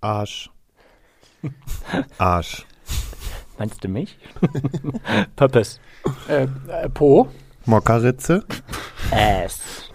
Arsch. 0.00 0.50
Arsch. 2.18 2.66
Meinst 3.58 3.82
du 3.82 3.88
mich? 3.88 4.16
Purpose. 5.36 5.80
Äh, 6.28 6.46
äh, 6.68 6.88
Po. 6.88 7.28
Mockerritze. 7.66 8.44
Ass. 9.10 9.90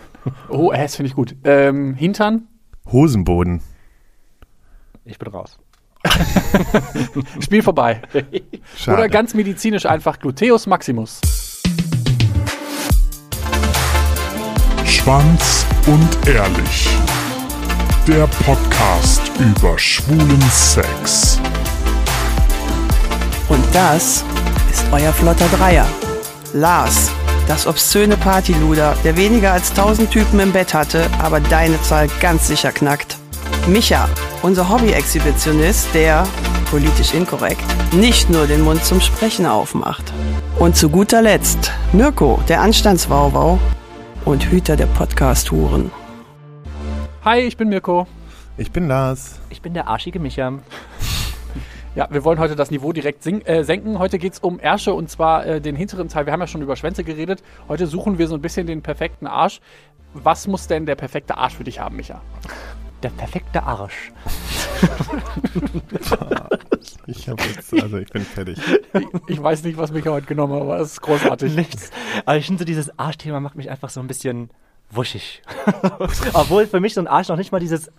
Oh, 0.49 0.71
Ass 0.71 0.95
finde 0.95 1.07
ich 1.07 1.15
gut. 1.15 1.35
Ähm, 1.43 1.95
Hintern. 1.95 2.47
Hosenboden. 2.91 3.61
Ich 5.05 5.17
bin 5.17 5.31
raus. 5.31 5.57
Spiel 7.39 7.63
vorbei. 7.63 8.01
Schade. 8.77 8.97
Oder 8.97 9.09
ganz 9.09 9.33
medizinisch 9.33 9.85
einfach 9.85 10.19
Gluteus 10.19 10.67
Maximus. 10.67 11.21
Schwanz 14.85 15.65
und 15.87 16.27
ehrlich. 16.27 16.89
Der 18.05 18.27
Podcast 18.27 19.22
über 19.43 19.77
schwulen 19.77 20.41
Sex. 20.49 21.37
Und 23.49 23.63
das 23.73 24.23
ist 24.71 24.85
euer 24.91 25.11
flotter 25.11 25.47
Dreier. 25.57 25.85
Lars, 26.53 27.11
das 27.47 27.67
obszöne 27.67 28.15
Partyluder, 28.15 28.95
der 29.03 29.17
weniger 29.17 29.51
als 29.51 29.71
1000 29.71 30.09
Typen 30.09 30.39
im 30.39 30.53
Bett 30.53 30.73
hatte, 30.73 31.09
aber 31.19 31.41
deine 31.41 31.81
Zahl 31.81 32.07
ganz 32.21 32.47
sicher 32.47 32.71
knackt. 32.71 33.17
Micha, 33.67 34.07
unser 34.43 34.69
Hobby-Exhibitionist, 34.69 35.87
der, 35.93 36.25
politisch 36.71 37.13
inkorrekt, 37.13 37.65
nicht 37.93 38.29
nur 38.29 38.47
den 38.47 38.61
Mund 38.61 38.85
zum 38.85 39.01
Sprechen 39.01 39.45
aufmacht. 39.45 40.13
Und 40.57 40.77
zu 40.77 40.87
guter 40.89 41.21
Letzt 41.21 41.71
Mirko, 41.91 42.39
der 42.47 42.61
Anstandswauwau 42.61 43.59
und 44.23 44.45
Hüter 44.45 44.77
der 44.77 44.87
Podcast-Huren. 44.87 45.91
Hi, 47.25 47.41
ich 47.41 47.57
bin 47.57 47.67
Mirko. 47.67 48.07
Ich 48.57 48.71
bin 48.71 48.87
Lars. 48.87 49.39
Ich 49.49 49.61
bin 49.61 49.73
der 49.73 49.87
arschige 49.87 50.19
Micha. 50.19 50.53
Ja, 51.95 52.07
wir 52.09 52.23
wollen 52.23 52.39
heute 52.39 52.55
das 52.55 52.71
Niveau 52.71 52.91
direkt 52.91 53.21
sing- 53.21 53.41
äh, 53.45 53.63
senken. 53.63 53.99
Heute 53.99 54.17
geht 54.17 54.33
es 54.33 54.39
um 54.39 54.59
Ärsche 54.59 54.95
und 54.95 55.11
zwar 55.11 55.45
äh, 55.45 55.61
den 55.61 55.75
hinteren 55.75 56.07
Teil. 56.09 56.25
Wir 56.25 56.33
haben 56.33 56.39
ja 56.39 56.47
schon 56.47 56.63
über 56.63 56.75
Schwänze 56.75 57.03
geredet. 57.03 57.43
Heute 57.67 57.85
suchen 57.85 58.17
wir 58.17 58.27
so 58.27 58.33
ein 58.33 58.41
bisschen 58.41 58.65
den 58.65 58.81
perfekten 58.81 59.27
Arsch. 59.27 59.61
Was 60.15 60.47
muss 60.47 60.65
denn 60.65 60.87
der 60.87 60.95
perfekte 60.95 61.37
Arsch 61.37 61.53
für 61.53 61.63
dich 61.63 61.79
haben, 61.79 61.95
Micha? 61.97 62.19
Der 63.03 63.09
perfekte 63.09 63.61
Arsch. 63.61 64.11
Ich 67.05 67.27
habe 67.29 67.43
jetzt, 67.43 67.73
also 67.73 67.97
ich 67.97 68.09
bin 68.09 68.23
fertig. 68.23 68.57
Ich, 68.93 69.05
ich 69.35 69.43
weiß 69.43 69.63
nicht, 69.63 69.77
was 69.77 69.91
Micha 69.91 70.09
heute 70.09 70.25
genommen 70.25 70.53
hat, 70.53 70.61
aber 70.61 70.79
es 70.79 70.93
ist 70.93 71.01
großartig. 71.01 71.53
Nichts. 71.55 71.91
Aber 72.25 72.37
ich 72.37 72.45
finde 72.45 72.59
so 72.59 72.65
dieses 72.65 72.97
Arschthema 72.97 73.39
macht 73.41 73.55
mich 73.55 73.69
einfach 73.69 73.89
so 73.89 73.99
ein 73.99 74.07
bisschen 74.07 74.49
wuschig. 74.89 75.41
Obwohl 76.33 76.65
für 76.65 76.79
mich 76.79 76.93
so 76.93 77.01
ein 77.01 77.07
Arsch 77.07 77.27
noch 77.27 77.35
nicht 77.37 77.51
mal 77.51 77.59
dieses 77.59 77.91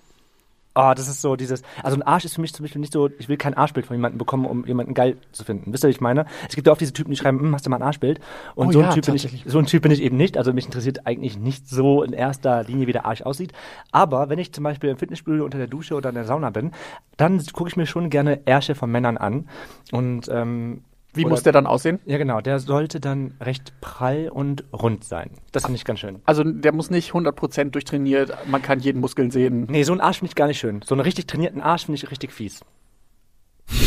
Oh, 0.77 0.93
das 0.95 1.09
ist 1.09 1.23
so 1.23 1.37
dieses. 1.37 1.63
Also 1.83 1.97
ein 1.97 2.03
Arsch 2.03 2.25
ist 2.25 2.35
für 2.35 2.41
mich 2.41 2.53
zum 2.53 2.65
Beispiel 2.65 2.81
nicht 2.81 2.93
so, 2.93 3.09
ich 3.19 3.29
will 3.29 3.37
kein 3.37 3.55
Arschbild 3.55 3.87
von 3.87 3.95
jemandem 3.97 4.19
bekommen, 4.19 4.45
um 4.45 4.67
jemanden 4.67 4.93
geil 4.93 5.17
zu 5.31 5.45
finden. 5.45 5.73
Wisst 5.73 5.85
ihr, 5.85 5.89
was 5.89 5.95
ich 5.95 6.01
meine? 6.01 6.27
Es 6.49 6.57
gibt 6.57 6.67
ja 6.67 6.73
oft 6.73 6.81
diese 6.81 6.93
Typen, 6.93 7.11
die 7.11 7.17
schreiben, 7.17 7.39
hm, 7.39 7.55
hast 7.55 7.65
du 7.65 7.71
mal 7.71 7.77
ein 7.77 7.83
Arschbild? 7.83 8.21
Und 8.57 8.69
Oh 8.69 8.73
so, 8.73 8.81
ja, 8.81 8.89
ein 8.89 8.95
typ 8.95 9.07
bin 9.07 9.15
ich, 9.15 9.45
so 9.47 9.59
ein 9.59 9.67
Typ 9.67 9.83
bin 9.83 9.93
ich 9.93 10.03
eben 10.03 10.17
nicht. 10.17 10.37
Also 10.37 10.53
mich 10.53 10.65
interessiert 10.65 11.07
eigentlich 11.07 11.39
nicht 11.39 11.69
so 11.69 12.03
in 12.03 12.13
erster 12.13 12.65
Linie, 12.65 12.89
wie 12.89 12.93
der 12.93 13.07
Arsch 13.07 13.23
aussieht. 13.23 13.53
Aber 13.93 14.29
wenn 14.29 14.39
ich 14.41 14.53
zum 14.53 14.65
Beispiel 14.65 14.91
im 14.91 14.97
Fitnessstudio 14.97 15.45
unter 15.45 15.59
der 15.59 15.69
Dusche 15.69 15.95
oder 15.95 16.09
in 16.09 16.17
der 16.17 16.25
Sauna 16.25 16.51
bin, 16.51 16.73
dann 17.17 17.41
gucke 17.53 17.69
ich 17.69 17.77
mir 17.77 17.87
schon 17.87 18.11
gerne 18.11 18.41
Ärsche 18.45 18.75
von 18.75 18.91
Männern 18.91 19.17
an. 19.17 19.49
Und 19.93 20.29
ähm, 20.29 20.83
Wie 21.17 21.25
oder- 21.25 21.31
muss 21.31 21.43
der 21.43 21.53
dann 21.53 21.67
aussehen? 21.67 22.01
ja, 22.07 22.19
genau. 22.19 22.41
Der 22.41 22.59
sollte 22.59 23.01
dann 23.01 23.35
recht 23.41 23.73
prall 23.81 24.29
und 24.29 24.65
rund 24.73 25.05
sein. 25.05 25.31
Das 25.53 25.65
finde 25.65 25.77
ich 25.77 25.85
ganz 25.85 26.01
schön. 26.01 26.21
Also 26.25 26.43
der 26.45 26.73
muss 26.73 26.91
nicht 26.91 27.13
100% 27.13 27.71
durchtrainiert, 27.71 28.33
man 28.47 28.63
kann 28.63 28.81
jeden 28.81 29.01
Muskeln 29.01 29.31
sehen. 29.31 29.67
Nee, 29.71 29.83
so 29.85 29.93
einen 29.93 30.01
Arsch 30.01 30.19
finde 30.19 30.31
ich 30.31 30.35
gar 30.37 30.47
nicht 30.47 30.59
schön. 30.59 30.81
So 30.85 30.95
einen 30.95 31.03
richtig 31.03 31.27
trainierten 31.27 31.61
Arsch 31.61 31.87
finde 31.87 31.97
ich 32.03 32.11
richtig 32.11 32.33
fies. 32.33 32.61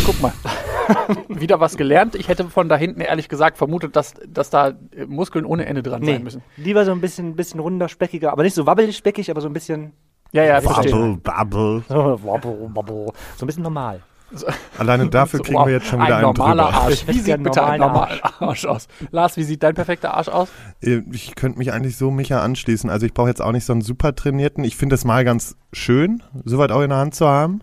Guck 0.05 0.21
mal. 0.21 0.33
Wieder 1.27 1.59
was 1.59 1.75
gelernt. 1.77 2.15
Ich 2.15 2.29
hätte 2.29 2.45
von 2.45 2.69
da 2.69 2.77
hinten 2.77 3.01
ehrlich 3.01 3.27
gesagt 3.29 3.57
vermutet, 3.57 3.95
dass, 3.95 4.13
dass 4.27 4.49
da 4.49 4.69
äh, 4.95 5.05
Muskeln 5.05 5.45
ohne 5.45 5.65
Ende 5.65 5.83
dran 5.83 6.03
sein 6.03 6.23
müssen. 6.23 6.41
lieber 6.55 6.85
so 6.85 6.91
ein 6.91 7.01
bisschen, 7.01 7.35
bisschen 7.35 7.59
runder, 7.59 7.89
speckiger, 7.89 8.31
aber 8.31 8.43
nicht 8.43 8.53
so 8.55 8.65
wabbelig 8.65 8.95
speckig, 8.97 9.29
aber 9.29 9.41
so 9.41 9.47
ein 9.49 9.53
bisschen 9.53 9.91
Ja, 10.31 10.43
ja, 10.43 10.61
verstehe. 10.61 10.91
Bubble, 10.91 11.17
Bubble. 11.17 11.83
so, 11.89 12.23
wobble, 12.23 12.69
wobble, 12.73 13.05
so 13.35 13.45
ein 13.45 13.47
bisschen 13.47 13.63
normal. 13.63 14.01
Alleine 14.77 15.07
dafür 15.09 15.37
So, 15.37 15.43
kriegen 15.43 15.65
wir 15.65 15.71
jetzt 15.73 15.87
schon 15.87 16.01
wieder 16.01 16.17
ein 16.17 16.25
einen 16.25 16.33
normaler 16.33 16.63
drüber. 16.65 16.77
Arsch. 16.81 17.03
Ich 17.03 17.07
Wie 17.07 17.19
sieht 17.19 17.43
bitte 17.43 17.63
ein 17.63 17.79
normalen 17.79 18.19
normaler 18.19 18.41
Arsch 18.41 18.65
aus? 18.65 18.87
Lars, 19.11 19.37
wie 19.37 19.43
sieht 19.43 19.63
dein 19.63 19.73
perfekter 19.75 20.13
Arsch 20.13 20.27
aus? 20.29 20.49
Äh, 20.81 21.01
Ich 21.11 21.35
könnte 21.35 21.57
mich 21.59 21.71
eigentlich 21.71 21.97
so 21.97 22.11
Micha 22.11 22.41
anschließen. 22.41 22.89
Also 22.89 23.05
ich 23.05 23.13
brauche 23.13 23.29
jetzt 23.29 23.41
auch 23.41 23.51
nicht 23.53 23.65
so 23.65 23.73
einen 23.73 23.81
super 23.81 24.15
trainierten. 24.15 24.63
Ich 24.63 24.75
finde 24.77 24.95
es 24.95 25.05
mal 25.05 25.23
ganz 25.23 25.55
schön, 25.73 26.23
soweit 26.45 26.71
auch 26.71 26.81
in 26.81 26.89
der 26.89 26.99
Hand 26.99 27.15
zu 27.15 27.27
haben. 27.27 27.61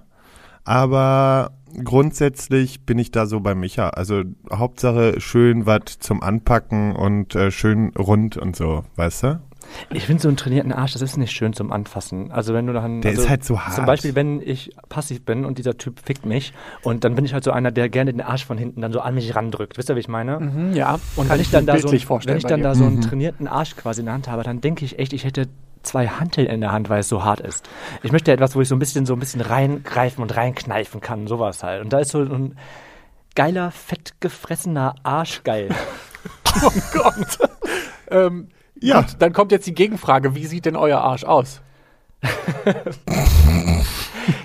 Aber 0.65 1.53
grundsätzlich 1.85 2.87
bin 2.87 2.99
ich 2.99 3.11
da 3.11 3.27
so 3.27 3.41
bei 3.41 3.55
Micha. 3.55 3.91
Also 3.91 4.23
Hauptsache 4.53 5.21
schön 5.21 5.67
was 5.67 5.99
zum 6.01 6.23
Anpacken 6.23 6.95
und 6.97 7.35
äh, 7.35 7.51
schön 7.51 7.93
rund 7.99 8.37
und 8.37 8.57
so, 8.57 8.85
weißt 8.97 9.23
du? 9.25 9.41
Ich 9.91 10.07
finde 10.07 10.23
so 10.23 10.29
einen 10.29 10.37
trainierten 10.37 10.73
Arsch, 10.73 10.93
das 10.93 11.03
ist 11.03 11.17
nicht 11.17 11.33
schön 11.33 11.53
zum 11.53 11.73
Anfassen. 11.73 12.33
Also 12.33 12.55
wenn 12.55 12.67
du 12.67 12.73
dann. 12.73 13.01
Der 13.01 13.13
also, 13.13 13.23
ist 13.23 13.29
halt 13.29 13.45
so 13.45 13.61
hart. 13.61 13.75
Zum 13.75 13.87
Beispiel, 13.87 14.15
wenn 14.15 14.41
ich 14.41 14.75
passiv 14.89 15.25
bin 15.25 15.45
und 15.45 15.59
dieser 15.59 15.77
Typ 15.77 16.01
fickt 16.05 16.27
mich 16.27 16.53
und 16.83 17.05
dann 17.05 17.15
bin 17.15 17.25
ich 17.25 17.35
halt 17.35 17.45
so 17.45 17.51
einer, 17.51 17.71
der 17.71 17.89
gerne 17.89 18.13
den 18.13 18.21
Arsch 18.21 18.45
von 18.45 18.59
hinten 18.59 18.81
dann 18.81 18.93
so 18.93 19.01
an 19.01 19.15
mich 19.15 19.35
randrückt. 19.35 19.77
Wisst 19.79 19.91
ihr, 19.91 19.97
wie 19.97 20.01
ich 20.01 20.09
meine? 20.09 20.41
Mhm, 20.41 20.75
ja. 20.75 20.99
Und 21.17 21.29
Kann 21.29 21.37
wenn 21.37 21.41
ich 21.41 21.51
dann 21.51 21.67
da 21.67 21.79
so, 21.79 21.91
wenn 21.91 22.37
ich 22.37 22.45
dann 22.45 22.63
da 22.63 22.75
so 22.75 22.85
einen 22.85 23.01
trainierten 23.01 23.47
Arsch 23.47 23.77
quasi 23.77 24.01
in 24.01 24.07
der 24.07 24.15
Hand 24.15 24.29
habe, 24.29 24.43
dann 24.43 24.61
denke 24.61 24.85
ich 24.85 24.99
echt, 24.99 25.13
ich 25.13 25.25
hätte 25.25 25.49
zwei 25.83 26.09
Hanteln 26.09 26.47
in 26.47 26.61
der 26.61 26.73
Hand, 26.73 26.89
weil 26.89 27.01
es 27.01 27.09
so 27.09 27.25
hart 27.25 27.41
ist. 27.41 27.69
Ich 28.03 28.13
möchte 28.13 28.33
etwas, 28.33 28.57
wo 28.57 28.61
ich 28.61 28.69
so 28.69 28.75
ein 28.75 28.79
bisschen 28.79 29.07
so 29.07 29.13
ein 29.13 29.21
bisschen 29.21 29.41
reingreifen 29.41 30.23
und 30.23 30.35
reinkneifen 30.35 31.01
kann, 31.01 31.27
sowas 31.27 31.63
halt. 31.63 31.83
Und 31.83 31.93
da 31.93 31.99
ist 31.99 32.11
so 32.11 32.21
ein 32.21 32.57
geiler, 33.35 33.71
fettgefressener 33.71 34.95
Arsch 35.03 35.43
geil. 35.45 35.69
Oh 36.63 36.71
Gott. 36.93 37.39
ähm, 38.13 38.49
Ja. 38.85 39.01
Gut, 39.01 39.17
dann 39.19 39.33
kommt 39.33 39.51
jetzt 39.51 39.67
die 39.67 39.75
Gegenfrage. 39.75 40.35
Wie 40.35 40.45
sieht 40.45 40.67
denn 40.67 40.77
euer 40.77 41.01
Arsch 41.01 41.25
aus? 41.25 41.63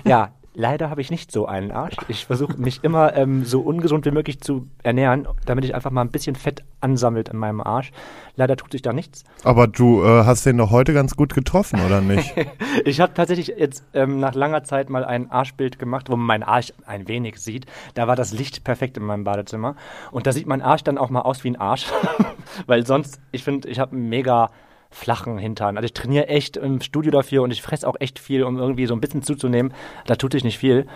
ja, 0.04 0.32
leider 0.54 0.90
habe 0.90 1.00
ich 1.00 1.10
nicht 1.10 1.30
so 1.30 1.46
einen 1.46 1.70
Arsch. 1.70 1.96
Ich 2.08 2.26
versuche 2.26 2.56
mich 2.56 2.82
immer 2.82 3.14
ähm, 3.14 3.44
so 3.44 3.60
ungesund 3.60 4.04
wie 4.04 4.10
möglich 4.10 4.40
zu 4.40 4.66
ernähren, 4.82 5.28
damit 5.46 5.64
ich 5.64 5.74
einfach 5.74 5.90
mal 5.90 6.02
ein 6.02 6.10
bisschen 6.10 6.34
Fett 6.34 6.64
ansammelt 6.80 7.28
in 7.28 7.36
meinem 7.36 7.60
Arsch. 7.60 7.92
Leider 8.36 8.56
tut 8.56 8.72
sich 8.72 8.82
da 8.82 8.92
nichts. 8.92 9.24
Aber 9.44 9.66
du 9.66 10.02
äh, 10.02 10.24
hast 10.24 10.46
den 10.46 10.58
doch 10.58 10.70
heute 10.70 10.92
ganz 10.92 11.16
gut 11.16 11.34
getroffen, 11.34 11.80
oder 11.84 12.00
nicht? 12.00 12.34
Ich 12.84 13.00
habe 13.00 13.12
tatsächlich 13.14 13.48
jetzt 13.48 13.84
ähm, 13.94 14.20
nach 14.20 14.34
langer 14.34 14.64
Zeit 14.64 14.90
mal 14.90 15.04
ein 15.04 15.30
Arschbild 15.30 15.78
gemacht, 15.78 16.08
wo 16.08 16.16
man 16.16 16.26
meinen 16.26 16.42
Arsch 16.42 16.72
ein 16.86 17.08
wenig 17.08 17.38
sieht. 17.38 17.66
Da 17.94 18.06
war 18.06 18.16
das 18.16 18.32
Licht 18.32 18.64
perfekt 18.64 18.96
in 18.96 19.04
meinem 19.04 19.24
Badezimmer. 19.24 19.76
Und 20.10 20.26
da 20.26 20.32
sieht 20.32 20.46
mein 20.46 20.62
Arsch 20.62 20.82
dann 20.82 20.98
auch 20.98 21.10
mal 21.10 21.22
aus 21.22 21.44
wie 21.44 21.50
ein 21.50 21.56
Arsch. 21.56 21.86
Weil 22.66 22.86
sonst, 22.86 23.20
ich 23.32 23.44
finde, 23.44 23.68
ich 23.68 23.78
habe 23.78 23.94
mega 23.96 24.50
flachen 24.90 25.38
Hintern. 25.38 25.76
Also 25.76 25.86
ich 25.86 25.92
trainiere 25.92 26.28
echt 26.28 26.56
im 26.56 26.80
Studio 26.80 27.10
dafür 27.12 27.42
und 27.42 27.50
ich 27.50 27.62
fresse 27.62 27.88
auch 27.88 27.96
echt 28.00 28.18
viel, 28.18 28.42
um 28.42 28.58
irgendwie 28.58 28.86
so 28.86 28.94
ein 28.94 29.00
bisschen 29.00 29.22
zuzunehmen. 29.22 29.72
Da 30.06 30.16
tut 30.16 30.32
sich 30.32 30.44
nicht 30.44 30.58
viel. 30.58 30.86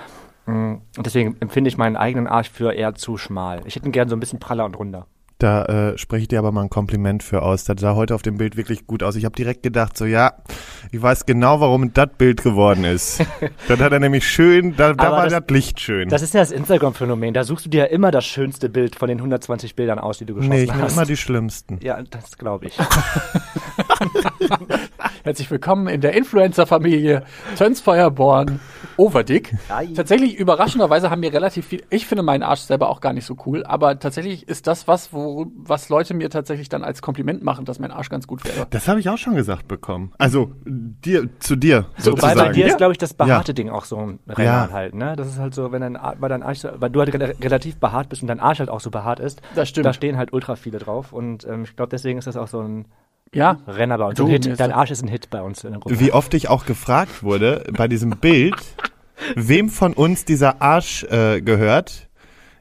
Mm, 0.46 0.74
Und 0.96 1.06
deswegen 1.06 1.36
empfinde 1.40 1.68
ich 1.68 1.76
meinen 1.76 1.96
eigenen 1.96 2.26
Arsch 2.26 2.50
für 2.50 2.72
eher 2.72 2.94
zu 2.94 3.16
schmal. 3.16 3.62
Ich 3.66 3.76
hätte 3.76 3.86
ihn 3.86 3.92
gern 3.92 4.08
so 4.08 4.16
ein 4.16 4.20
bisschen 4.20 4.40
praller 4.40 4.64
und 4.64 4.78
runder. 4.78 5.06
Da 5.38 5.64
äh, 5.64 5.98
spreche 5.98 6.22
ich 6.22 6.28
dir 6.28 6.38
aber 6.38 6.52
mal 6.52 6.62
ein 6.62 6.70
Kompliment 6.70 7.22
für 7.24 7.42
aus. 7.42 7.64
Das 7.64 7.80
sah 7.80 7.96
heute 7.96 8.14
auf 8.14 8.22
dem 8.22 8.38
Bild 8.38 8.56
wirklich 8.56 8.86
gut 8.86 9.02
aus. 9.02 9.16
Ich 9.16 9.24
habe 9.24 9.34
direkt 9.34 9.64
gedacht, 9.64 9.96
so 9.98 10.04
ja, 10.06 10.34
ich 10.92 11.02
weiß 11.02 11.26
genau, 11.26 11.60
warum 11.60 11.92
das 11.92 12.08
Bild 12.16 12.42
geworden 12.42 12.84
ist. 12.84 13.20
das 13.68 13.80
hat 13.80 13.92
er 13.92 13.98
nämlich 13.98 14.26
schön, 14.28 14.76
da, 14.76 14.92
da 14.92 15.10
war 15.10 15.24
das- 15.24 15.32
das 15.32 15.44
Licht 15.50 15.80
schön. 15.80 16.08
Das 16.08 16.22
ist 16.22 16.34
ja 16.34 16.40
das 16.40 16.52
Instagram-Phänomen. 16.52 17.34
Da 17.34 17.42
suchst 17.42 17.66
du 17.66 17.70
dir 17.70 17.78
ja 17.80 17.86
immer 17.86 18.12
das 18.12 18.24
schönste 18.24 18.68
Bild 18.68 18.94
von 18.94 19.08
den 19.08 19.18
120 19.18 19.74
Bildern 19.74 19.98
aus, 19.98 20.18
die 20.18 20.24
du 20.24 20.34
geschossen 20.34 20.50
nee, 20.54 20.62
ich 20.64 20.70
nehme 20.70 20.82
hast. 20.84 20.92
immer 20.92 21.04
die 21.04 21.16
schlimmsten. 21.16 21.80
ja, 21.82 22.00
das 22.02 22.38
glaube 22.38 22.66
ich. 22.66 22.78
Herzlich 25.24 25.50
willkommen 25.50 25.88
in 25.88 26.00
der 26.00 26.12
Influencer-Familie 26.14 27.24
Tönsfeuerborn 27.56 28.60
Overdick. 28.96 29.54
Tatsächlich, 29.94 30.36
überraschenderweise 30.36 31.10
haben 31.10 31.22
wir 31.22 31.32
relativ 31.32 31.66
viel. 31.66 31.82
Ich 31.90 32.06
finde 32.06 32.22
meinen 32.22 32.42
Arsch 32.42 32.60
selber 32.60 32.88
auch 32.88 33.00
gar 33.00 33.12
nicht 33.12 33.24
so 33.26 33.36
cool, 33.46 33.64
aber 33.64 33.98
tatsächlich 33.98 34.48
ist 34.48 34.66
das 34.66 34.86
was, 34.88 35.12
wo, 35.12 35.46
was 35.56 35.88
Leute 35.88 36.14
mir 36.14 36.30
tatsächlich 36.30 36.68
dann 36.68 36.84
als 36.84 37.02
Kompliment 37.02 37.42
machen, 37.42 37.64
dass 37.64 37.78
mein 37.78 37.90
Arsch 37.90 38.08
ganz 38.08 38.26
gut 38.26 38.44
wäre. 38.44 38.66
Das 38.70 38.88
habe 38.88 39.00
ich 39.00 39.08
auch 39.08 39.18
schon 39.18 39.34
gesagt 39.34 39.68
bekommen. 39.68 40.12
Also 40.18 40.52
dir, 40.64 41.28
zu 41.40 41.56
dir 41.56 41.86
Wobei 41.96 42.02
sozusagen. 42.02 42.38
bei 42.38 42.48
dir 42.52 42.66
ist, 42.66 42.72
Ja. 42.72 42.76
glaube 42.78 42.92
ich, 42.92 42.98
das 42.98 43.14
behaarte 43.14 43.54
Ding 43.54 43.70
auch 43.70 43.84
so 43.84 43.96
ein 43.98 44.18
Renner 44.28 44.44
Ja. 44.44 44.68
halt, 44.72 44.94
ne? 44.94 45.14
Das 45.16 45.28
ist 45.28 45.38
halt 45.38 45.54
so, 45.54 45.72
wenn 45.72 45.80
dein, 45.80 45.98
weil 46.18 46.28
dein 46.28 46.42
Arsch, 46.42 46.58
so- 46.58 46.70
weil 46.76 46.90
du 46.90 47.00
halt 47.00 47.14
re- 47.14 47.34
relativ 47.40 47.76
behaart 47.78 48.08
bist 48.08 48.22
und 48.22 48.28
dein 48.28 48.40
Arsch 48.40 48.58
halt 48.60 48.68
auch 48.70 48.80
so 48.80 48.90
behaart 48.90 49.20
ist, 49.20 49.40
Das 49.54 49.68
stimmt. 49.68 49.86
da 49.86 49.92
stehen 49.92 50.16
halt 50.16 50.32
ultra 50.32 50.56
viele 50.56 50.78
drauf 50.78 51.12
und 51.12 51.44
ähm, 51.46 51.64
ich 51.64 51.76
glaube, 51.76 51.90
deswegen 51.90 52.18
ist 52.18 52.26
das 52.26 52.36
auch 52.36 52.48
so 52.48 52.60
ein 52.60 52.86
Ja, 53.32 53.58
Renner 53.66 53.98
bei 53.98 54.04
uns. 54.06 54.16
Du, 54.16 54.26
ein 54.26 54.30
Hit. 54.30 54.46
mir 54.46 54.54
Dein 54.56 54.70
Arsch 54.70 54.92
ist 54.92 55.02
ein 55.02 55.08
Hit 55.08 55.28
bei 55.30 55.42
uns 55.42 55.64
in 55.64 55.72
der 55.72 55.80
Gruppe. 55.80 55.98
Wie 55.98 56.12
oft 56.12 56.32
ich 56.34 56.48
auch 56.48 56.66
gefragt 56.66 57.22
wurde 57.24 57.64
bei 57.76 57.88
diesem 57.88 58.10
Bild, 58.10 58.54
wem 59.34 59.68
von 59.68 59.92
uns 59.92 60.24
dieser 60.24 60.60
Arsch 60.62 61.04
äh, 61.04 61.40
gehört. 61.40 62.08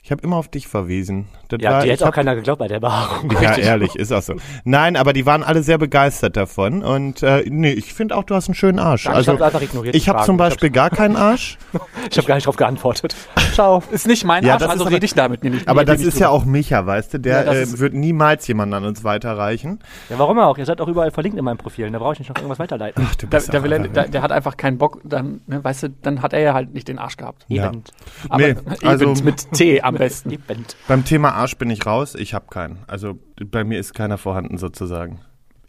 Ich 0.04 0.12
habe 0.12 0.22
immer 0.22 0.36
auf 0.36 0.50
dich 0.50 0.68
verwiesen. 0.68 1.28
Das 1.58 1.64
Ja, 1.66 1.72
war, 1.72 1.82
die 1.82 1.88
ich 1.88 1.94
hätte 1.94 2.04
auch 2.04 2.08
hab- 2.08 2.16
keiner 2.16 2.36
geglaubt 2.36 2.60
bei 2.60 2.68
der 2.68 2.80
Behaarung. 2.80 3.32
Ja, 3.32 3.40
Richtig. 3.50 3.66
ehrlich, 3.66 3.96
ist 3.96 4.12
auch 4.12 4.22
so. 4.22 4.36
Nein, 4.64 4.96
aber 4.96 5.14
die 5.14 5.26
waren 5.26 5.44
alle 5.44 5.64
sehr 5.64 5.78
begeistert 5.78 6.36
davon 6.38 6.84
und 6.84 7.24
äh, 7.24 7.44
nee, 7.50 7.72
ich 7.72 7.94
finde 7.94 8.16
auch, 8.16 8.24
du 8.24 8.36
hast 8.36 8.48
einen 8.48 8.56
schönen 8.56 8.80
Arsch. 8.80 9.06
Ich 9.06 9.12
also 9.12 9.34
hab's 9.34 9.42
einfach 9.42 9.62
ignoriert, 9.62 9.96
ich 9.96 10.10
habe 10.10 10.24
zum 10.24 10.36
Ich 10.36 10.40
Beispiel 10.40 10.70
gar 10.70 10.90
keinen 10.90 11.16
Arsch, 11.16 11.58
Ich 12.12 12.18
habe 12.18 12.28
gar 12.28 12.36
nicht 12.36 12.48
drauf 12.48 12.56
geantwortet. 12.56 13.16
Ciao. 13.54 13.84
Ist 13.92 14.08
nicht 14.08 14.24
mein 14.26 14.44
Ja, 14.46 14.54
Arsch, 14.54 14.64
das 14.64 14.72
also 14.72 14.84
rede 14.86 15.06
ich 15.06 15.14
damit 15.14 15.44
nicht. 15.44 15.68
aber 15.68 15.86
das 15.86 16.02
ist 16.02 16.20
ja 16.20 16.30
auch 16.30 16.46
Micha, 16.46 16.86
weißt 16.86 17.14
du, 17.16 17.20
der 17.20 17.48
äh, 17.48 17.80
wird 17.80 17.94
niemals 17.94 18.48
jemanden 18.48 18.74
an 18.76 18.86
uns 18.86 19.04
weiterreichen. 19.04 19.80
Ja, 20.10 20.18
warum 20.20 20.40
auch? 20.40 20.58
Ihr 20.58 20.66
seid 20.66 20.82
auch 20.82 20.88
überall 20.88 21.12
verlinkt 21.12 21.38
in 21.38 21.46
meinen 21.46 21.58
Profilen. 21.58 21.94
Da 21.94 22.00
brauche 22.00 22.14
ich 22.14 22.20
nicht 22.20 22.30
noch 22.30 22.36
irgendwas 22.38 22.60
weiterleiten. 22.60 23.08
Du 23.20 23.28
Da, 23.28 23.38
bist 23.38 23.54
da 23.54 23.64
will 23.64 23.72
er, 23.72 23.80
einfach- 23.80 23.94
da, 23.94 24.04
der 24.06 24.22
hat 24.22 24.32
einfach 24.32 24.58
keinen 24.58 24.78
Bock, 24.78 25.00
dann, 25.04 25.42
ne, 25.48 25.64
weißt 25.64 25.84
du, 25.84 25.90
dann 26.02 26.22
hat 26.22 26.34
er 26.34 26.40
ja 26.40 26.54
halt 26.54 26.74
nicht 26.74 26.88
den 26.88 26.98
Arsch 27.00 27.18
gehabt. 27.18 27.46
Ja. 27.48 27.68
Eben. 27.68 27.84
Aber 28.30 28.38
Nee, 28.42 28.50
eben 28.50 28.60
also- 28.88 29.14
mit 29.24 29.52
T 29.52 29.82
am 29.82 29.96
besten. 29.96 30.32
Eben. 30.32 30.66
Beim 30.88 31.06
Thema 31.06 31.34
Arsch 31.34 31.43
bin 31.58 31.70
ich 31.70 31.86
raus, 31.86 32.16
ich 32.16 32.34
habe 32.34 32.46
keinen. 32.50 32.80
Also 32.88 33.20
bei 33.46 33.64
mir 33.64 33.80
ist 33.80 33.94
keiner 33.94 34.18
vorhanden 34.18 34.58
sozusagen. 34.58 35.20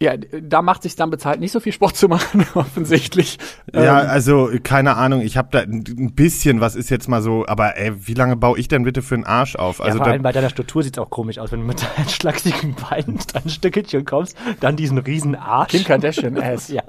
Ja, 0.01 0.15
da 0.17 0.61
macht 0.61 0.83
sich 0.83 0.97
dann 0.97 1.09
bezahlt, 1.09 1.39
nicht 1.39 1.53
so 1.53 1.61
viel 1.61 1.71
Sport 1.71 1.95
zu 1.95 2.09
machen, 2.09 2.45
offensichtlich. 2.53 3.37
Ja, 3.73 4.01
Ähm, 4.01 4.09
also 4.09 4.49
keine 4.61 4.97
Ahnung, 4.97 5.21
ich 5.21 5.37
habe 5.37 5.47
da 5.51 5.59
ein 5.59 6.11
bisschen, 6.13 6.59
was 6.59 6.75
ist 6.75 6.89
jetzt 6.89 7.07
mal 7.07 7.21
so, 7.21 7.45
aber 7.47 7.77
ey, 7.77 7.93
wie 8.05 8.13
lange 8.13 8.35
baue 8.35 8.59
ich 8.59 8.67
denn 8.67 8.83
bitte 8.83 9.01
für 9.01 9.15
einen 9.15 9.23
Arsch 9.23 9.55
auf? 9.55 9.79
Ja, 9.79 9.85
Also 9.85 9.97
vor 9.99 10.07
da, 10.07 10.11
allem 10.11 10.21
bei 10.21 10.33
deiner 10.33 10.49
Struktur 10.49 10.83
sieht 10.83 10.97
es 10.97 11.01
auch 11.01 11.09
komisch 11.09 11.39
aus, 11.39 11.53
wenn 11.53 11.61
du 11.61 11.65
mit 11.67 11.81
deinen 11.81 12.09
schlachsigen 12.09 12.75
Beinen 12.75 13.19
ein 13.41 13.49
Stückchen 13.49 14.03
kommst, 14.03 14.35
dann 14.59 14.75
diesen 14.75 14.97
riesen 14.97 15.33
Arsch. 15.35 15.71
Kim 15.71 15.85
Kardashian 15.85 16.37
Ass. 16.41 16.67
Ja. 16.73 16.83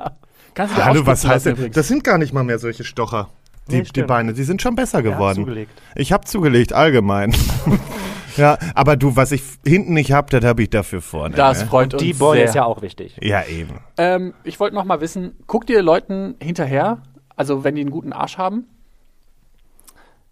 Kannst 0.55 0.77
du 0.77 0.85
Hallo, 0.85 1.07
was 1.07 1.25
heißt 1.25 1.47
denn? 1.47 1.71
Das 1.73 1.87
sind 1.87 2.03
gar 2.03 2.19
nicht 2.19 2.33
mal 2.33 2.43
mehr 2.43 2.59
solche 2.59 2.83
Stocher. 2.83 3.29
Die, 3.71 3.77
Nee, 3.77 3.83
die. 3.95 4.03
Beine, 4.03 4.33
die 4.33 4.43
sind 4.45 4.63
schon 4.63 4.75
besser 4.75 4.99
Ja, 5.05 5.11
geworden. 5.13 5.37
zugelegt. 5.37 5.71
ich 5.95 6.13
habe 6.13 6.25
zugelegt, 6.25 6.73
allgemein. 6.73 7.35
Ja, 8.37 8.59
aber 8.75 8.97
du, 8.97 9.17
was 9.17 9.33
ich 9.33 9.43
hinten 9.67 9.95
nicht 9.95 10.13
hab, 10.13 10.31
das 10.31 10.45
habe 10.45 10.63
ich 10.63 10.71
dafür 10.71 11.01
vorne. 11.01 11.35
Das 11.35 11.61
ne? 11.61 11.67
freut 11.67 11.95
uns 11.95 12.03
Die 12.03 12.13
Beule 12.13 12.41
sehr. 12.41 12.49
ist 12.49 12.55
ja 12.55 12.65
auch 12.65 12.83
wichtig. 12.83 13.17
Ja, 13.23 13.45
eben. 13.45 13.81
Ähm, 13.99 14.35
ich 14.45 14.61
wollte 14.61 14.75
noch 14.75 14.85
mal 14.85 15.01
wissen, 15.01 15.37
guckt 15.47 15.71
ihr 15.71 15.83
Leuten 15.83 16.37
hinterher, 16.41 17.03
also 17.37 17.65
wenn 17.65 17.75
die 17.75 17.83
einen 17.83 17.91
guten 17.91 18.13
Arsch 18.13 18.39
haben? 18.39 18.67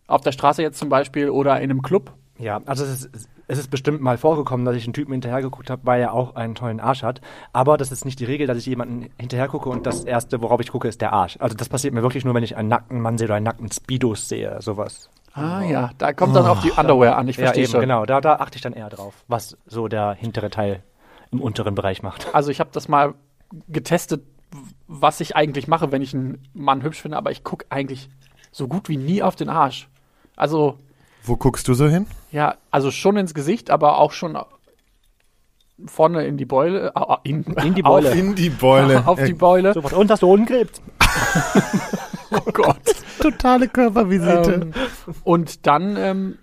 Auf 0.06 0.20
der 0.20 0.32
Straße 0.32 0.62
jetzt 0.62 0.78
zum 0.78 0.88
Beispiel 0.88 1.30
oder 1.30 1.56
in 1.60 1.70
einem 1.70 1.82
Club? 1.82 2.12
Ja, 2.38 2.60
also 2.66 2.84
es 2.84 3.06
ist, 3.06 3.28
es 3.46 3.58
ist 3.58 3.70
bestimmt 3.70 4.00
mal 4.00 4.18
vorgekommen, 4.18 4.64
dass 4.64 4.76
ich 4.76 4.84
einen 4.84 4.92
Typen 4.92 5.12
hinterhergeguckt 5.12 5.70
habe, 5.70 5.82
weil 5.84 6.00
er 6.00 6.12
auch 6.12 6.34
einen 6.34 6.54
tollen 6.54 6.80
Arsch 6.80 7.02
hat. 7.02 7.20
Aber 7.52 7.76
das 7.76 7.92
ist 7.92 8.04
nicht 8.04 8.18
die 8.20 8.24
Regel, 8.24 8.46
dass 8.46 8.58
ich 8.58 8.66
jemanden 8.66 9.10
hinterhergucke 9.18 9.68
und 9.68 9.86
das 9.86 10.04
Erste, 10.04 10.40
worauf 10.42 10.60
ich 10.60 10.70
gucke, 10.70 10.88
ist 10.88 11.00
der 11.00 11.12
Arsch. 11.12 11.36
Also 11.40 11.56
das 11.56 11.68
passiert 11.68 11.94
mir 11.94 12.02
wirklich 12.02 12.24
nur, 12.24 12.34
wenn 12.34 12.42
ich 12.42 12.56
einen 12.56 12.68
nackten 12.68 13.00
Mann 13.00 13.18
sehe 13.18 13.26
oder 13.26 13.36
einen 13.36 13.44
nackten 13.44 13.70
Speedos 13.70 14.28
sehe, 14.28 14.56
sowas. 14.60 15.10
Ah 15.36 15.62
ja, 15.62 15.90
da 15.98 16.12
kommt 16.12 16.36
dann 16.36 16.46
auf 16.46 16.60
die 16.60 16.70
Underwear 16.70 17.16
an, 17.18 17.26
ich 17.28 17.36
Ja, 17.36 17.44
verstehe 17.46 17.64
eben, 17.64 17.72
schon. 17.72 17.80
genau. 17.80 18.06
Da, 18.06 18.20
da 18.20 18.36
achte 18.36 18.56
ich 18.56 18.62
dann 18.62 18.72
eher 18.72 18.88
drauf, 18.88 19.14
was 19.26 19.56
so 19.66 19.88
der 19.88 20.12
hintere 20.14 20.48
Teil 20.48 20.82
im 21.32 21.40
unteren 21.42 21.74
Bereich 21.74 22.02
macht. 22.02 22.26
Also 22.34 22.50
ich 22.50 22.60
habe 22.60 22.70
das 22.72 22.86
mal 22.88 23.14
getestet, 23.68 24.22
was 24.86 25.20
ich 25.20 25.34
eigentlich 25.34 25.66
mache, 25.66 25.90
wenn 25.90 26.02
ich 26.02 26.14
einen 26.14 26.38
Mann 26.54 26.82
hübsch 26.82 27.02
finde, 27.02 27.16
aber 27.16 27.30
ich 27.32 27.42
gucke 27.42 27.66
eigentlich 27.68 28.08
so 28.52 28.68
gut 28.68 28.88
wie 28.88 28.96
nie 28.96 29.22
auf 29.24 29.34
den 29.34 29.48
Arsch. 29.48 29.88
Also, 30.36 30.78
Wo 31.24 31.36
guckst 31.36 31.66
du 31.66 31.74
so 31.74 31.88
hin? 31.88 32.06
ja, 32.30 32.54
also 32.70 32.90
schon 32.92 33.16
ins 33.16 33.34
Gesicht, 33.34 33.70
aber 33.70 33.98
auch 33.98 34.12
schon 34.12 34.38
vorne 35.86 36.24
in 36.24 36.36
die 36.36 36.44
Beule. 36.44 36.92
In, 37.24 37.42
In 37.42 37.74
die 37.74 37.82
Beule. 37.82 38.10
Auf, 38.10 38.14
In 38.16 38.34
die 38.36 38.50
Beule. 38.50 39.02
auf 39.08 39.20
die 39.24 39.34
Beule. 39.34 39.74
Sofort. 39.74 39.92
Und 39.94 40.08
hast 40.12 40.22
du 40.22 40.28
Hodenkrebs? 40.28 40.80
Oh 42.34 42.40
Gott. 42.52 42.76
Totale 43.20 43.68
Körpervisite. 43.68 44.54
ähm, 44.54 44.72
und 45.24 45.66
dann, 45.66 45.96
ähm, 45.96 46.38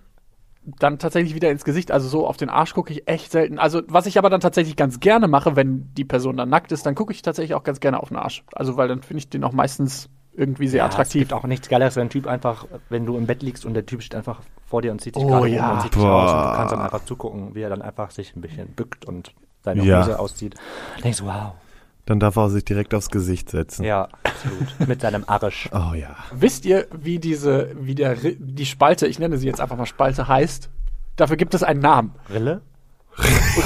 dann 0.66 1.00
tatsächlich 1.00 1.34
wieder 1.36 1.50
ins 1.52 1.64
Gesicht. 1.64 1.92
Also 1.92 2.08
so 2.08 2.28
auf 2.28 2.38
den 2.38 2.50
Arsch 2.50 2.74
gucke 2.74 2.94
ich 2.94 3.08
echt 3.08 3.32
selten. 3.32 3.60
Also 3.60 3.82
was 3.88 4.06
ich 4.06 4.18
aber 4.18 4.30
dann 4.30 4.42
tatsächlich 4.42 4.76
ganz 4.76 5.00
gerne 5.00 5.28
mache, 5.28 5.56
wenn 5.56 5.92
die 5.96 6.06
Person 6.06 6.38
dann 6.38 6.50
nackt 6.50 6.72
ist, 6.72 6.86
dann 6.86 6.96
gucke 6.96 7.14
ich 7.14 7.22
tatsächlich 7.22 7.56
auch 7.56 7.64
ganz 7.64 7.80
gerne 7.80 8.00
auf 8.00 8.10
den 8.10 8.18
Arsch. 8.18 8.44
Also 8.54 8.78
weil 8.78 8.88
dann 8.88 9.02
finde 9.02 9.20
ich 9.20 9.30
den 9.30 9.44
auch 9.44 9.54
meistens 9.54 10.10
irgendwie 10.34 10.68
sehr 10.68 10.80
Ja, 10.80 10.88
Es 10.88 10.94
attraktiv. 10.94 11.22
gibt 11.24 11.34
auch 11.34 11.44
nichts 11.44 11.68
Geileres, 11.68 11.96
wenn 11.98 12.04
ein 12.08 12.10
Typ 12.10 12.26
einfach, 12.26 12.66
wenn 12.90 13.06
du 13.06 13.18
im 13.18 13.26
Bett 13.28 13.44
liegst 13.44 13.66
und 13.66 13.74
der 13.74 13.86
Typ 13.86 14.02
steht 14.02 14.16
einfach 14.16 14.40
vor 14.66 14.82
dir 14.82 14.92
und 14.92 15.02
zieht 15.02 15.16
sich 15.16 15.24
Oh 15.24 15.28
gerade 15.28 15.48
ja. 15.50 15.70
um 15.72 15.76
und 15.78 15.82
sieht 15.82 15.96
dich 15.96 16.02
aus 16.04 16.32
und 16.32 16.38
du 16.52 16.56
kannst 16.56 16.72
dann 16.74 16.82
einfach 16.82 17.04
zugucken, 17.04 17.54
wie 17.54 17.62
er 17.62 17.70
dann 17.70 17.82
einfach 17.82 18.12
sich 18.12 18.34
ein 18.36 18.42
bisschen 18.42 18.68
bückt 18.70 19.04
und 19.06 19.34
seine 19.64 19.84
Ja. 19.84 20.00
Hose 20.02 20.18
auszieht. 20.20 20.56
Dann 20.96 21.04
denkst 21.04 21.20
du, 21.20 21.26
wow. 21.26 21.52
Dann 22.06 22.20
darf 22.20 22.36
er 22.36 22.50
sich 22.50 22.66
direkt 22.66 22.94
aufs 22.94 23.10
Gesicht 23.10 23.50
setzen. 23.50 23.84
Ja, 23.84 24.08
absolut. 24.24 24.88
Mit 24.88 25.02
seinem 25.02 25.24
Arsch. 25.28 25.70
Oh 25.74 25.94
ja. 25.94 26.16
Wisst 26.34 26.66
ihr, 26.66 26.88
wie 26.92 27.20
diese, 27.20 27.72
wie 27.80 27.96
der, 27.96 28.18
Ri- 28.18 28.38
die 28.40 28.66
Spalte, 28.66 29.08
ich 29.08 29.20
nenne 29.20 29.38
sie 29.38 29.48
jetzt 29.48 29.62
einfach 29.62 29.78
mal 29.78 29.86
Spalte, 29.86 30.28
heißt? 30.28 30.70
Dafür 31.16 31.38
gibt 31.38 31.54
es 31.54 31.62
einen 31.64 31.80
Namen. 31.80 32.14
Rille? 32.30 32.62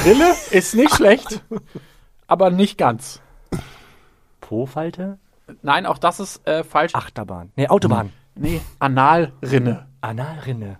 Rille 0.05 0.33
ist 0.51 0.75
nicht 0.75 0.95
schlecht, 0.95 1.41
aber 2.27 2.49
nicht 2.49 2.77
ganz. 2.77 3.21
Po-Falte? 4.41 5.17
Nein, 5.61 5.85
auch 5.85 5.97
das 5.97 6.19
ist 6.19 6.47
äh, 6.47 6.63
falsch. 6.63 6.95
Achterbahn. 6.95 7.51
Nee, 7.55 7.67
Autobahn. 7.67 8.11
Nee, 8.35 8.61
Analrinne. 8.79 9.87
Analrinne. 10.01 10.77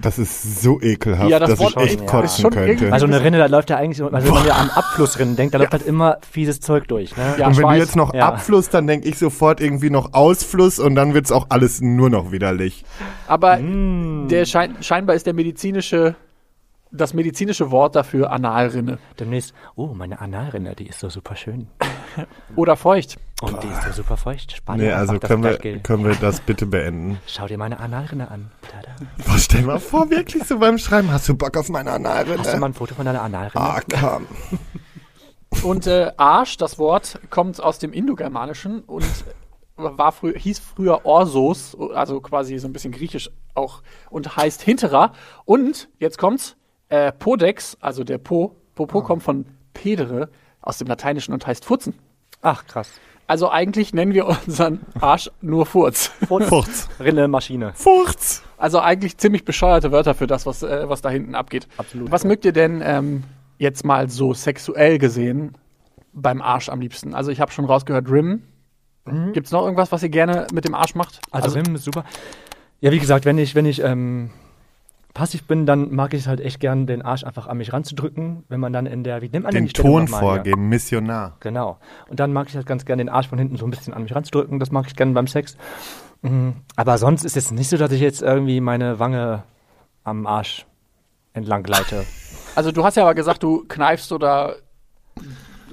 Das 0.00 0.18
ist 0.18 0.62
so 0.62 0.80
ekelhaft, 0.80 1.28
Ja, 1.30 1.38
das 1.38 1.50
dass 1.50 1.58
Wort 1.58 1.74
ich 1.76 1.82
echt 1.82 2.00
ja. 2.00 2.06
kotzen 2.06 2.50
könnte. 2.50 2.92
Also 2.92 3.06
eine 3.06 3.22
Rinne, 3.22 3.38
da 3.38 3.46
läuft 3.46 3.70
ja 3.70 3.76
eigentlich, 3.76 4.00
also 4.02 4.26
wenn 4.26 4.34
man 4.34 4.46
ja 4.46 4.54
an 4.54 4.70
Abflussrinnen 4.70 5.34
denkt, 5.36 5.54
da 5.54 5.58
läuft 5.58 5.72
halt 5.72 5.86
immer 5.86 6.18
fieses 6.30 6.60
Zeug 6.60 6.86
durch. 6.88 7.16
Ne? 7.16 7.34
Ja, 7.38 7.46
und 7.48 7.56
wenn 7.56 7.62
Schweiß. 7.64 7.76
du 7.78 7.84
jetzt 7.84 7.96
noch 7.96 8.14
Ja. 8.14 8.28
Abfluss, 8.28 8.68
dann 8.68 8.86
denke 8.86 9.08
ich 9.08 9.18
sofort 9.18 9.60
irgendwie 9.60 9.90
noch 9.90 10.12
Ausfluss 10.14 10.78
und 10.78 10.94
dann 10.94 11.14
wird's 11.14 11.32
auch 11.32 11.46
alles 11.48 11.80
nur 11.80 12.10
noch 12.10 12.30
widerlich. 12.32 12.84
Aber 13.26 13.56
Mm. 13.58 14.28
der 14.28 14.44
schein, 14.44 14.76
scheinbar 14.80 15.16
ist 15.16 15.26
der 15.26 15.34
medizinische, 15.34 16.14
das 16.90 17.14
medizinische 17.14 17.70
Wort 17.70 17.96
dafür 17.96 18.30
Analrinne. 18.30 18.98
Demnächst, 19.18 19.54
oh, 19.76 19.88
meine 19.88 20.20
Analrinne, 20.20 20.74
die 20.74 20.86
ist 20.86 21.00
so 21.00 21.08
super 21.08 21.36
schön. 21.36 21.68
Oder 22.56 22.76
feucht. 22.76 23.18
Und 23.40 23.62
die 23.62 23.68
ist 23.68 23.82
so 23.84 23.92
super 23.92 24.16
feucht. 24.16 24.52
Spar 24.52 24.76
Nee, 24.76 24.90
also 24.90 25.18
können 25.18 25.44
wir, 25.44 25.58
können 25.80 26.04
wir 26.04 26.14
das 26.16 26.40
bitte 26.40 26.66
beenden. 26.66 27.18
Schau 27.26 27.46
dir 27.46 27.58
meine 27.58 27.78
Analrinne 27.78 28.30
an. 28.30 28.50
Tada. 28.62 28.94
Boah, 29.24 29.38
stell 29.38 29.62
mal 29.62 29.78
vor, 29.78 30.10
wirklich 30.10 30.44
so 30.44 30.58
beim 30.58 30.78
Schreiben, 30.78 31.10
hast 31.12 31.28
du 31.28 31.36
Bock 31.36 31.56
auf 31.56 31.68
meine 31.68 31.90
Hast 31.90 32.04
du 32.04 32.08
Analrinne? 32.08 32.58
mal 32.58 32.66
ein 32.66 32.74
Foto 32.74 32.94
von 32.94 33.04
deiner 33.04 33.22
Analrinne? 33.22 33.54
Ah, 33.54 33.80
komm. 33.88 34.26
Und 35.62 35.86
äh, 35.86 36.12
Arsch, 36.16 36.56
das 36.56 36.78
Wort, 36.78 37.20
kommt 37.30 37.62
aus 37.62 37.78
dem 37.78 37.92
Indogermanischen 37.92 38.80
und 38.80 39.06
war 39.76 40.12
frü 40.12 40.38
hieß 40.38 40.58
früher 40.58 41.06
Orsos, 41.06 41.76
also 41.94 42.20
quasi 42.20 42.58
so 42.58 42.68
ein 42.68 42.72
bisschen 42.72 42.92
griechisch 42.92 43.30
auch, 43.54 43.82
und 44.10 44.36
heißt 44.36 44.60
hinterer. 44.60 45.12
Und 45.44 45.88
jetzt 45.98 46.18
kommt's, 46.18 46.56
äh, 46.88 47.12
Podex, 47.12 47.76
also 47.80 48.04
der 48.04 48.18
Po, 48.18 48.56
Popo 48.74 49.02
kommt 49.02 49.22
von 49.22 49.46
pedere 49.74 50.30
aus 50.60 50.78
dem 50.78 50.88
Lateinischen 50.88 51.32
und 51.34 51.46
heißt 51.46 51.64
Furzen. 51.64 51.94
Ach, 52.42 52.66
krass. 52.66 52.90
Also 53.26 53.50
eigentlich 53.50 53.92
nennen 53.92 54.14
wir 54.14 54.26
unseren 54.26 54.80
Arsch 55.00 55.30
nur 55.40 55.66
Furz. 55.66 56.10
Furz. 56.26 56.88
Rinne, 56.98 57.28
Maschine. 57.28 57.72
Furz. 57.74 58.42
Also 58.56 58.80
eigentlich 58.80 59.18
ziemlich 59.18 59.44
bescheuerte 59.44 59.92
Wörter 59.92 60.14
für 60.14 60.26
das, 60.26 60.46
was, 60.46 60.62
äh, 60.62 60.88
was 60.88 61.02
da 61.02 61.10
hinten 61.10 61.34
abgeht. 61.34 61.68
Absolut. 61.76 62.10
Was 62.10 62.24
mögt 62.24 62.44
ihr 62.44 62.52
denn 62.52 62.82
ähm, 62.82 63.24
jetzt 63.58 63.84
mal 63.84 64.08
so 64.08 64.32
sexuell 64.34 64.98
gesehen 64.98 65.56
beim 66.12 66.40
Arsch 66.40 66.68
am 66.68 66.80
liebsten? 66.80 67.14
Also 67.14 67.30
ich 67.30 67.40
habe 67.40 67.52
schon 67.52 67.66
rausgehört, 67.66 68.10
Rim. 68.10 68.42
Gibt's 69.32 69.52
noch 69.52 69.62
irgendwas, 69.62 69.90
was 69.90 70.02
ihr 70.02 70.08
gerne 70.10 70.46
mit 70.52 70.66
dem 70.66 70.74
Arsch 70.74 70.94
macht? 70.94 71.20
Also, 71.30 71.58
Rim 71.58 71.74
ist 71.74 71.84
super. 71.84 72.04
Ja, 72.80 72.92
wie 72.92 72.98
gesagt, 72.98 73.24
wenn 73.24 73.38
ich, 73.38 73.54
wenn 73.54 73.64
ich 73.64 73.82
ähm, 73.82 74.30
passiv 75.14 75.44
bin, 75.44 75.66
dann 75.66 75.94
mag 75.94 76.14
ich 76.14 76.20
es 76.20 76.26
halt 76.26 76.40
echt 76.40 76.60
gern, 76.60 76.86
den 76.86 77.02
Arsch 77.02 77.24
einfach 77.24 77.46
an 77.46 77.58
mich 77.58 77.72
ranzudrücken, 77.72 78.44
wenn 78.48 78.60
man 78.60 78.72
dann 78.72 78.86
in 78.86 79.04
der, 79.04 79.22
wie 79.22 79.28
nennt 79.28 79.44
man 79.44 79.52
Den 79.52 79.66
die 79.66 79.72
Ton 79.72 80.04
nochmal 80.04 80.20
hier? 80.20 80.28
vorgeben, 80.28 80.68
Missionar. 80.68 81.36
Genau. 81.40 81.78
Und 82.08 82.20
dann 82.20 82.32
mag 82.32 82.48
ich 82.48 82.56
halt 82.56 82.66
ganz 82.66 82.84
gern 82.84 82.98
den 82.98 83.08
Arsch 83.08 83.28
von 83.28 83.38
hinten 83.38 83.56
so 83.56 83.66
ein 83.66 83.70
bisschen 83.70 83.94
an 83.94 84.02
mich 84.02 84.14
ranzudrücken. 84.14 84.58
Das 84.60 84.70
mag 84.70 84.86
ich 84.86 84.94
gern 84.96 85.14
beim 85.14 85.26
Sex. 85.26 85.56
Mhm. 86.22 86.54
Aber 86.76 86.98
sonst 86.98 87.24
ist 87.24 87.36
es 87.36 87.50
nicht 87.50 87.68
so, 87.68 87.76
dass 87.76 87.92
ich 87.92 88.00
jetzt 88.00 88.22
irgendwie 88.22 88.60
meine 88.60 88.98
Wange 88.98 89.42
am 90.04 90.26
Arsch 90.26 90.66
entlang 91.32 91.62
gleite. 91.62 92.04
Also 92.54 92.72
du 92.72 92.82
hast 92.82 92.96
ja 92.96 93.04
aber 93.04 93.14
gesagt, 93.14 93.44
du 93.44 93.64
kneifst 93.68 94.10
oder 94.10 94.56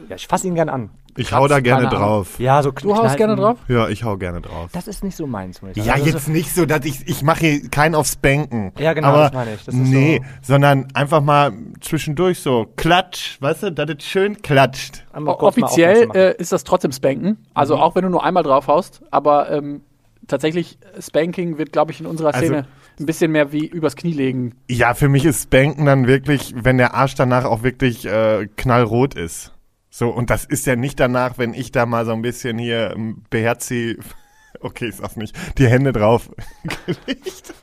ja, 0.08 0.15
ich 0.18 0.27
fasse 0.27 0.46
ihn 0.46 0.54
gern 0.54 0.70
an. 0.70 0.92
Ich 1.17 1.31
hau 1.31 1.48
da 1.48 1.60
gerne 1.62 1.88
drauf. 1.88 2.39
Ja, 2.39 2.62
so 2.62 2.72
du 2.72 2.95
haust 2.95 3.15
gerne 3.17 3.36
drauf? 3.36 3.57
Ja, 3.69 3.88
ich 3.88 4.03
hau 4.03 4.17
gerne 4.17 4.41
drauf. 4.41 4.69
Das 4.74 4.88
ist 4.88 5.03
nicht 5.03 5.15
so 5.15 5.25
meins, 5.27 5.62
muss 5.62 5.72
ich 5.72 5.77
sagen. 5.77 5.88
Ja, 5.88 5.93
Also 5.93 6.05
jetzt 6.07 6.27
nicht 6.27 6.53
so, 6.53 6.65
dass 6.65 6.84
ich, 6.86 7.07
ich 7.07 7.24
mache 7.24 7.39
hier 7.45 7.69
keinen 7.69 7.95
aufs 7.95 8.15
Banken. 8.17 8.74
Ja, 8.77 8.93
genau, 8.93 9.07
aber 9.10 9.17
das 9.24 9.34
meine 9.34 9.53
ich. 9.53 9.63
Das 9.63 9.74
ist 9.75 9.81
nee, 9.81 10.19
so- 10.41 10.53
sondern 10.53 10.88
einfach 10.93 11.22
mal 11.22 11.53
zwischendurch 11.79 12.39
so 12.39 12.67
klatsch, 12.75 13.38
weißt 13.41 13.63
du, 13.63 13.72
dass 13.72 13.89
es 13.98 14.03
schön 14.05 14.41
klatscht. 14.41 15.05
So, 15.12 15.17
einmal 15.17 15.38
kurz 15.38 15.55
mal 15.57 15.65
Offiziell 15.67 15.89
aufmerksam 15.91 16.07
machen. 16.10 16.38
äh, 16.38 16.41
ist 16.41 16.51
das 16.51 16.63
trotzdem 16.65 16.91
Spanken. 16.91 17.38
Also 17.53 17.77
auch 17.77 17.95
wenn 17.95 18.03
du 18.03 18.10
nur 18.10 18.24
einmal 18.24 18.43
drauf 18.43 18.67
haust. 18.67 19.01
Aber 19.12 19.50
ähm, 19.51 19.81
tatsächlich, 20.27 20.77
Spanking 21.00 21.57
wird, 21.57 21.72
glaube 21.72 21.91
ich, 21.93 22.00
in 22.01 22.07
unserer 22.07 22.34
Also- 22.34 22.45
Szene 22.48 22.67
ein 23.00 23.05
bisschen 23.05 23.31
mehr 23.31 23.51
wie 23.51 23.65
übers 23.65 23.95
Knie 23.98 24.13
legen. 24.13 24.53
Ja, 24.69 24.93
für 24.93 25.10
mich 25.10 25.25
ist 25.25 25.43
Spanken 25.43 25.86
dann 25.86 26.07
wirklich, 26.07 26.53
wenn 26.57 26.77
der 26.77 26.93
Arsch 26.93 27.15
danach 27.15 27.43
auch 27.43 27.62
wirklich 27.63 28.05
äh, 28.05 28.48
knallrot 28.55 29.15
ist. 29.15 29.51
So, 29.98 30.10
und 30.10 30.30
das 30.30 30.44
ist 30.44 30.66
ja 30.66 30.75
nicht 30.75 31.00
danach, 31.00 31.38
wenn 31.38 31.54
ich 31.54 31.72
da 31.72 31.86
mal 31.86 32.06
so 32.06 32.12
ein 32.12 32.22
bisschen 32.22 32.58
hier 32.58 32.92
ähm, 32.98 33.24
beherzi, 33.30 33.98
okay, 34.60 34.88
ich 34.90 34.96
sag's 34.98 35.16
nicht, 35.16 35.34
die 35.58 35.68
Hände 35.70 35.94
drauf 35.94 36.30
gelegt. 36.86 37.54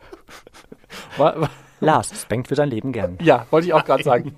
Lars 1.81 2.23
spankt 2.23 2.49
für 2.49 2.55
sein 2.55 2.71
Leben 2.71 2.93
gern. 2.93 3.19
Ja, 3.21 3.47
wollte 3.51 3.67
ich 3.67 3.75
auch 3.75 3.85
gerade 3.85 4.03
sagen. 4.03 4.35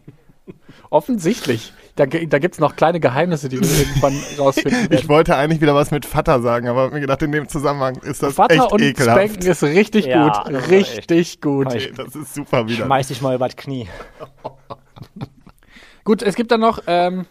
Offensichtlich. 0.91 1.73
Da, 1.95 2.07
da 2.07 2.41
gibt 2.41 2.55
es 2.55 2.59
noch 2.61 2.75
kleine 2.75 2.99
Geheimnisse, 2.99 3.49
die 3.49 3.61
wir 3.61 3.69
irgendwann 3.79 4.19
rausfinden 4.41 4.83
Ich 4.87 4.91
werden. 4.91 5.09
wollte 5.11 5.37
eigentlich 5.37 5.61
wieder 5.61 5.77
was 5.77 5.93
mit 5.93 6.05
Vater 6.05 6.43
sagen, 6.43 6.67
aber 6.67 6.87
hab 6.87 6.93
mir 6.93 7.01
gedacht, 7.01 7.23
in 7.23 7.31
dem 7.31 7.49
Zusammenhang 7.49 7.95
ist 7.99 8.25
das 8.25 8.35
Vater 8.35 8.55
echt 8.57 8.73
und 8.73 8.83
ekelhaft. 8.83 9.21
Spanken 9.31 9.47
ist 9.49 9.63
richtig 9.63 10.07
Ja, 10.07 10.43
gut. 10.43 10.53
Richtig 10.69 11.41
gut. 11.41 11.73
Ich- 11.75 11.91
Nee, 11.91 11.95
das 11.97 12.17
ist 12.17 12.35
super 12.35 12.67
wieder. 12.67 12.87
Schmeiß 12.87 13.07
dich 13.07 13.23
mal 13.23 13.37
über 13.37 13.47
das 13.47 13.55
Knie. 13.57 13.89
Gut, 16.03 16.23
es 16.23 16.35
gibt 16.35 16.51
dann 16.51 16.61
noch 16.61 16.83
ähm, 16.89 17.27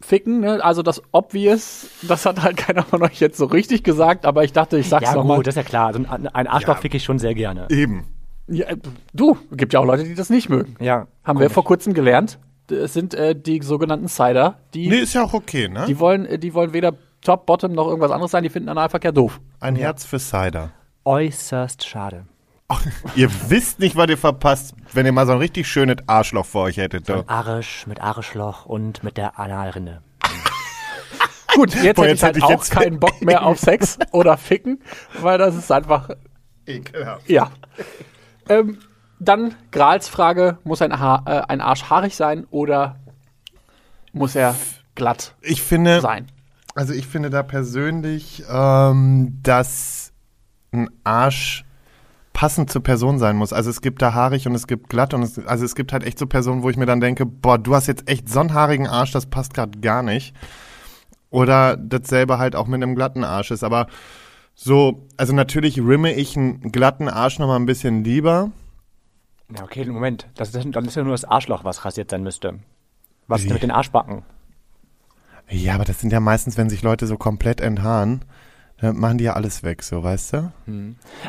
Ficken, 0.00 0.40
ne? 0.40 0.62
also 0.64 0.82
das 0.82 1.02
Obvious, 1.12 1.88
das 2.06 2.24
hat 2.24 2.42
halt 2.42 2.56
keiner 2.56 2.82
von 2.84 3.02
euch 3.02 3.20
jetzt 3.20 3.36
so 3.38 3.46
richtig 3.46 3.82
gesagt, 3.82 4.24
aber 4.26 4.44
ich 4.44 4.52
dachte, 4.52 4.78
ich 4.78 4.88
sag's 4.88 5.06
Ja, 5.08 5.14
nochmal. 5.14 5.38
gut, 5.38 5.46
das 5.46 5.52
ist 5.52 5.56
ja 5.56 5.62
klar. 5.64 5.88
Also 5.88 6.00
ein, 6.08 6.26
ein 6.28 6.46
Arschloch 6.46 6.76
Ja. 6.76 6.80
fick 6.80 6.94
ich 6.94 7.04
schon 7.04 7.18
sehr 7.18 7.34
gerne. 7.34 7.66
Eben. 7.70 8.04
Ja, 8.46 8.66
äh, 8.66 8.76
du, 9.12 9.36
gibt 9.52 9.72
ja 9.72 9.80
auch 9.80 9.84
Leute, 9.84 10.04
die 10.04 10.14
das 10.14 10.30
nicht 10.30 10.48
mögen. 10.48 10.76
Ja. 10.80 11.06
Haben 11.24 11.40
wir 11.40 11.50
vor 11.50 11.64
kurzem 11.64 11.94
gelernt. 11.94 12.38
Es 12.70 12.92
sind 12.92 13.14
äh, 13.14 13.34
die 13.34 13.60
sogenannten 13.62 14.08
Cider, 14.08 14.58
die, 14.74 14.88
Nee, 14.88 14.98
ist 14.98 15.14
ja 15.14 15.24
auch 15.24 15.32
okay, 15.34 15.68
ne? 15.68 15.86
die, 15.88 15.98
wollen, 15.98 16.26
äh, 16.26 16.38
die 16.38 16.52
wollen 16.54 16.72
weder 16.72 16.92
Top, 17.22 17.46
Bottom 17.46 17.72
noch 17.72 17.88
irgendwas 17.88 18.10
anderes 18.12 18.30
sein, 18.30 18.42
die 18.42 18.50
finden 18.50 18.68
Analverkehr 18.68 19.10
doof. 19.12 19.40
Ein 19.60 19.74
Herz 19.74 20.04
für 20.04 20.18
Cider. 20.18 20.70
Äußerst 21.04 21.86
schade. 21.86 22.26
Ihr 23.16 23.30
wisst 23.48 23.78
nicht, 23.78 23.96
was 23.96 24.08
ihr 24.08 24.18
verpasst, 24.18 24.74
wenn 24.92 25.06
ihr 25.06 25.12
mal 25.12 25.26
so 25.26 25.32
ein 25.32 25.38
richtig 25.38 25.66
schönes 25.68 25.96
Arschloch 26.06 26.44
vor 26.46 26.64
euch 26.64 26.76
hättet. 26.76 27.08
Du. 27.08 27.24
Arisch 27.26 27.86
mit 27.86 28.00
Arschloch 28.00 28.66
und 28.66 29.02
mit 29.02 29.16
der 29.16 29.38
Analrinne. 29.38 30.02
Gut, 31.54 31.74
jetzt 31.74 31.96
Boah, 31.96 32.04
hätte 32.04 32.10
jetzt 32.10 32.18
ich 32.18 32.22
halt 32.22 32.36
hätte 32.36 32.38
ich 32.38 32.44
auch 32.44 32.50
jetzt- 32.50 32.70
keinen 32.70 33.00
Bock 33.00 33.22
mehr 33.22 33.44
auf 33.46 33.58
Sex 33.58 33.98
oder 34.12 34.36
Ficken, 34.36 34.80
weil 35.20 35.38
das 35.38 35.54
ist 35.56 35.72
einfach, 35.72 36.10
Ekelhaft. 36.66 37.28
ja. 37.28 37.50
ähm, 38.48 38.78
dann 39.18 39.54
Grals 39.72 40.08
Frage, 40.08 40.58
muss 40.62 40.82
ein, 40.82 41.00
ha 41.00 41.22
äh, 41.26 41.42
ein 41.50 41.60
Arsch 41.60 41.84
haarig 41.90 42.14
sein 42.14 42.46
oder 42.50 42.96
muss 44.12 44.36
er 44.36 44.54
glatt 44.94 45.34
Ich 45.40 45.62
finde, 45.62 46.00
sein? 46.02 46.26
also 46.74 46.92
ich 46.92 47.06
finde 47.06 47.30
da 47.30 47.42
persönlich, 47.42 48.44
ähm, 48.48 49.38
dass 49.42 50.12
ein 50.70 50.88
Arsch 51.02 51.64
passend 52.38 52.70
zur 52.70 52.84
Person 52.84 53.18
sein 53.18 53.34
muss. 53.34 53.52
Also 53.52 53.68
es 53.68 53.80
gibt 53.80 54.00
da 54.00 54.14
haarig 54.14 54.46
und 54.46 54.54
es 54.54 54.68
gibt 54.68 54.88
glatt 54.88 55.12
und 55.12 55.24
es, 55.24 55.44
also 55.44 55.64
es 55.64 55.74
gibt 55.74 55.92
halt 55.92 56.04
echt 56.04 56.20
so 56.20 56.26
Personen, 56.28 56.62
wo 56.62 56.70
ich 56.70 56.76
mir 56.76 56.86
dann 56.86 57.00
denke, 57.00 57.26
boah, 57.26 57.58
du 57.58 57.74
hast 57.74 57.88
jetzt 57.88 58.08
echt 58.08 58.28
so 58.28 58.38
einen 58.38 58.54
haarigen 58.54 58.86
Arsch, 58.86 59.10
das 59.10 59.26
passt 59.26 59.54
gerade 59.54 59.80
gar 59.80 60.04
nicht. 60.04 60.36
Oder 61.30 61.76
dasselbe 61.76 62.38
halt 62.38 62.54
auch 62.54 62.68
mit 62.68 62.80
einem 62.80 62.94
glatten 62.94 63.24
Arsch 63.24 63.50
ist. 63.50 63.64
Aber 63.64 63.88
so, 64.54 65.04
also 65.16 65.32
natürlich 65.32 65.80
rimme 65.80 66.12
ich 66.14 66.36
einen 66.36 66.70
glatten 66.70 67.08
Arsch 67.08 67.40
nochmal 67.40 67.58
ein 67.58 67.66
bisschen 67.66 68.04
lieber. 68.04 68.52
Ja, 69.52 69.64
okay, 69.64 69.84
Moment. 69.86 70.28
Das 70.36 70.54
ist, 70.54 70.64
dann 70.76 70.84
ist 70.84 70.94
ja 70.94 71.02
nur 71.02 71.14
das 71.14 71.24
Arschloch, 71.24 71.64
was 71.64 71.84
rasiert 71.84 72.08
sein 72.12 72.22
müsste. 72.22 72.60
Was 73.26 73.42
ist 73.42 73.52
mit 73.52 73.64
den 73.64 73.72
Arschbacken? 73.72 74.22
Ja, 75.48 75.74
aber 75.74 75.84
das 75.84 75.98
sind 75.98 76.12
ja 76.12 76.20
meistens, 76.20 76.56
wenn 76.56 76.70
sich 76.70 76.82
Leute 76.82 77.08
so 77.08 77.16
komplett 77.16 77.60
enthaaren, 77.60 78.24
dann 78.76 78.96
machen 78.96 79.18
die 79.18 79.24
ja 79.24 79.32
alles 79.32 79.64
weg, 79.64 79.82
so, 79.82 80.04
weißt 80.04 80.34
du? 80.34 80.52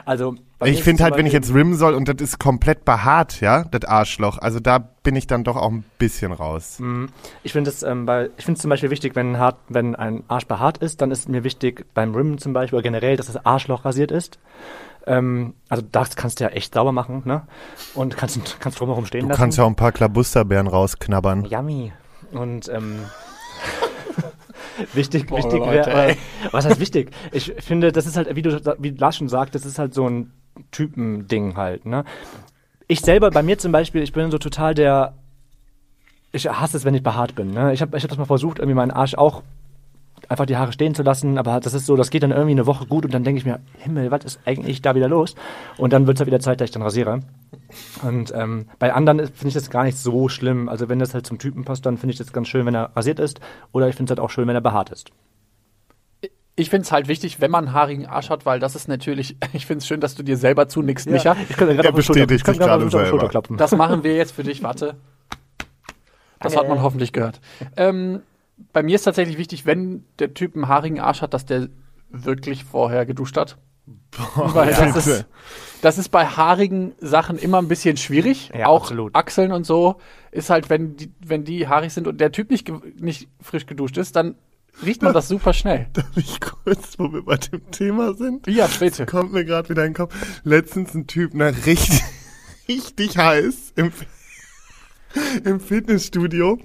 Also, 0.05 0.35
bei 0.35 0.35
mir 0.35 0.48
Ich 0.65 0.83
finde 0.83 1.03
halt, 1.03 1.15
wenn 1.15 1.25
ich 1.25 1.31
jetzt 1.33 1.53
rimmen 1.53 1.75
soll 1.75 1.93
und 1.93 2.09
das 2.09 2.17
ist 2.19 2.37
komplett 2.39 2.83
behaart, 2.83 3.39
ja, 3.39 3.63
das 3.63 3.85
Arschloch, 3.85 4.37
also 4.39 4.59
da 4.59 4.79
bin 4.79 5.15
ich 5.15 5.25
dann 5.25 5.43
doch 5.45 5.55
auch 5.55 5.71
ein 5.71 5.85
bisschen 5.99 6.33
raus. 6.33 6.79
Mhm. 6.79 7.09
Ich 7.43 7.53
finde 7.53 7.69
es 7.69 7.81
ähm, 7.81 8.05
bei- 8.05 8.29
ich 8.37 8.43
finde 8.43 8.57
es 8.57 8.61
zum 8.61 8.69
Beispiel 8.69 8.89
wichtig, 8.89 9.15
wenn, 9.15 9.37
hart, 9.37 9.55
wenn 9.69 9.95
ein 9.95 10.23
Arsch 10.27 10.47
behaart 10.47 10.79
ist, 10.79 11.01
dann 11.01 11.11
ist 11.11 11.29
mir 11.29 11.43
wichtig 11.45 11.85
beim 11.93 12.13
Rimmen 12.13 12.37
zum 12.39 12.51
Beispiel 12.51 12.75
oder 12.77 12.83
generell, 12.83 13.15
dass 13.15 13.27
das 13.27 13.45
Arschloch 13.45 13.85
rasiert 13.85 14.11
ist. 14.11 14.37
Ähm, 15.07 15.53
also 15.69 15.81
das 15.89 16.17
kannst 16.17 16.39
du 16.39 16.43
ja 16.43 16.49
echt 16.49 16.73
sauber 16.73 16.91
machen, 16.91 17.21
ne? 17.23 17.43
Und 17.95 18.17
kannst, 18.17 18.59
kannst 18.59 18.79
drumherum 18.81 19.05
stehen 19.05 19.21
Du 19.21 19.27
lassen. 19.29 19.39
kannst 19.39 19.57
ja 19.57 19.63
auch 19.63 19.69
ein 19.69 19.75
paar 19.77 19.93
Klabusterbeeren 19.93 20.67
rausknabbern. 20.67 21.45
Yummy. 21.45 21.93
Und 22.33 22.67
ähm, 22.67 22.99
wichtig, 24.93 25.25
Boah, 25.27 25.37
wichtig 25.37 25.61
wäre, 25.61 26.11
äh, 26.11 26.15
was 26.51 26.65
heißt 26.65 26.79
wichtig? 26.79 27.11
Ich 27.31 27.53
finde, 27.59 27.91
das 27.91 28.05
ist 28.05 28.17
halt, 28.17 28.35
wie 28.35 28.41
du, 28.41 28.59
wie 28.79 28.89
Lars 28.91 29.15
schon 29.17 29.29
sagt, 29.29 29.55
das 29.55 29.65
ist 29.65 29.79
halt 29.79 29.93
so 29.93 30.07
ein 30.07 30.31
Typending 30.71 31.55
halt, 31.55 31.85
ne? 31.85 32.05
Ich 32.87 33.01
selber, 33.01 33.29
bei 33.29 33.43
mir 33.43 33.57
zum 33.57 33.71
Beispiel, 33.71 34.01
ich 34.01 34.13
bin 34.13 34.31
so 34.31 34.37
total 34.37 34.73
der, 34.73 35.13
ich 36.31 36.49
hasse 36.49 36.77
es, 36.77 36.85
wenn 36.85 36.95
ich 36.95 37.03
behaart 37.03 37.35
bin, 37.35 37.51
ne? 37.51 37.73
Ich 37.73 37.81
habe 37.81 37.95
ich 37.97 38.03
hab 38.03 38.09
das 38.09 38.17
mal 38.17 38.25
versucht, 38.25 38.59
irgendwie 38.59 38.75
meinen 38.75 38.91
Arsch 38.91 39.15
auch 39.15 39.43
einfach 40.27 40.45
die 40.45 40.57
Haare 40.57 40.71
stehen 40.71 40.95
zu 40.95 41.03
lassen, 41.03 41.37
aber 41.37 41.59
das 41.59 41.73
ist 41.73 41.85
so, 41.85 41.95
das 41.95 42.11
geht 42.11 42.23
dann 42.23 42.31
irgendwie 42.31 42.51
eine 42.51 42.67
Woche 42.67 42.85
gut 42.85 43.03
und 43.03 43.13
dann 43.13 43.23
denke 43.23 43.39
ich 43.39 43.45
mir, 43.45 43.59
Himmel, 43.79 44.11
was 44.11 44.25
ist 44.25 44.39
eigentlich 44.45 44.81
da 44.81 44.95
wieder 44.95 45.07
los? 45.07 45.35
Und 45.77 45.91
dann 45.91 46.07
wird 46.07 46.17
es 46.17 46.19
halt 46.19 46.27
wieder 46.27 46.39
Zeit, 46.39 46.61
dass 46.61 46.69
ich 46.69 46.71
dann 46.71 46.83
rasiere. 46.83 47.21
Und 48.03 48.31
ähm, 48.35 48.65
bei 48.77 48.93
anderen 48.93 49.19
finde 49.19 49.47
ich 49.47 49.53
das 49.55 49.69
gar 49.69 49.83
nicht 49.83 49.97
so 49.97 50.29
schlimm. 50.29 50.69
Also 50.69 50.87
wenn 50.87 50.99
das 50.99 51.13
halt 51.13 51.25
zum 51.25 51.39
Typen 51.39 51.65
passt, 51.65 51.85
dann 51.85 51.97
finde 51.97 52.13
ich 52.13 52.17
das 52.19 52.31
ganz 52.31 52.47
schön, 52.47 52.65
wenn 52.65 52.75
er 52.75 52.91
rasiert 52.95 53.19
ist. 53.19 53.39
Oder 53.71 53.89
ich 53.89 53.95
finde 53.95 54.13
es 54.13 54.17
halt 54.17 54.23
auch 54.23 54.29
schön, 54.29 54.47
wenn 54.47 54.55
er 54.55 54.61
behaart 54.61 54.91
ist. 54.91 55.11
Ich 56.59 56.69
finde 56.69 56.83
es 56.83 56.91
halt 56.91 57.07
wichtig, 57.07 57.39
wenn 57.39 57.51
man 57.51 57.67
einen 57.67 57.73
haarigen 57.73 58.05
Arsch 58.05 58.29
hat, 58.29 58.45
weil 58.45 58.59
das 58.59 58.75
ist 58.75 58.89
natürlich, 58.89 59.37
ich 59.53 59.65
finde 59.65 59.79
es 59.79 59.87
schön, 59.87 60.01
dass 60.01 60.15
du 60.15 60.23
dir 60.23 60.35
selber 60.35 60.67
zunickst, 60.67 61.09
Micha. 61.09 61.37
Ich 61.49 61.57
Er 61.57 61.67
gerade 61.67 61.93
bestätigt 61.93 62.45
sich 62.45 62.59
gerade 62.59 62.89
selber. 62.89 63.29
klopfen. 63.29 63.55
Das 63.55 63.71
machen 63.71 64.03
wir 64.03 64.15
jetzt 64.15 64.33
für 64.33 64.43
dich, 64.43 64.61
warte. 64.61 64.95
Das 66.41 66.57
hat 66.57 66.67
man 66.67 66.81
hoffentlich 66.81 67.13
gehört. 67.13 67.39
Ähm, 67.77 68.21
bei 68.73 68.83
mir 68.83 68.95
ist 68.95 69.03
tatsächlich 69.03 69.37
wichtig, 69.37 69.65
wenn 69.65 70.03
der 70.19 70.33
Typ 70.33 70.55
einen 70.55 70.67
haarigen 70.67 70.99
Arsch 70.99 71.21
hat, 71.21 71.33
dass 71.33 71.45
der 71.45 71.69
wirklich 72.09 72.65
vorher 72.65 73.05
geduscht 73.05 73.37
hat. 73.37 73.57
Weil 74.35 74.69
das, 74.69 74.79
bitte. 74.79 75.09
ist, 75.11 75.25
das 75.81 75.97
ist 75.97 76.09
bei 76.09 76.25
haarigen 76.25 76.93
Sachen 76.99 77.37
immer 77.37 77.59
ein 77.59 77.67
bisschen 77.69 77.95
schwierig. 77.95 78.51
Ja, 78.57 78.67
auch 78.67 78.81
absolut. 78.83 79.15
Achseln 79.15 79.51
und 79.53 79.65
so 79.65 79.95
ist 80.31 80.49
halt, 80.49 80.69
wenn 80.69 80.97
die, 80.97 81.11
wenn 81.25 81.45
die 81.45 81.67
haarig 81.67 81.93
sind 81.93 82.07
und 82.07 82.19
der 82.19 82.31
Typ 82.31 82.51
nicht, 82.51 82.69
nicht 83.01 83.29
frisch 83.41 83.65
geduscht 83.65 83.97
ist, 83.97 84.15
dann 84.15 84.35
riecht 84.85 85.01
man 85.01 85.13
das 85.13 85.27
super 85.27 85.53
schnell. 85.53 85.87
Darf 85.93 86.15
ich 86.15 86.39
kurz, 86.39 86.97
wo 86.97 87.11
wir 87.11 87.23
bei 87.23 87.37
dem 87.37 87.69
Thema 87.71 88.13
sind? 88.13 88.47
Ja, 88.47 88.67
bitte. 88.79 89.05
Kommt 89.05 89.33
mir 89.33 89.45
gerade 89.45 89.69
wieder 89.69 89.83
in 89.85 89.89
den 89.89 89.95
Kopf. 89.95 90.15
Letztens 90.43 90.93
ein 90.93 91.07
Typ, 91.07 91.33
ne, 91.33 91.53
richtig, 91.65 92.01
richtig 92.67 93.17
heiß 93.17 93.73
im, 93.75 93.91
im 95.43 95.59
Fitnessstudio. 95.59 96.57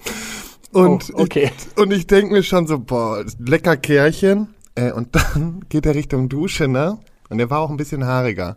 Und, 0.73 1.13
Oh, 1.15 1.23
okay. 1.23 1.51
ich, 1.57 1.79
und 1.81 1.93
ich 1.93 2.07
denke 2.07 2.33
mir 2.33 2.43
schon 2.43 2.67
so, 2.67 2.79
boah, 2.81 3.25
lecker 3.39 3.77
Kerlchen. 3.77 4.55
Äh, 4.75 4.91
und 4.93 5.15
dann 5.15 5.65
geht 5.69 5.87
er 5.87 5.95
Richtung 5.95 6.29
Dusche, 6.29 6.67
ne? 6.67 6.99
Und 7.29 7.39
der 7.39 7.49
war 7.49 7.61
auch 7.61 7.71
ein 7.71 7.77
bisschen 7.77 8.05
haariger. 8.05 8.57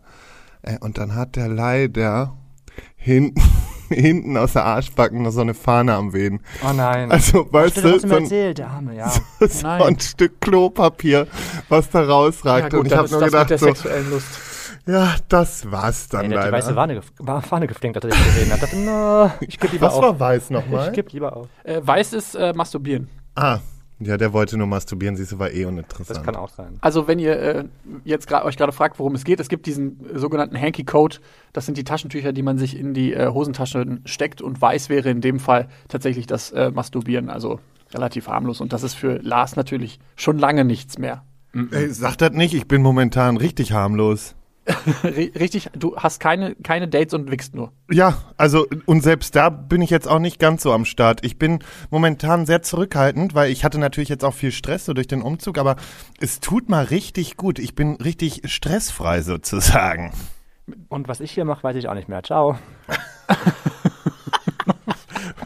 Äh, 0.63 0.77
und 0.79 0.97
dann 0.97 1.13
hat 1.13 1.35
der 1.35 1.47
leider 1.47 2.35
hinten, 2.95 3.39
hinten 3.96 4.38
aus 4.38 4.53
der 4.53 4.65
Arschbacken 4.65 5.22
noch 5.24 5.32
so 5.32 5.41
eine 5.41 5.53
Fahne 5.53 5.94
am 5.96 6.13
Wehen. 6.13 6.39
Oh 6.67 6.74
nein. 6.74 7.12
Also, 7.12 7.48
weißt 7.51 7.77
Stimmt, 7.79 7.96
du, 7.96 8.00
so 8.00 8.08
mir 8.08 8.15
ein, 8.17 8.24
erzählt, 8.24 8.58
der 8.60 8.70
Arme, 8.70 8.96
ja. 8.98 9.10
so 9.10 9.22
Nein. 9.63 9.82
ein 9.82 10.00
Stück 10.00 10.39
Klopapier, 10.41 11.27
was 11.70 11.89
da 11.89 12.01
Ja, 12.01 12.08
rausragte. 12.08 12.70
gut, 12.77 12.79
und 12.82 12.86
ich 12.88 12.98
habe 12.98 13.10
nur 13.10 13.22
gedacht, 13.22 13.50
so, 13.50 13.58
sexuellen 13.58 14.10
Lust. 14.12 14.27
ja, 14.88 15.15
das 15.29 15.70
war's 15.72 16.08
dann 16.10 16.25
Ey, 16.25 16.29
der 16.29 16.39
hat 16.39 16.46
die 16.48 16.51
leider. 16.51 16.58
weiße 16.65 16.74
Fahne, 16.74 17.01
gef- 17.01 17.41
Fahne 17.41 17.67
geflinkt, 17.67 18.03
als 18.03 18.06
er 18.06 18.24
gesehen 18.24 18.51
hat. 18.53 18.62
Dachte, 18.63 18.77
na, 18.86 19.34
ich 19.41 19.60
gebe 19.60 19.74
lieber 19.74 19.88
was 19.88 19.94
auf. 19.96 20.01
war 20.03 20.20
weiß 20.20 20.44
ich 20.46 20.50
nochmal? 20.50 20.91
gebe 20.91 21.10
lieber 21.12 21.36
auf. 21.36 21.48
Äh, 21.63 21.82
weiß 21.84 22.13
ist 22.13 22.36
äh, 22.36 22.53
Masturbieren. 22.53 23.10
Ah, 23.36 23.60
ja, 23.99 24.17
der 24.17 24.31
wollte 24.31 24.57
nur 24.57 24.67
masturbieren, 24.67 25.15
siehst 25.15 25.31
du, 25.31 25.39
war 25.39 25.51
eh 25.51 25.63
Das 25.63 25.71
uninteressant. 25.71 26.23
kann 26.23 26.35
auch 26.35 26.49
sein. 26.49 26.77
Also 26.81 27.07
wenn 27.07 27.17
ihr 27.19 27.39
äh, 27.39 27.65
jetzt 28.03 28.31
euch 28.31 28.57
gerade 28.57 28.71
fragt, 28.71 28.99
worum 28.99 29.15
es 29.15 29.23
geht, 29.23 29.39
es 29.39 29.49
gibt 29.49 29.65
diesen 29.65 30.05
äh, 30.13 30.19
sogenannten 30.19 30.59
Hanky 30.59 30.83
Code. 30.83 31.17
Das 31.53 31.65
sind 31.65 31.77
die 31.77 31.83
Taschentücher, 31.83 32.31
die 32.31 32.43
man 32.43 32.57
sich 32.57 32.77
in 32.77 32.93
die 32.93 33.13
äh, 33.13 33.27
Hosentaschen 33.29 34.01
steckt 34.05 34.41
und 34.41 34.61
weiß 34.61 34.89
wäre 34.89 35.09
in 35.09 35.21
dem 35.21 35.39
Fall 35.39 35.67
tatsächlich 35.87 36.27
das 36.27 36.51
äh, 36.51 36.69
Masturbieren, 36.71 37.29
also 37.29 37.59
relativ 37.93 38.27
harmlos. 38.27 38.61
Und 38.61 38.71
das 38.73 38.83
ist 38.83 38.93
für 38.93 39.17
Lars 39.23 39.55
natürlich 39.55 39.99
schon 40.15 40.37
lange 40.37 40.63
nichts 40.63 40.97
mehr. 40.97 41.23
Ey, 41.71 41.89
sag 41.89 42.17
das 42.17 42.31
nicht, 42.33 42.53
ich 42.53 42.67
bin 42.67 42.81
momentan 42.83 43.37
richtig 43.37 43.71
harmlos. 43.71 44.35
Richtig, 45.03 45.69
du 45.74 45.95
hast 45.95 46.19
keine, 46.19 46.55
keine 46.55 46.88
Dates 46.88 47.13
und 47.13 47.31
wickst 47.31 47.55
nur. 47.55 47.71
Ja, 47.89 48.17
also 48.36 48.67
und 48.86 49.01
selbst 49.01 49.36
da 49.36 49.50
bin 49.50 49.81
ich 49.81 49.89
jetzt 49.89 50.07
auch 50.07 50.19
nicht 50.19 50.39
ganz 50.39 50.63
so 50.63 50.74
am 50.74 50.86
Start. 50.86 51.24
Ich 51.24 51.39
bin 51.39 51.59
momentan 51.89 52.45
sehr 52.45 52.62
zurückhaltend, 52.62 53.33
weil 53.33 53.51
ich 53.51 53.63
hatte 53.63 53.79
natürlich 53.79 54.09
jetzt 54.09 54.25
auch 54.25 54.33
viel 54.33 54.51
Stress 54.51 54.86
so 54.86 54.93
durch 54.93 55.07
den 55.07 55.21
Umzug, 55.21 55.57
aber 55.57 55.77
es 56.19 56.39
tut 56.39 56.69
mal 56.69 56.83
richtig 56.83 57.38
gut. 57.38 57.59
Ich 57.59 57.75
bin 57.75 57.95
richtig 57.95 58.41
stressfrei 58.45 59.21
sozusagen. 59.21 60.12
Und 60.89 61.07
was 61.07 61.21
ich 61.21 61.31
hier 61.31 61.45
mache, 61.45 61.63
weiß 61.63 61.77
ich 61.77 61.88
auch 61.88 61.93
nicht 61.93 62.09
mehr. 62.09 62.24
Ciao. 62.24 62.57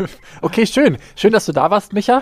Okay, 0.41 0.65
schön. 0.65 0.97
Schön, 1.15 1.31
dass 1.31 1.45
du 1.45 1.51
da 1.51 1.69
warst, 1.69 1.93
Micha. 1.93 2.21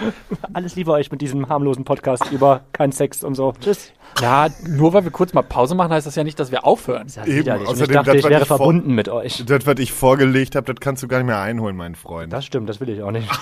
Alles 0.53 0.75
Liebe 0.75 0.91
euch 0.91 1.11
mit 1.11 1.21
diesem 1.21 1.49
harmlosen 1.49 1.85
Podcast 1.85 2.31
über 2.31 2.61
keinen 2.73 2.91
Sex 2.91 3.23
und 3.23 3.35
so. 3.35 3.53
Tschüss. 3.59 3.93
Ja, 4.21 4.47
nur 4.67 4.93
weil 4.93 5.03
wir 5.03 5.11
kurz 5.11 5.33
mal 5.33 5.43
Pause 5.43 5.75
machen, 5.75 5.91
heißt 5.91 6.07
das 6.07 6.15
ja 6.15 6.23
nicht, 6.23 6.39
dass 6.39 6.51
wir 6.51 6.65
aufhören. 6.65 7.03
Das 7.03 7.11
ist 7.11 7.15
ja 7.17 7.25
Eben, 7.25 7.39
widerlich. 7.39 7.67
Und 7.67 7.75
ich 7.75 7.81
außerdem, 7.83 7.93
dachte, 7.95 8.11
das, 8.11 8.15
ich 8.19 8.29
wäre 8.29 8.41
ich 8.41 8.47
verbunden 8.47 8.93
mit 8.95 9.09
euch. 9.09 9.45
Das, 9.45 9.65
was 9.65 9.79
ich 9.79 9.93
vorgelegt 9.93 10.55
habe, 10.55 10.73
das 10.73 10.81
kannst 10.81 11.03
du 11.03 11.07
gar 11.07 11.17
nicht 11.19 11.27
mehr 11.27 11.39
einholen, 11.39 11.75
mein 11.75 11.95
Freund. 11.95 12.33
Das 12.33 12.45
stimmt, 12.45 12.67
das 12.69 12.79
will 12.79 12.89
ich 12.89 13.01
auch 13.01 13.11
nicht. 13.11 13.29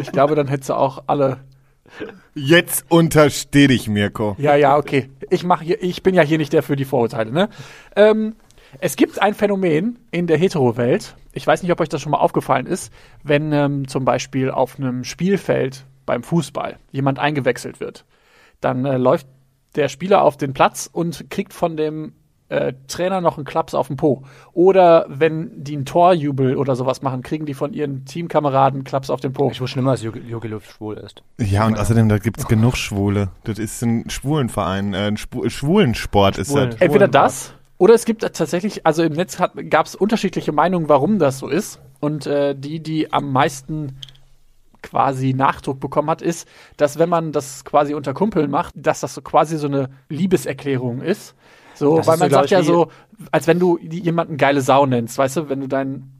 Ich 0.00 0.10
glaube, 0.10 0.34
dann 0.34 0.48
hättest 0.48 0.70
du 0.70 0.74
auch 0.74 1.02
alle. 1.06 1.40
Jetzt 2.34 2.86
untersteh 2.88 3.66
dich, 3.66 3.88
Mirko. 3.88 4.36
Ja, 4.38 4.56
ja, 4.56 4.76
okay. 4.78 5.10
Ich 5.28 5.44
mach 5.44 5.60
hier, 5.60 5.82
ich 5.82 6.02
bin 6.02 6.14
ja 6.14 6.22
hier 6.22 6.38
nicht 6.38 6.52
der 6.52 6.62
für 6.62 6.76
die 6.76 6.86
Vorurteile, 6.86 7.30
ne? 7.30 7.48
Ähm, 7.94 8.36
Es 8.78 8.96
gibt 8.96 9.20
ein 9.20 9.34
Phänomen 9.34 9.98
in 10.10 10.26
der 10.26 10.38
Hetero-Welt. 10.38 11.14
Ich 11.32 11.46
weiß 11.46 11.62
nicht, 11.62 11.72
ob 11.72 11.80
euch 11.80 11.88
das 11.88 12.00
schon 12.00 12.12
mal 12.12 12.18
aufgefallen 12.18 12.66
ist, 12.66 12.92
wenn 13.22 13.52
ähm, 13.52 13.88
zum 13.88 14.04
Beispiel 14.04 14.50
auf 14.50 14.78
einem 14.78 15.04
Spielfeld 15.04 15.84
beim 16.06 16.22
Fußball 16.22 16.78
jemand 16.90 17.18
eingewechselt 17.18 17.80
wird. 17.80 18.04
Dann 18.60 18.84
äh, 18.84 18.96
läuft 18.96 19.26
der 19.76 19.88
Spieler 19.88 20.22
auf 20.22 20.36
den 20.36 20.52
Platz 20.52 20.88
und 20.92 21.30
kriegt 21.30 21.52
von 21.52 21.76
dem 21.76 22.12
äh, 22.48 22.74
Trainer 22.86 23.20
noch 23.22 23.38
einen 23.38 23.46
Klaps 23.46 23.74
auf 23.74 23.88
den 23.88 23.96
Po. 23.96 24.24
Oder 24.52 25.06
wenn 25.08 25.64
die 25.64 25.74
einen 25.74 25.86
Torjubel 25.86 26.56
oder 26.56 26.76
sowas 26.76 27.00
machen, 27.00 27.22
kriegen 27.22 27.46
die 27.46 27.54
von 27.54 27.72
ihren 27.72 28.04
Teamkameraden 28.04 28.78
einen 28.80 28.84
Klaps 28.84 29.08
auf 29.08 29.20
den 29.20 29.32
Po. 29.32 29.50
Ich 29.50 29.60
wusste 29.60 29.78
immer, 29.78 29.92
dass 29.92 30.02
Jogi 30.02 30.48
Löw 30.48 30.62
schwul 30.64 30.96
ist. 30.98 31.22
Ja, 31.38 31.66
und 31.66 31.78
außerdem, 31.78 32.08
da 32.10 32.18
gibt's 32.18 32.46
genug 32.48 32.76
Schwule. 32.76 33.28
Das 33.44 33.58
ist 33.58 33.82
ein 33.82 34.10
Schwulenverein, 34.10 34.92
äh, 34.92 35.06
ein 35.08 35.16
Schwu 35.16 35.48
Schwulensport 35.48 36.36
ist 36.36 36.50
Schwulen- 36.50 36.70
das. 36.70 36.80
Entweder 36.80 37.08
das 37.08 37.54
oder 37.82 37.94
es 37.94 38.04
gibt 38.04 38.20
tatsächlich, 38.20 38.86
also 38.86 39.02
im 39.02 39.14
Netz 39.14 39.36
gab 39.68 39.86
es 39.86 39.96
unterschiedliche 39.96 40.52
Meinungen, 40.52 40.88
warum 40.88 41.18
das 41.18 41.40
so 41.40 41.48
ist. 41.48 41.80
Und 41.98 42.28
äh, 42.28 42.54
die, 42.54 42.78
die 42.78 43.12
am 43.12 43.32
meisten 43.32 43.98
quasi 44.82 45.34
Nachdruck 45.34 45.80
bekommen 45.80 46.08
hat, 46.08 46.22
ist, 46.22 46.46
dass 46.76 47.00
wenn 47.00 47.08
man 47.08 47.32
das 47.32 47.64
quasi 47.64 47.94
unter 47.94 48.14
Kumpeln 48.14 48.52
macht, 48.52 48.72
dass 48.76 49.00
das 49.00 49.14
so 49.14 49.20
quasi 49.20 49.58
so 49.58 49.66
eine 49.66 49.90
Liebeserklärung 50.08 51.00
ist. 51.00 51.34
So, 51.74 51.96
Das 51.96 52.06
weil 52.06 52.14
ist 52.14 52.18
so, 52.18 52.22
man 52.22 52.28
glaub 52.28 52.40
sagt 52.42 52.50
ja 52.50 52.62
so, 52.62 52.86
als 53.32 53.48
wenn 53.48 53.58
du 53.58 53.78
jemanden 53.78 54.36
geile 54.36 54.60
Sau 54.60 54.86
nennst, 54.86 55.18
weißt 55.18 55.38
du, 55.38 55.48
wenn 55.48 55.58
du 55.58 55.66
deinen 55.66 56.12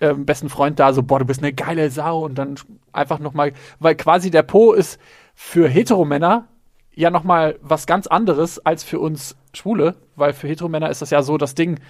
ähm, 0.00 0.26
besten 0.26 0.48
Freund 0.48 0.78
da 0.78 0.92
so, 0.92 1.02
boah, 1.02 1.18
du 1.18 1.24
bist 1.24 1.42
eine 1.42 1.52
geile 1.52 1.90
Sau 1.90 2.24
und 2.24 2.36
dann 2.36 2.54
einfach 2.92 3.18
nochmal, 3.18 3.52
weil 3.80 3.96
quasi 3.96 4.30
der 4.30 4.44
Po 4.44 4.74
ist 4.74 5.00
für 5.34 5.68
Heteromänner 5.68 6.46
ja 6.94 7.10
nochmal 7.10 7.58
was 7.62 7.88
ganz 7.88 8.06
anderes 8.06 8.64
als 8.64 8.84
für 8.84 9.00
uns 9.00 9.34
Schwule, 9.54 9.96
weil 10.16 10.32
für 10.32 10.48
Heteromänner 10.48 10.90
ist 10.90 11.02
das 11.02 11.10
ja 11.10 11.22
so 11.22 11.36
das 11.38 11.54
Ding, 11.54 11.80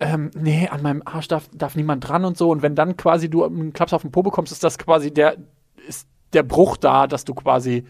ähm, 0.00 0.30
nee, 0.34 0.68
an 0.68 0.82
meinem 0.82 1.02
Arsch 1.04 1.28
darf, 1.28 1.48
darf 1.52 1.74
niemand 1.74 2.08
dran 2.08 2.24
und 2.24 2.36
so 2.36 2.50
und 2.50 2.62
wenn 2.62 2.74
dann 2.74 2.96
quasi 2.96 3.28
du 3.28 3.44
einen 3.44 3.72
Klaps 3.72 3.92
auf 3.92 4.02
den 4.02 4.12
Po 4.12 4.22
bekommst, 4.22 4.52
ist 4.52 4.62
das 4.62 4.78
quasi 4.78 5.12
der, 5.12 5.36
ist 5.88 6.06
der 6.32 6.44
Bruch 6.44 6.76
da, 6.76 7.06
dass 7.06 7.24
du 7.24 7.34
quasi 7.34 7.84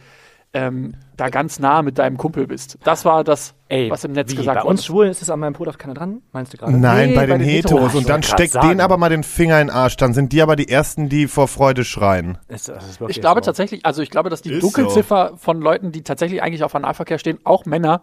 ähm, 0.55 0.95
da 1.19 1.29
ganz 1.29 1.59
nah 1.59 1.83
mit 1.83 1.99
deinem 1.99 2.17
Kumpel 2.17 2.47
bist. 2.47 2.79
Das 2.83 3.05
war 3.05 3.23
das, 3.23 3.55
Ey, 3.69 3.91
was 3.91 4.05
im 4.05 4.13
Netz 4.13 4.33
wie, 4.33 4.37
gesagt 4.37 4.55
bei 4.61 4.63
wurde. 4.63 4.71
uns 4.71 4.87
Schwulen 4.87 5.11
ist 5.11 5.21
es 5.21 5.29
an 5.29 5.41
meinem 5.41 5.53
Po, 5.53 5.67
darf 5.67 5.77
keiner 5.77 5.93
dran? 5.93 6.23
Meinst 6.33 6.55
du 6.55 6.57
gerade? 6.57 6.73
Nein, 6.73 7.11
Nee, 7.11 7.15
bei, 7.15 7.27
den 7.27 7.33
bei 7.33 7.39
den 7.39 7.47
Heteros. 7.47 7.81
Heteros. 7.83 7.95
Und 7.97 8.09
dann 8.09 8.23
steckt 8.23 8.55
denen 8.55 8.81
aber 8.81 8.97
mal 8.97 9.11
den 9.11 9.25
Finger 9.25 9.61
in 9.61 9.67
den 9.67 9.77
Arsch. 9.77 9.99
Dann 9.99 10.15
sind 10.15 10.33
die 10.33 10.41
aber 10.41 10.57
die 10.57 10.71
Ersten, 10.71 11.11
die 11.11 11.27
vor 11.27 11.49
Freude 11.49 11.85
schreien. 11.85 12.39
Ist, 12.49 12.71
ist 12.71 12.99
Ich 13.09 13.21
glaube 13.21 13.43
so. 13.43 13.45
tatsächlich, 13.45 13.85
also 13.85 14.01
ich 14.01 14.09
glaube, 14.09 14.31
dass 14.31 14.41
die 14.41 14.53
Ist 14.53 14.63
Dunkelziffer 14.63 15.33
von 15.37 15.61
Leuten, 15.61 15.93
die 15.93 16.03
tatsächlich 16.03 16.43
eigentlich 16.43 16.65
auf 16.65 16.75
Analverkehr 16.75 17.19
stehen, 17.19 17.39
auch 17.45 17.67
Männer, 17.67 18.01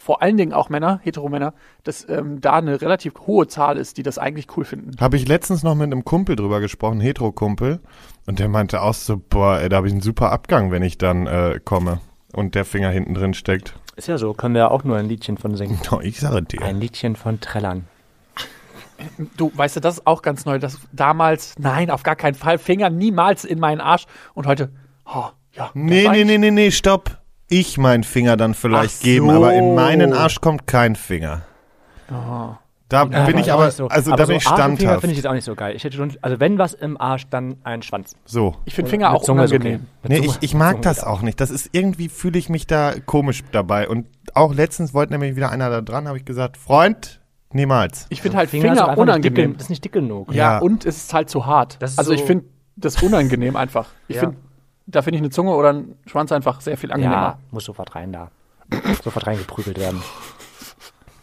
vor 0.00 0.22
allen 0.22 0.36
Dingen 0.36 0.52
auch 0.52 0.68
Männer, 0.70 0.98
Heteromänner, 1.02 1.54
dass 1.84 2.08
ähm, 2.08 2.40
da 2.40 2.54
eine 2.54 2.80
relativ 2.80 3.14
hohe 3.26 3.46
Zahl 3.46 3.76
ist, 3.76 3.98
die 3.98 4.02
das 4.02 4.18
eigentlich 4.18 4.48
cool 4.56 4.64
finden. 4.64 4.92
Habe 4.98 5.16
ich 5.16 5.28
letztens 5.28 5.62
noch 5.62 5.74
mit 5.74 5.84
einem 5.84 6.04
Kumpel 6.04 6.36
drüber 6.36 6.60
gesprochen, 6.60 7.00
Hetero-Kumpel. 7.00 7.80
Und 8.26 8.38
der 8.38 8.48
meinte 8.48 8.82
auch 8.82 8.94
so, 8.94 9.18
boah, 9.18 9.58
ey, 9.60 9.68
da 9.68 9.76
habe 9.76 9.86
ich 9.86 9.92
einen 9.92 10.02
super 10.02 10.32
Abgang, 10.32 10.70
wenn 10.70 10.82
ich 10.82 10.98
dann 10.98 11.26
äh, 11.26 11.60
komme. 11.62 12.00
Und 12.32 12.54
der 12.54 12.64
Finger 12.64 12.90
hinten 12.90 13.14
drin 13.14 13.34
steckt. 13.34 13.74
Ist 13.96 14.08
ja 14.08 14.16
so, 14.16 14.32
können 14.32 14.54
wir 14.54 14.70
auch 14.70 14.84
nur 14.84 14.96
ein 14.96 15.08
Liedchen 15.08 15.36
von 15.36 15.56
singen. 15.56 15.78
Oh, 15.90 16.00
ich 16.00 16.20
sage 16.20 16.42
dir. 16.42 16.62
Ein 16.62 16.80
Liedchen 16.80 17.16
von 17.16 17.40
Trellern. 17.40 17.86
Du, 19.36 19.50
weißt 19.54 19.76
du, 19.76 19.80
das 19.80 19.98
ist 19.98 20.06
auch 20.06 20.22
ganz 20.22 20.44
neu, 20.44 20.58
dass 20.58 20.78
damals, 20.92 21.54
nein, 21.58 21.90
auf 21.90 22.02
gar 22.02 22.16
keinen 22.16 22.34
Fall, 22.34 22.58
Finger 22.58 22.90
niemals 22.90 23.44
in 23.44 23.58
meinen 23.58 23.80
Arsch 23.80 24.06
und 24.34 24.46
heute, 24.46 24.70
oh, 25.06 25.26
ja. 25.54 25.70
Nee, 25.74 26.08
nee, 26.08 26.24
nee, 26.24 26.38
nee, 26.38 26.50
nee, 26.50 26.70
stopp. 26.70 27.19
Ich 27.50 27.76
meinen 27.78 28.04
Finger 28.04 28.36
dann 28.38 28.54
vielleicht 28.54 28.96
Ach 29.00 29.04
geben, 29.04 29.26
so. 29.28 29.32
aber 29.36 29.52
in 29.54 29.74
meinen 29.74 30.12
Arsch 30.14 30.40
kommt 30.40 30.66
kein 30.66 30.96
Finger. 30.96 31.42
Oh. 32.10 32.54
Da 32.88 33.04
Ja, 33.06 33.24
bin 33.24 33.38
ich 33.38 33.52
aber, 33.52 33.70
so. 33.70 33.86
also 33.86 34.10
aber 34.10 34.16
da 34.18 34.24
so 34.24 34.28
bin 34.28 34.36
ich 34.38 34.42
Finger 34.44 34.56
standhaft. 34.56 35.00
finde 35.00 35.12
ich 35.12 35.18
jetzt 35.18 35.26
auch 35.26 35.32
nicht 35.32 35.44
so 35.44 35.54
geil. 35.54 35.76
Ich 35.76 35.84
hätte 35.84 35.96
schon, 35.96 36.12
also 36.22 36.40
wenn 36.40 36.58
was 36.58 36.74
im 36.74 37.00
Arsch, 37.00 37.28
dann 37.30 37.56
ein 37.62 37.82
Schwanz. 37.82 38.16
So. 38.24 38.56
Ich 38.64 38.74
finde 38.74 38.90
Finger 38.90 39.12
auch 39.12 39.22
Zunge 39.22 39.42
unangenehm. 39.42 39.86
okay. 40.04 40.20
Nee, 40.20 40.26
ich, 40.26 40.38
ich 40.40 40.54
mag 40.54 40.72
Zunge 40.72 40.82
das 40.84 41.04
auch 41.04 41.22
nicht. 41.22 41.40
Das 41.40 41.50
ist 41.50 41.68
irgendwie, 41.72 42.08
fühle 42.08 42.38
ich 42.38 42.48
mich 42.48 42.66
da 42.66 42.94
komisch 43.06 43.42
dabei. 43.52 43.88
Und 43.88 44.06
auch 44.34 44.52
letztens 44.54 44.92
wollte 44.94 45.12
nämlich 45.12 45.36
wieder 45.36 45.50
einer 45.50 45.70
da 45.70 45.82
dran, 45.82 46.08
habe 46.08 46.18
ich 46.18 46.24
gesagt, 46.24 46.56
Freund, 46.56 47.20
niemals. 47.52 48.06
Ich 48.08 48.22
finde 48.22 48.38
halt 48.38 48.50
Finger, 48.50 48.72
nicht 48.72 48.98
unangenehm. 48.98 49.50
Dick, 49.50 49.58
das 49.58 49.66
ist 49.66 49.70
nicht 49.70 49.84
dick 49.84 49.92
genug. 49.92 50.32
Ja, 50.34 50.54
Ja. 50.54 50.58
und 50.58 50.84
es 50.84 50.96
ist 50.96 51.14
halt 51.14 51.30
zu 51.30 51.46
hart. 51.46 51.76
Das 51.80 51.92
ist 51.92 51.98
also 52.00 52.12
ich 52.12 52.20
so- 52.20 52.26
finde 52.26 52.44
das 52.76 53.00
unangenehm 53.02 53.54
einfach. 53.54 53.88
Ich 54.08 54.16
Ja. 54.16 54.22
finde, 54.22 54.36
da 54.90 55.02
finde 55.02 55.16
ich 55.16 55.22
eine 55.22 55.30
Zunge 55.30 55.54
oder 55.54 55.72
ein 55.72 55.96
Schwanz 56.06 56.32
einfach 56.32 56.60
sehr 56.60 56.76
viel 56.76 56.92
angenehmer. 56.92 57.14
Ja, 57.14 57.38
muss 57.50 57.64
sofort 57.64 57.94
rein 57.94 58.12
da. 58.12 58.30
sofort 59.02 59.26
reingeprügelt 59.26 59.78
werden. 59.78 60.02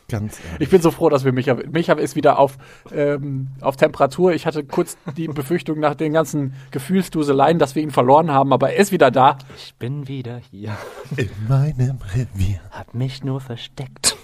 Ganz 0.09 0.39
ehrlich. 0.39 0.61
Ich 0.61 0.69
bin 0.69 0.81
so 0.81 0.91
froh, 0.91 1.09
dass 1.09 1.25
wir 1.25 1.33
Micha, 1.33 1.55
Micha 1.69 1.93
ist 1.93 2.15
wieder 2.15 2.39
auf, 2.39 2.57
ähm, 2.93 3.49
auf 3.59 3.75
Temperatur. 3.75 4.33
Ich 4.33 4.45
hatte 4.45 4.63
kurz 4.63 4.97
die 5.17 5.27
Befürchtung 5.27 5.79
nach 5.79 5.95
den 5.95 6.13
ganzen 6.13 6.53
Gefühlsduseleien, 6.71 7.59
dass 7.59 7.75
wir 7.75 7.83
ihn 7.83 7.91
verloren 7.91 8.31
haben, 8.31 8.53
aber 8.53 8.71
er 8.71 8.77
ist 8.77 8.93
wieder 8.93 9.11
da. 9.11 9.37
Ich 9.57 9.75
bin 9.75 10.07
wieder 10.07 10.37
hier. 10.49 10.77
In 11.17 11.29
meinem 11.49 11.99
Revier. 12.15 12.61
Hab 12.71 12.93
mich 12.93 13.23
nur 13.23 13.41
versteckt. 13.41 14.15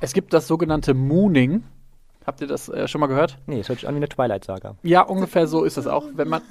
Es 0.00 0.12
gibt 0.12 0.32
das 0.32 0.46
sogenannte 0.46 0.94
Mooning. 0.94 1.64
Habt 2.26 2.40
ihr 2.40 2.46
das 2.46 2.68
äh, 2.68 2.88
schon 2.88 3.00
mal 3.00 3.06
gehört? 3.06 3.38
Nee, 3.46 3.60
es 3.60 3.68
hört 3.68 3.80
sich 3.80 3.88
an 3.88 3.94
wie 3.94 3.98
eine 3.98 4.08
Twilight-Saga. 4.08 4.76
Ja, 4.82 5.02
ungefähr 5.02 5.46
so 5.46 5.64
ist 5.64 5.76
es 5.76 5.86
auch. 5.86 6.04
Wenn 6.14 6.28
man, 6.28 6.42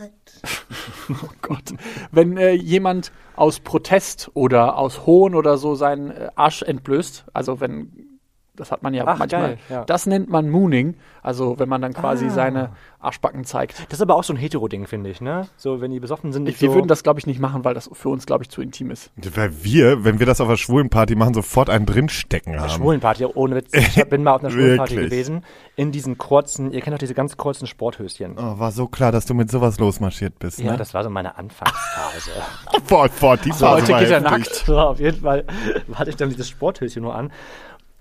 oh 1.09 1.29
Gott, 1.41 1.73
wenn 2.11 2.37
äh, 2.37 2.51
jemand 2.51 3.11
aus 3.35 3.59
Protest 3.59 4.29
oder 4.35 4.77
aus 4.77 5.05
Hohn 5.05 5.33
oder 5.33 5.57
so 5.57 5.73
seinen 5.75 6.11
äh, 6.11 6.29
Arsch 6.35 6.61
entblößt, 6.61 7.25
also 7.33 7.59
wenn, 7.59 8.12
das 8.55 8.71
hat 8.71 8.83
man 8.83 8.93
ja 8.93 9.03
Ach, 9.07 9.17
manchmal, 9.17 9.41
geil, 9.41 9.57
ja. 9.69 9.83
das 9.85 10.05
nennt 10.05 10.29
man 10.29 10.49
Mooning, 10.49 10.95
also 11.21 11.57
wenn 11.57 11.67
man 11.69 11.81
dann 11.81 11.93
quasi 11.93 12.27
Ah. 12.27 12.29
seine 12.29 12.69
Arschbacken 12.99 13.43
zeigt. 13.45 13.79
Das 13.89 13.97
ist 13.99 14.01
aber 14.01 14.15
auch 14.15 14.23
so 14.23 14.31
ein 14.31 14.37
Hetero-Ding, 14.37 14.85
finde 14.87 15.09
ich, 15.09 15.19
ne? 15.21 15.47
So, 15.57 15.81
wenn 15.81 15.91
die 15.91 15.99
besoffen 15.99 16.31
sind, 16.31 16.43
nicht 16.43 16.61
Wir 16.61 16.69
so 16.69 16.75
würden 16.75 16.87
das, 16.87 17.03
glaube 17.03 17.19
ich, 17.19 17.25
nicht 17.27 17.39
machen, 17.39 17.65
weil 17.65 17.73
das 17.73 17.89
für 17.91 18.09
uns, 18.09 18.25
glaube 18.25 18.43
ich, 18.43 18.49
zu 18.49 18.61
intim 18.61 18.91
ist. 18.91 19.11
Weil 19.35 19.63
wir, 19.63 20.05
wenn 20.05 20.19
wir 20.19 20.25
das 20.25 20.39
auf 20.39 20.47
einer 20.47 20.55
schwulen 20.57 20.89
Party 20.89 21.15
machen, 21.15 21.33
sofort 21.33 21.69
einen 21.69 21.85
drinstecken 21.85 22.59
haben. 22.61 22.69
Schwulenparty, 22.69 23.25
ohne 23.25 23.55
Witz. 23.55 23.73
Ich 23.73 24.05
bin 24.07 24.23
mal 24.23 24.33
auf 24.35 24.41
einer 24.41 24.49
Schwulenparty 24.53 24.95
gewesen. 24.95 25.43
In 25.75 25.91
diesen 25.91 26.17
kurzen, 26.17 26.71
ihr 26.71 26.81
kennt 26.81 26.93
doch 26.93 26.99
diese 26.99 27.13
ganz 27.15 27.35
kurzen 27.35 27.67
Sporthöschen. 27.67 28.35
Oh, 28.37 28.59
war 28.59 28.71
so 28.71 28.87
klar, 28.87 29.11
dass 29.11 29.25
du 29.25 29.33
mit 29.33 29.49
sowas 29.51 29.79
losmarschiert 29.79 30.37
bist, 30.39 30.59
Ja, 30.59 30.71
ne? 30.73 30.77
das 30.77 30.93
war 30.93 31.03
so 31.03 31.09
meine 31.09 31.35
Anfangsphase. 31.37 32.31
Boah, 32.87 33.09
boah, 33.19 33.35
die 33.37 33.49
Phase 33.51 33.69
heute 33.71 33.91
war 33.93 33.99
geht 33.99 34.09
er 34.11 34.21
nackt. 34.21 34.53
so, 34.53 34.77
auf 34.79 34.99
jeden 34.99 35.21
Fall 35.21 35.45
hatte 35.95 36.09
ich 36.11 36.15
dann 36.15 36.29
dieses 36.29 36.47
Sporthöschen 36.49 37.01
nur 37.01 37.15
an. 37.15 37.31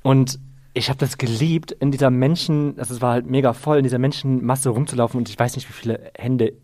Und 0.03 0.39
ich 0.75 0.89
habe 0.89 0.99
das 0.99 1.19
geliebt, 1.19 1.73
in 1.73 1.91
dieser 1.91 2.11
Menschen, 2.11 2.79
also 2.79 2.95
es 2.95 3.03
war 3.03 3.13
halt 3.13 3.27
mega 3.27 3.53
voll, 3.53 3.79
in 3.79 3.83
dieser 3.85 3.99
Menschenmasse 3.99 4.71
rumzulaufen 4.71 5.19
und 5.19 5.29
ich 5.29 5.39
weiß 5.39 5.57
nicht, 5.57 5.69
wie 5.69 5.73
viele 5.75 6.11
Hände 6.17 6.55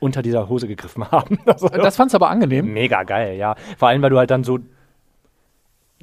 unter 0.00 0.20
dieser 0.22 0.48
Hose 0.48 0.68
gegriffen 0.68 1.04
haben. 1.10 1.38
Also, 1.46 1.68
Das 1.68 1.96
fand's 1.96 2.14
aber 2.14 2.28
angenehm. 2.28 2.72
mega 2.72 3.02
geil, 3.04 3.36
ja. 3.36 3.54
Vor 3.78 3.88
allem, 3.88 4.02
weil 4.02 4.10
du 4.10 4.18
halt 4.18 4.30
dann 4.30 4.44
so 4.44 4.58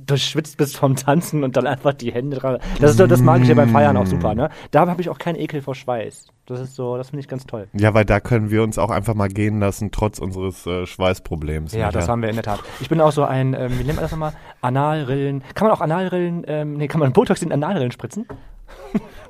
durchschwitzt 0.05 0.57
bist 0.57 0.77
vom 0.77 0.95
Tanzen 0.95 1.43
und 1.43 1.57
dann 1.57 1.67
einfach 1.67 1.93
die 1.93 2.11
Hände 2.11 2.37
dran. 2.37 2.59
Das 2.79 2.91
ist 2.91 2.97
so, 2.97 3.07
das 3.07 3.21
mag 3.21 3.41
ich 3.41 3.47
ja 3.47 3.55
beim 3.55 3.69
Feiern 3.69 3.97
auch 3.97 4.05
super, 4.05 4.35
ne? 4.35 4.49
Da 4.71 4.87
habe 4.87 5.01
ich 5.01 5.09
auch 5.09 5.17
keinen 5.17 5.35
Ekel 5.35 5.61
vor 5.61 5.75
Schweiß. 5.75 6.27
Das 6.45 6.59
ist 6.59 6.75
so, 6.75 6.97
das 6.97 7.09
finde 7.09 7.21
ich 7.21 7.27
ganz 7.27 7.45
toll. 7.45 7.67
Ja, 7.73 7.93
weil 7.93 8.03
da 8.03 8.19
können 8.19 8.49
wir 8.51 8.63
uns 8.63 8.77
auch 8.77 8.89
einfach 8.89 9.13
mal 9.13 9.29
gehen 9.29 9.59
lassen, 9.59 9.91
trotz 9.91 10.19
unseres 10.19 10.65
äh, 10.65 10.85
Schweißproblems. 10.85 11.73
Ja, 11.73 11.87
Micha. 11.87 11.91
das 11.91 12.09
haben 12.09 12.21
wir 12.21 12.29
in 12.29 12.35
der 12.35 12.43
Tat. 12.43 12.59
Ich 12.81 12.89
bin 12.89 12.99
auch 12.99 13.11
so 13.11 13.23
ein, 13.23 13.53
ähm, 13.53 13.79
wie 13.79 13.83
nennt 13.83 13.95
man 13.95 14.03
das 14.03 14.11
nochmal? 14.11 14.33
Analrillen. 14.61 15.43
Kann 15.55 15.67
man 15.67 15.77
auch 15.77 15.81
Analrillen, 15.81 16.43
ähm, 16.47 16.73
nee, 16.73 16.87
kann 16.87 16.99
man 16.99 17.13
Botox 17.13 17.41
in 17.41 17.51
Analrillen 17.51 17.91
spritzen? 17.91 18.25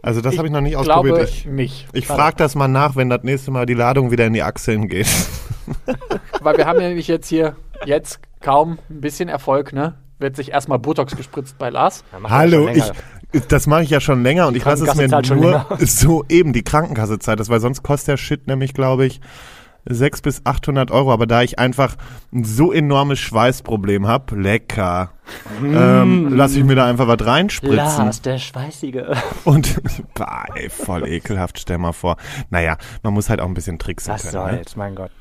Also 0.04 0.20
das 0.22 0.36
habe 0.38 0.48
ich 0.48 0.52
noch 0.52 0.62
nicht 0.62 0.76
Ich 0.76 0.82
glaube 0.82 1.12
ausprobiert. 1.12 1.30
Ich, 1.30 1.46
nicht. 1.46 1.88
ich 1.94 2.08
frage 2.08 2.36
das 2.36 2.56
mal 2.56 2.68
nach, 2.68 2.96
wenn 2.96 3.10
das 3.10 3.22
nächste 3.22 3.52
Mal 3.52 3.68
die 3.68 3.76
Ladung 3.76 4.10
wieder 4.10 4.26
in 4.26 4.34
die 4.34 4.42
Achseln 4.42 4.88
geht. 4.88 5.08
Weil 6.42 6.58
wir 6.58 6.66
haben 6.66 6.82
ja 6.82 6.88
nämlich 6.88 7.08
jetzt 7.08 7.28
hier, 7.28 7.56
jetzt 7.86 8.20
kaum 8.40 8.80
ein 8.90 9.02
bisschen 9.02 9.30
Erfolg, 9.30 9.74
ne? 9.74 9.94
Wird 10.22 10.36
sich 10.36 10.52
erstmal 10.52 10.80
Botox 10.80 11.16
gespritzt 11.16 11.58
bei 11.58 11.70
Lars. 11.70 12.04
Ja, 12.12 12.30
Hallo, 12.30 12.70
ich, 12.70 12.84
das 13.48 13.68
mache 13.68 13.84
ich 13.84 13.90
ja 13.90 14.00
schon 14.00 14.24
länger 14.24 14.48
und 14.48 14.56
ich 14.56 14.64
lasse 14.64 14.86
es 14.86 14.96
mir 14.96 15.08
nur 15.36 15.66
so 15.80 16.24
eben 16.30 16.54
die 16.54 16.64
Krankenkasse 16.64 17.20
zahlt 17.20 17.40
das, 17.40 17.50
weil 17.50 17.60
sonst 17.60 17.84
kostet 17.84 18.10
der 18.10 18.18
Shit 18.18 18.48
nämlich, 18.48 18.74
glaube 18.74 19.06
ich, 19.06 19.20
600 19.86 20.22
bis 20.22 20.46
800 20.46 20.92
Euro. 20.92 21.12
Aber 21.12 21.26
da 21.28 21.42
ich 21.42 21.60
einfach 21.60 21.96
ein 22.32 22.44
so 22.44 22.72
enormes 22.72 23.20
Schweißproblem 23.20 24.08
habe, 24.08 24.36
lecker, 24.40 25.12
ähm, 25.64 26.36
lasse 26.36 26.60
ich 26.60 26.66
mir 26.66 26.76
da 26.76 26.86
einfach 26.86 27.08
was 27.08 27.26
reinspritzen. 27.26 27.78
Lars, 27.78 28.22
der 28.22 28.38
Schweißige. 28.38 29.04
Und, 29.44 29.82
bah, 30.14 30.46
ey, 30.56 30.70
voll 30.70 31.08
ekelhaft, 31.08 31.60
stell 31.60 31.78
mal 31.78 31.94
vor. 31.94 32.18
Naja, 32.50 32.78
man 33.04 33.14
muss 33.14 33.30
halt 33.30 33.42
auch 33.42 33.48
ein 33.48 33.54
bisschen 33.54 33.80
tricksen 33.80 34.14
Was 34.14 34.24
können. 34.24 34.46
Ne? 34.46 34.54
soll's, 34.58 34.76
mein 34.76 34.96
Gott. 34.96 35.12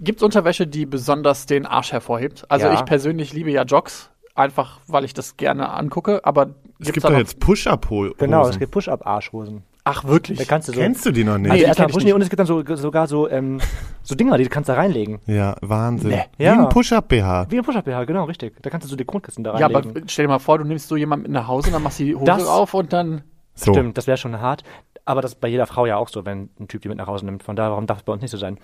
Gibt's 0.00 0.22
Unterwäsche, 0.22 0.66
die 0.66 0.84
besonders 0.84 1.46
den 1.46 1.64
Arsch 1.64 1.92
hervorhebt? 1.92 2.44
Also 2.50 2.66
Ja. 2.66 2.74
ich 2.74 2.84
persönlich 2.84 3.32
liebe 3.32 3.50
ja 3.50 3.62
Jogs, 3.62 4.10
einfach 4.34 4.80
weil 4.86 5.04
ich 5.04 5.14
das 5.14 5.36
gerne 5.36 5.70
angucke, 5.72 6.20
aber 6.24 6.50
Es 6.78 6.92
gibt 6.92 7.04
da 7.04 7.10
doch 7.10 7.18
jetzt 7.18 7.40
Push-Up-Hosen. 7.40 8.14
Genau, 8.18 8.46
es 8.48 8.58
gibt 8.58 8.72
Push-Up-Arschhosen. 8.72 9.62
Ach 9.84 10.04
wirklich? 10.04 10.38
Da 10.38 10.44
kannst 10.44 10.68
du 10.68 10.72
so. 10.72 10.78
Kennst 10.80 11.06
du 11.06 11.10
die 11.10 11.24
noch 11.24 11.38
nicht? 11.38 11.50
also 11.50 11.62
Nee, 11.62 11.66
erstmal 11.68 11.88
die 11.88 12.04
nicht. 12.04 12.12
und 12.14 12.20
es 12.22 12.28
gibt 12.28 12.38
dann 12.38 12.46
so, 12.46 12.62
sogar 12.76 13.06
so, 13.06 13.28
ähm, 13.30 13.60
so 14.02 14.14
Dinger, 14.14 14.36
die 14.36 14.46
kannst 14.46 14.68
du 14.68 14.72
da 14.74 14.78
reinlegen. 14.78 15.18
ja, 15.26 15.56
Wahnsinn. 15.62 16.10
Nee. 16.10 16.24
Wie 16.36 16.44
Ja. 16.44 16.52
ein 16.52 16.68
Push-Up-BH. 16.68 17.46
Wie 17.50 17.58
ein 17.58 17.64
Push-Up-BH, 17.64 18.04
genau, 18.04 18.24
richtig. 18.24 18.60
Da 18.62 18.68
kannst 18.70 18.84
du 18.86 18.90
so 18.90 18.96
die 18.96 19.06
Grundkissen 19.06 19.42
da 19.42 19.58
ja, 19.58 19.66
aber 19.66 19.76
reinlegen. 19.82 20.08
stell 20.08 20.24
dir 20.26 20.28
mal 20.28 20.38
vor, 20.38 20.58
du 20.58 20.64
nimmst 20.64 20.88
so 20.88 20.96
jemanden 20.96 21.24
mit 21.24 21.32
nach 21.32 21.48
Hause, 21.48 21.70
dann 21.70 21.82
machst 21.82 21.98
du 21.98 22.04
die 22.04 22.14
Hose 22.14 22.24
Das- 22.26 22.46
auf 22.46 22.74
und 22.74 22.92
dann 22.92 23.22
So. 23.54 23.72
Stimmt, 23.72 23.96
das 23.98 24.06
wäre 24.06 24.16
schon 24.18 24.38
hart. 24.40 24.62
Aber 25.06 25.22
das 25.22 25.32
ist 25.32 25.40
bei 25.40 25.48
jeder 25.48 25.66
Frau 25.66 25.86
ja 25.86 25.96
auch 25.96 26.08
so, 26.08 26.24
wenn 26.24 26.50
ein 26.60 26.68
Typ 26.68 26.82
die 26.82 26.88
mit 26.88 26.98
nach 26.98 27.06
Hause 27.08 27.24
nimmt. 27.24 27.42
Von 27.42 27.56
daher, 27.56 27.70
warum 27.72 27.86
darf 27.86 27.98
es 27.98 28.04
bei 28.04 28.12
uns 28.12 28.22
nicht 28.22 28.30
so 28.30 28.36
sein? 28.38 28.58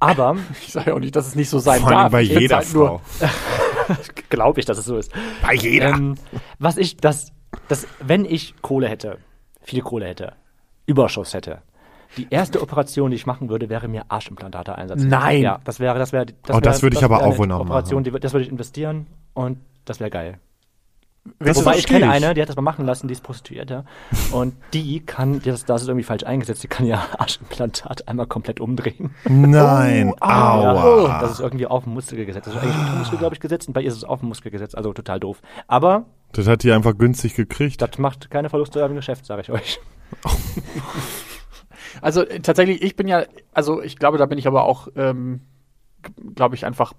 Aber 0.00 0.36
Ich 0.66 0.72
sage 0.72 0.90
ja 0.90 0.96
auch 0.96 1.00
nicht, 1.00 1.14
dass 1.14 1.26
es 1.26 1.34
nicht 1.34 1.50
so 1.50 1.58
sein 1.58 1.80
Vor 1.80 1.90
allem 1.90 1.98
darf. 2.04 2.12
bei 2.12 2.22
jeder 2.22 2.56
halt 2.56 2.74
nur- 2.74 2.86
Frau. 2.88 3.00
glaube 4.30 4.60
ich, 4.60 4.66
dass 4.66 4.78
es 4.78 4.84
so 4.84 4.96
ist. 4.96 5.12
Bei 5.42 5.54
jeder. 5.54 5.90
Ähm, 5.90 6.14
was 6.58 6.76
ich, 6.76 6.96
das, 6.96 7.32
das, 7.68 7.86
wenn 8.00 8.24
ich 8.24 8.54
Kohle 8.62 8.88
hätte, 8.88 9.18
viel 9.62 9.82
Kohle 9.82 10.06
hätte, 10.06 10.32
Überschuss 10.86 11.34
hätte, 11.34 11.62
die 12.16 12.26
erste 12.30 12.62
Operation, 12.62 13.10
die 13.10 13.16
ich 13.16 13.26
machen 13.26 13.48
würde, 13.50 13.68
wäre 13.68 13.86
mir 13.86 14.04
Arschimplantate 14.08 14.74
einsetzen. 14.76 15.08
Nein. 15.08 15.42
Ja, 15.42 15.60
das 15.64 15.78
wäre, 15.78 15.98
das 15.98 16.12
wäre, 16.12 16.26
das 16.26 16.56
Oh, 16.56 16.60
das 16.60 16.76
wäre- 16.78 16.82
würde 16.84 16.96
ich 16.96 17.04
aber 17.04 17.16
wäre 17.16 17.24
auch 17.24 17.30
eine 17.30 17.38
wohl 17.38 17.46
noch 17.46 17.60
Operation, 17.60 18.02
die, 18.04 18.10
das 18.10 18.32
würde 18.32 18.44
ich 18.44 18.50
investieren 18.50 19.06
und 19.34 19.58
das 19.84 20.00
wäre 20.00 20.10
geil. 20.10 20.38
Das 21.38 21.56
Wobei 21.56 21.76
ich 21.76 21.86
kenne 21.86 22.10
eine, 22.10 22.34
die 22.34 22.42
hat 22.42 22.48
das 22.48 22.56
mal 22.56 22.62
machen 22.62 22.84
lassen, 22.86 23.08
die 23.08 23.12
ist 23.12 23.22
Prostituierte. 23.22 23.84
Und 24.32 24.54
die 24.72 25.00
kann, 25.00 25.40
das, 25.42 25.64
das 25.64 25.82
ist 25.82 25.88
irgendwie 25.88 26.04
falsch 26.04 26.24
eingesetzt, 26.24 26.62
die 26.62 26.68
kann 26.68 26.86
ihr 26.86 26.98
Arschimplantat 27.18 28.08
einmal 28.08 28.26
komplett 28.26 28.60
umdrehen. 28.60 29.14
Nein, 29.28 30.12
Oh, 30.20 30.24
aua. 30.24 30.82
aua. 30.82 31.20
Das 31.20 31.32
ist 31.32 31.40
irgendwie 31.40 31.66
auf 31.66 31.84
den 31.84 31.94
Muskel 31.94 32.24
gesetzt. 32.26 32.46
Das 32.46 32.54
ist 32.54 32.60
eigentlich 32.62 32.76
unter 32.78 32.90
den 32.92 32.98
Muskel, 32.98 33.18
glaube 33.18 33.34
ich, 33.34 33.40
gesetzt 33.40 33.68
und 33.68 33.74
bei 33.74 33.80
ihr 33.82 33.88
ist 33.88 33.96
es 33.96 34.04
auf 34.04 34.20
den 34.20 34.28
Muskel 34.28 34.50
gesetzt. 34.50 34.76
Also 34.76 34.92
total 34.92 35.20
doof. 35.20 35.40
Aber 35.66 36.06
Das 36.32 36.46
hat 36.46 36.62
die 36.62 36.72
einfach 36.72 36.96
günstig 36.96 37.34
gekriegt. 37.34 37.80
das 37.82 37.98
macht 37.98 38.30
keine 38.30 38.48
Verluste 38.50 38.80
im 38.80 38.94
Geschäft, 38.94 39.26
sage 39.26 39.42
ich 39.42 39.50
euch. 39.50 39.80
Also 42.00 42.22
äh, 42.22 42.40
tatsächlich, 42.40 42.82
ich 42.82 42.96
bin 42.96 43.08
ja, 43.08 43.24
also 43.52 43.82
ich 43.82 43.96
glaube, 43.96 44.18
da 44.18 44.26
bin 44.26 44.38
ich 44.38 44.46
aber 44.46 44.64
auch, 44.64 44.88
ähm, 44.96 45.40
glaube 46.34 46.54
ich, 46.54 46.64
einfach 46.66 46.92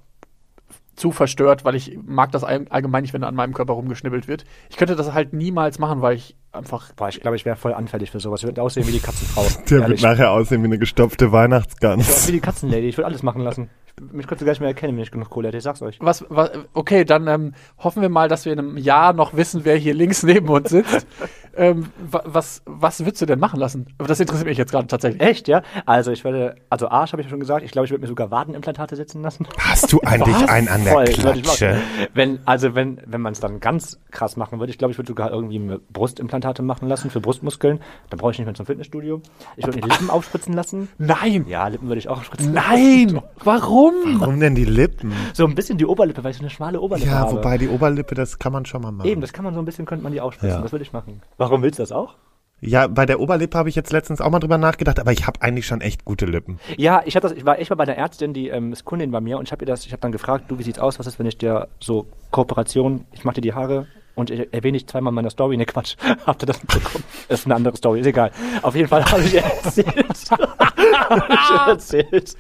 zu 1.00 1.12
verstört, 1.12 1.66
weil 1.66 1.76
ich 1.76 1.98
mag 2.06 2.32
das 2.32 2.44
all- 2.44 2.68
allgemein 2.70 3.02
nicht, 3.02 3.14
wenn 3.14 3.24
an 3.24 3.34
meinem 3.36 3.54
Körper 3.54 3.74
rumgeschnibbelt 3.74 4.28
wird. 4.28 4.44
Ich 4.70 4.78
könnte 4.78 4.96
das 4.96 5.14
halt 5.14 5.34
niemals 5.34 5.80
machen, 5.80 6.02
weil 6.02 6.16
ich 6.18 6.36
einfach. 6.52 6.92
Boah, 6.94 7.10
ich 7.10 7.20
glaube, 7.22 7.38
ich 7.38 7.46
wäre 7.46 7.56
voll 7.56 7.74
anfällig 7.74 8.12
für 8.12 8.20
sowas. 8.20 8.42
Ich 8.42 8.48
würde 8.48 8.62
aussehen 8.62 8.86
wie 8.88 8.92
die 8.92 9.00
Katzenfrau. 9.00 9.44
Der 9.44 9.70
wird 9.72 9.82
Ehrlich. 9.82 10.02
nachher 10.02 10.32
aussehen 10.32 10.62
wie 10.62 10.66
eine 10.68 10.78
gestopfte 10.78 11.26
Ich 11.26 11.32
Weihnachtsgans. 11.32 12.08
wär 12.24 12.28
wie 12.28 12.32
die 12.38 12.42
Katzenlady. 12.42 12.88
Ich 12.88 12.98
würde 12.98 13.08
alles 13.08 13.24
machen 13.24 13.42
lassen. 13.42 13.70
Ich, 14.08 14.14
mich 14.14 14.28
könntest 14.28 14.42
du 14.42 14.46
gar 14.46 14.52
nicht 14.52 14.60
mehr 14.62 14.70
erkennen, 14.70 14.96
wenn 14.96 15.04
ich 15.04 15.12
genug 15.12 15.30
Kohle 15.30 15.48
hätte. 15.50 15.58
Ich 15.58 15.64
sag's 15.64 15.82
euch. 15.82 15.98
Was, 16.02 16.26
was, 16.30 16.52
okay, 16.74 17.06
dann 17.06 17.28
ähm, 17.28 17.54
hoffen 17.78 18.02
wir 18.02 18.10
mal, 18.10 18.28
dass 18.28 18.46
wir 18.46 18.54
in 18.54 18.60
einem 18.60 18.78
Jahr 18.78 19.14
noch 19.14 19.34
wissen, 19.36 19.62
wer 19.66 19.76
hier 19.76 19.94
links 19.94 20.24
neben 20.24 20.48
uns 20.50 20.70
sitzt. 20.70 21.06
ähm, 21.58 21.88
wa- 22.12 22.24
was, 22.26 22.62
was 22.66 23.00
würdest 23.02 23.22
du 23.22 23.26
denn 23.26 23.40
machen 23.40 23.60
lassen? 23.60 23.88
Aber 23.98 24.08
das 24.08 24.20
interessiert 24.20 24.48
mich 24.48 24.58
jetzt 24.58 24.72
gerade 24.72 24.88
tatsächlich. 24.88 25.22
Echt, 25.22 25.48
ja? 25.48 25.62
Also 25.86 26.12
ich 26.12 26.24
würde, 26.24 26.56
also 26.70 26.90
Arsch 26.90 27.12
habe 27.12 27.22
ich 27.22 27.28
ja 27.28 27.30
schon 27.30 27.40
gesagt. 27.40 27.64
Ich 27.64 27.72
glaube, 27.72 27.86
ich 27.86 27.92
würde 27.92 28.02
mir 28.02 28.08
sogar 28.08 28.32
Wadenimplantate 28.32 28.96
setzen 28.96 29.22
lassen. 29.22 29.48
Hast 29.58 29.92
du 29.92 30.00
eigentlich 30.02 30.36
Was? 30.36 30.50
einen 30.50 30.68
an 30.68 30.84
der 30.84 30.94
Voll, 30.94 31.06
Klatsche? 31.06 31.78
Wenn, 32.14 32.40
also 32.46 32.76
wenn, 32.76 33.02
wenn 33.06 33.22
man 33.22 33.34
es 33.34 33.40
dann 33.40 33.60
ganz 33.60 34.00
krass 34.12 34.38
machen 34.38 34.60
würde, 34.60 34.72
ich 34.72 34.78
glaube, 34.78 34.92
ich 34.92 34.98
würde 34.98 35.08
sogar 35.10 35.32
irgendwie 35.32 35.60
Brustimplantate 35.92 36.62
machen 36.62 36.88
lassen 36.88 37.10
für 37.10 37.20
Brustmuskeln. 37.20 37.80
Dann 38.10 38.20
brauche 38.20 38.32
ich 38.32 38.38
nicht 38.40 38.46
mehr 38.46 38.56
zum 38.56 38.66
Fitnessstudio. 38.66 39.22
Ich 39.58 39.66
würde 39.66 39.78
mir 39.78 39.84
die 39.84 39.90
Lippen 39.90 40.10
aufspritzen 40.10 40.54
lassen. 40.54 40.88
Nein! 40.98 41.46
Ja, 41.48 41.68
Lippen 41.68 41.88
würde 41.88 42.00
ich 42.00 42.08
auch 42.10 42.20
aufspritzen. 42.20 42.54
Nein! 42.54 43.22
Warum? 43.44 43.89
Warum 44.20 44.40
denn 44.40 44.56
die 44.56 44.66
Lippen? 44.66 45.14
So 45.34 45.46
ein 45.46 45.56
bisschen 45.56 45.78
die 45.78 45.86
Oberlippe, 45.86 46.24
weil 46.24 46.32
ich 46.32 46.38
so 46.38 46.44
eine 46.44 46.50
schmale 46.50 46.80
Oberlippe 46.82 47.10
Ja, 47.10 47.20
habe. 47.20 47.38
wobei 47.38 47.58
die 47.58 47.68
Oberlippe, 47.70 48.16
das 48.16 48.40
kann 48.40 48.52
man 48.54 48.66
schon 48.66 48.82
mal 48.82 48.92
machen. 48.92 49.08
Eben, 49.08 49.22
das 49.22 49.34
kann 49.34 49.46
man 49.46 49.54
so 49.54 49.60
ein 49.60 49.66
bisschen, 49.66 49.86
könnte 49.86 50.04
man 50.04 50.12
die 50.12 50.22
aufspritzen. 50.22 50.58
Ja. 50.58 50.62
Das 50.62 50.72
würde 50.72 50.84
ich 50.84 50.94
machen. 50.94 51.22
Warum 51.38 51.62
willst 51.62 51.80
du 51.80 51.84
das 51.84 51.92
auch? 51.92 52.16
Ja, 52.62 52.88
bei 52.88 53.06
der 53.06 53.22
Oberlippe 53.22 53.58
habe 53.58 53.70
ich 53.70 53.76
jetzt 53.76 53.92
letztens 53.94 54.20
auch 54.20 54.30
mal 54.30 54.40
drüber 54.40 54.58
nachgedacht, 54.58 55.00
aber 55.00 55.14
ich 55.14 55.26
habe 55.26 55.42
eigentlich 55.42 55.66
schon 55.66 55.80
echt 55.80 56.04
gute 56.04 56.26
Lippen. 56.26 56.60
Ja, 56.78 57.02
ich, 57.06 57.16
hab 57.16 57.24
das, 57.24 57.32
ich 57.32 57.46
war 57.46 57.58
echt 57.58 57.70
mal 57.70 57.78
bei 57.78 57.84
einer 57.84 57.96
Ärztin, 57.96 58.34
die 58.34 58.50
ähm, 58.50 58.74
ist 58.74 58.84
Kundin 58.84 59.12
bei 59.12 59.22
mir 59.22 59.38
und 59.38 59.48
ich 59.48 59.52
habe 59.54 59.64
ihr 59.64 59.68
das, 59.68 59.86
ich 59.86 59.94
habe 59.94 60.02
dann 60.02 60.12
gefragt, 60.12 60.46
du, 60.50 60.60
wie 60.60 60.64
sieht's 60.64 60.80
aus? 60.80 61.00
Was 61.00 61.08
ist, 61.08 61.20
wenn 61.20 61.26
ich 61.26 61.38
dir 61.38 61.70
so 61.80 62.08
Kooperation, 62.32 63.06
ich 63.14 63.24
mache 63.24 63.36
dir 63.36 63.42
die 63.42 63.54
Haare 63.54 63.88
und 64.16 64.32
erwähne 64.32 64.78
ich 64.78 64.88
zweimal 64.88 65.12
in 65.12 65.16
meiner 65.16 65.30
Story? 65.30 65.58
Ne, 65.58 65.66
Quatsch. 65.66 65.96
Habt 66.26 66.44
ihr 66.44 66.48
das 66.48 66.62
mitbekommen? 66.62 67.04
Das 67.28 67.40
ist 67.40 67.46
eine 67.46 67.56
andere 67.56 67.78
Story, 67.78 68.02
ist 68.02 68.08
egal. 68.08 68.32
Auf 68.62 68.76
jeden 68.76 68.88
Fall 68.88 69.04
habe 69.06 69.22
ich 69.24 69.34
ihr 69.34 69.44
erzählt. 69.44 70.32
habe 71.10 71.26
ich 71.30 71.68
erzählt. 71.68 72.36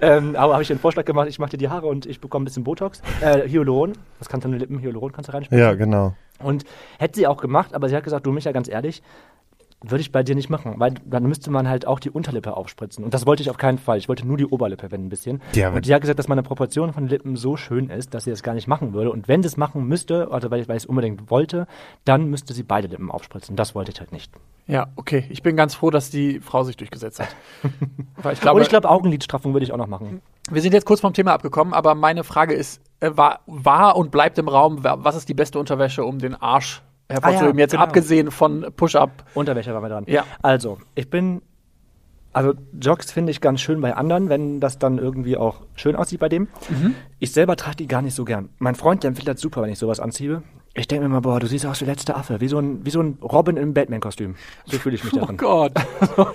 Ähm, 0.00 0.36
aber 0.36 0.54
habe 0.54 0.62
ich 0.62 0.70
einen 0.70 0.80
Vorschlag 0.80 1.04
gemacht, 1.04 1.28
ich 1.28 1.38
mache 1.38 1.50
dir 1.50 1.58
die 1.58 1.68
Haare 1.68 1.86
und 1.86 2.06
ich 2.06 2.20
bekomme 2.20 2.44
ein 2.44 2.46
bisschen 2.46 2.64
Botox. 2.64 3.02
Äh, 3.20 3.48
Hyaluron. 3.48 3.92
Das 4.18 4.28
kannst 4.28 4.44
du 4.44 4.48
in 4.48 4.52
die 4.52 4.58
Lippen, 4.58 4.80
Hyaluron 4.80 5.12
kannst 5.12 5.28
du 5.28 5.32
reinspielen. 5.32 5.62
Ja, 5.62 5.74
genau. 5.74 6.14
Und 6.40 6.64
hätte 6.98 7.18
sie 7.18 7.26
auch 7.26 7.38
gemacht, 7.38 7.74
aber 7.74 7.88
sie 7.88 7.96
hat 7.96 8.04
gesagt, 8.04 8.24
du 8.26 8.32
Micha, 8.32 8.52
ganz 8.52 8.68
ehrlich, 8.68 9.02
würde 9.80 10.00
ich 10.00 10.10
bei 10.10 10.22
dir 10.24 10.34
nicht 10.34 10.50
machen, 10.50 10.74
weil 10.78 10.94
dann 11.04 11.22
müsste 11.24 11.50
man 11.52 11.68
halt 11.68 11.86
auch 11.86 12.00
die 12.00 12.10
Unterlippe 12.10 12.56
aufspritzen. 12.56 13.04
Und 13.04 13.14
das 13.14 13.26
wollte 13.26 13.42
ich 13.42 13.50
auf 13.50 13.58
keinen 13.58 13.78
Fall. 13.78 13.96
Ich 13.98 14.08
wollte 14.08 14.26
nur 14.26 14.36
die 14.36 14.46
Oberlippe, 14.46 14.90
wenn 14.90 15.04
ein 15.04 15.08
bisschen. 15.08 15.40
Ja, 15.54 15.70
und 15.70 15.86
die 15.86 15.94
hat 15.94 16.00
gesagt, 16.00 16.18
dass 16.18 16.26
meine 16.26 16.42
Proportion 16.42 16.92
von 16.92 17.06
Lippen 17.06 17.36
so 17.36 17.56
schön 17.56 17.88
ist, 17.88 18.12
dass 18.12 18.24
sie 18.24 18.30
das 18.30 18.42
gar 18.42 18.54
nicht 18.54 18.66
machen 18.66 18.92
würde. 18.92 19.12
Und 19.12 19.28
wenn 19.28 19.42
sie 19.42 19.46
es 19.46 19.56
machen 19.56 19.86
müsste, 19.86 20.32
also 20.32 20.50
weil 20.50 20.62
ich, 20.62 20.68
weil 20.68 20.76
ich 20.76 20.82
es 20.82 20.86
unbedingt 20.86 21.30
wollte, 21.30 21.68
dann 22.04 22.28
müsste 22.28 22.54
sie 22.54 22.64
beide 22.64 22.88
Lippen 22.88 23.10
aufspritzen. 23.10 23.54
Das 23.54 23.74
wollte 23.76 23.92
ich 23.92 24.00
halt 24.00 24.10
nicht. 24.10 24.32
Ja, 24.66 24.88
okay. 24.96 25.24
Ich 25.30 25.42
bin 25.44 25.56
ganz 25.56 25.74
froh, 25.76 25.90
dass 25.90 26.10
die 26.10 26.40
Frau 26.40 26.64
sich 26.64 26.76
durchgesetzt 26.76 27.20
hat. 27.20 27.28
Weil 28.22 28.32
ich 28.34 28.40
glaube, 28.40 28.56
und 28.56 28.62
ich 28.62 28.68
glaube, 28.68 28.90
Augenlidstraffung 28.90 29.52
würde 29.54 29.64
ich 29.64 29.72
auch 29.72 29.78
noch 29.78 29.86
machen. 29.86 30.20
wir 30.50 30.60
sind 30.60 30.74
jetzt 30.74 30.84
kurz 30.86 31.00
vom 31.00 31.12
Thema 31.14 31.32
abgekommen, 31.34 31.72
aber 31.72 31.94
meine 31.94 32.24
Frage 32.24 32.52
ist, 32.52 32.80
äh, 33.00 33.10
war, 33.14 33.40
war 33.46 33.96
und 33.96 34.10
bleibt 34.10 34.38
im 34.38 34.48
Raum, 34.48 34.82
wa- 34.84 34.98
was 35.00 35.14
ist 35.16 35.28
die 35.28 35.34
beste 35.34 35.58
Unterwäsche, 35.58 36.04
um 36.04 36.18
den 36.18 36.34
Arsch 36.34 36.82
hervorzuheben? 37.08 37.48
Ah 37.48 37.54
ja, 37.54 37.58
jetzt 37.60 37.70
genau. 37.72 37.82
abgesehen 37.82 38.30
von 38.30 38.66
Push-Up. 38.76 39.24
Unterwäsche 39.34 39.72
war 39.74 39.82
wir 39.82 39.88
dran. 39.88 40.04
Ja. 40.06 40.24
Also, 40.42 40.78
ich 40.94 41.08
bin. 41.10 41.42
Also, 42.34 42.52
Jogs 42.80 43.10
finde 43.10 43.30
ich 43.32 43.40
ganz 43.40 43.60
schön 43.60 43.80
bei 43.80 43.96
anderen, 43.96 44.28
wenn 44.28 44.60
das 44.60 44.78
dann 44.78 44.98
irgendwie 44.98 45.36
auch 45.36 45.62
schön 45.74 45.96
aussieht 45.96 46.20
bei 46.20 46.28
dem. 46.28 46.48
Mhm. 46.68 46.94
Ich 47.18 47.32
selber 47.32 47.56
trage 47.56 47.76
die 47.76 47.86
gar 47.88 48.02
nicht 48.02 48.14
so 48.14 48.24
gern. 48.24 48.50
Mein 48.58 48.74
Freund, 48.74 49.02
der 49.02 49.08
empfiehlt 49.08 49.26
das 49.28 49.40
super, 49.40 49.62
wenn 49.62 49.70
ich 49.70 49.78
sowas 49.78 49.98
anziehe. 49.98 50.42
Ich 50.74 50.86
denke 50.86 51.00
mir 51.00 51.06
immer, 51.06 51.22
boah, 51.22 51.40
du 51.40 51.46
siehst 51.48 51.66
aus 51.66 51.80
wie 51.80 51.86
der 51.86 51.94
letzte 51.94 52.14
Affe, 52.14 52.40
wie 52.40 52.46
so 52.46 52.58
ein, 52.58 52.84
wie 52.84 52.90
so 52.90 53.00
ein 53.02 53.18
Robin 53.22 53.56
im 53.56 53.74
Batman-Kostüm. 53.74 54.36
So 54.66 54.78
fühle 54.78 54.94
ich 54.94 55.02
mich 55.02 55.14
da 55.14 55.22
Oh 55.22 55.26
drin. 55.26 55.36
Gott. 55.38 55.72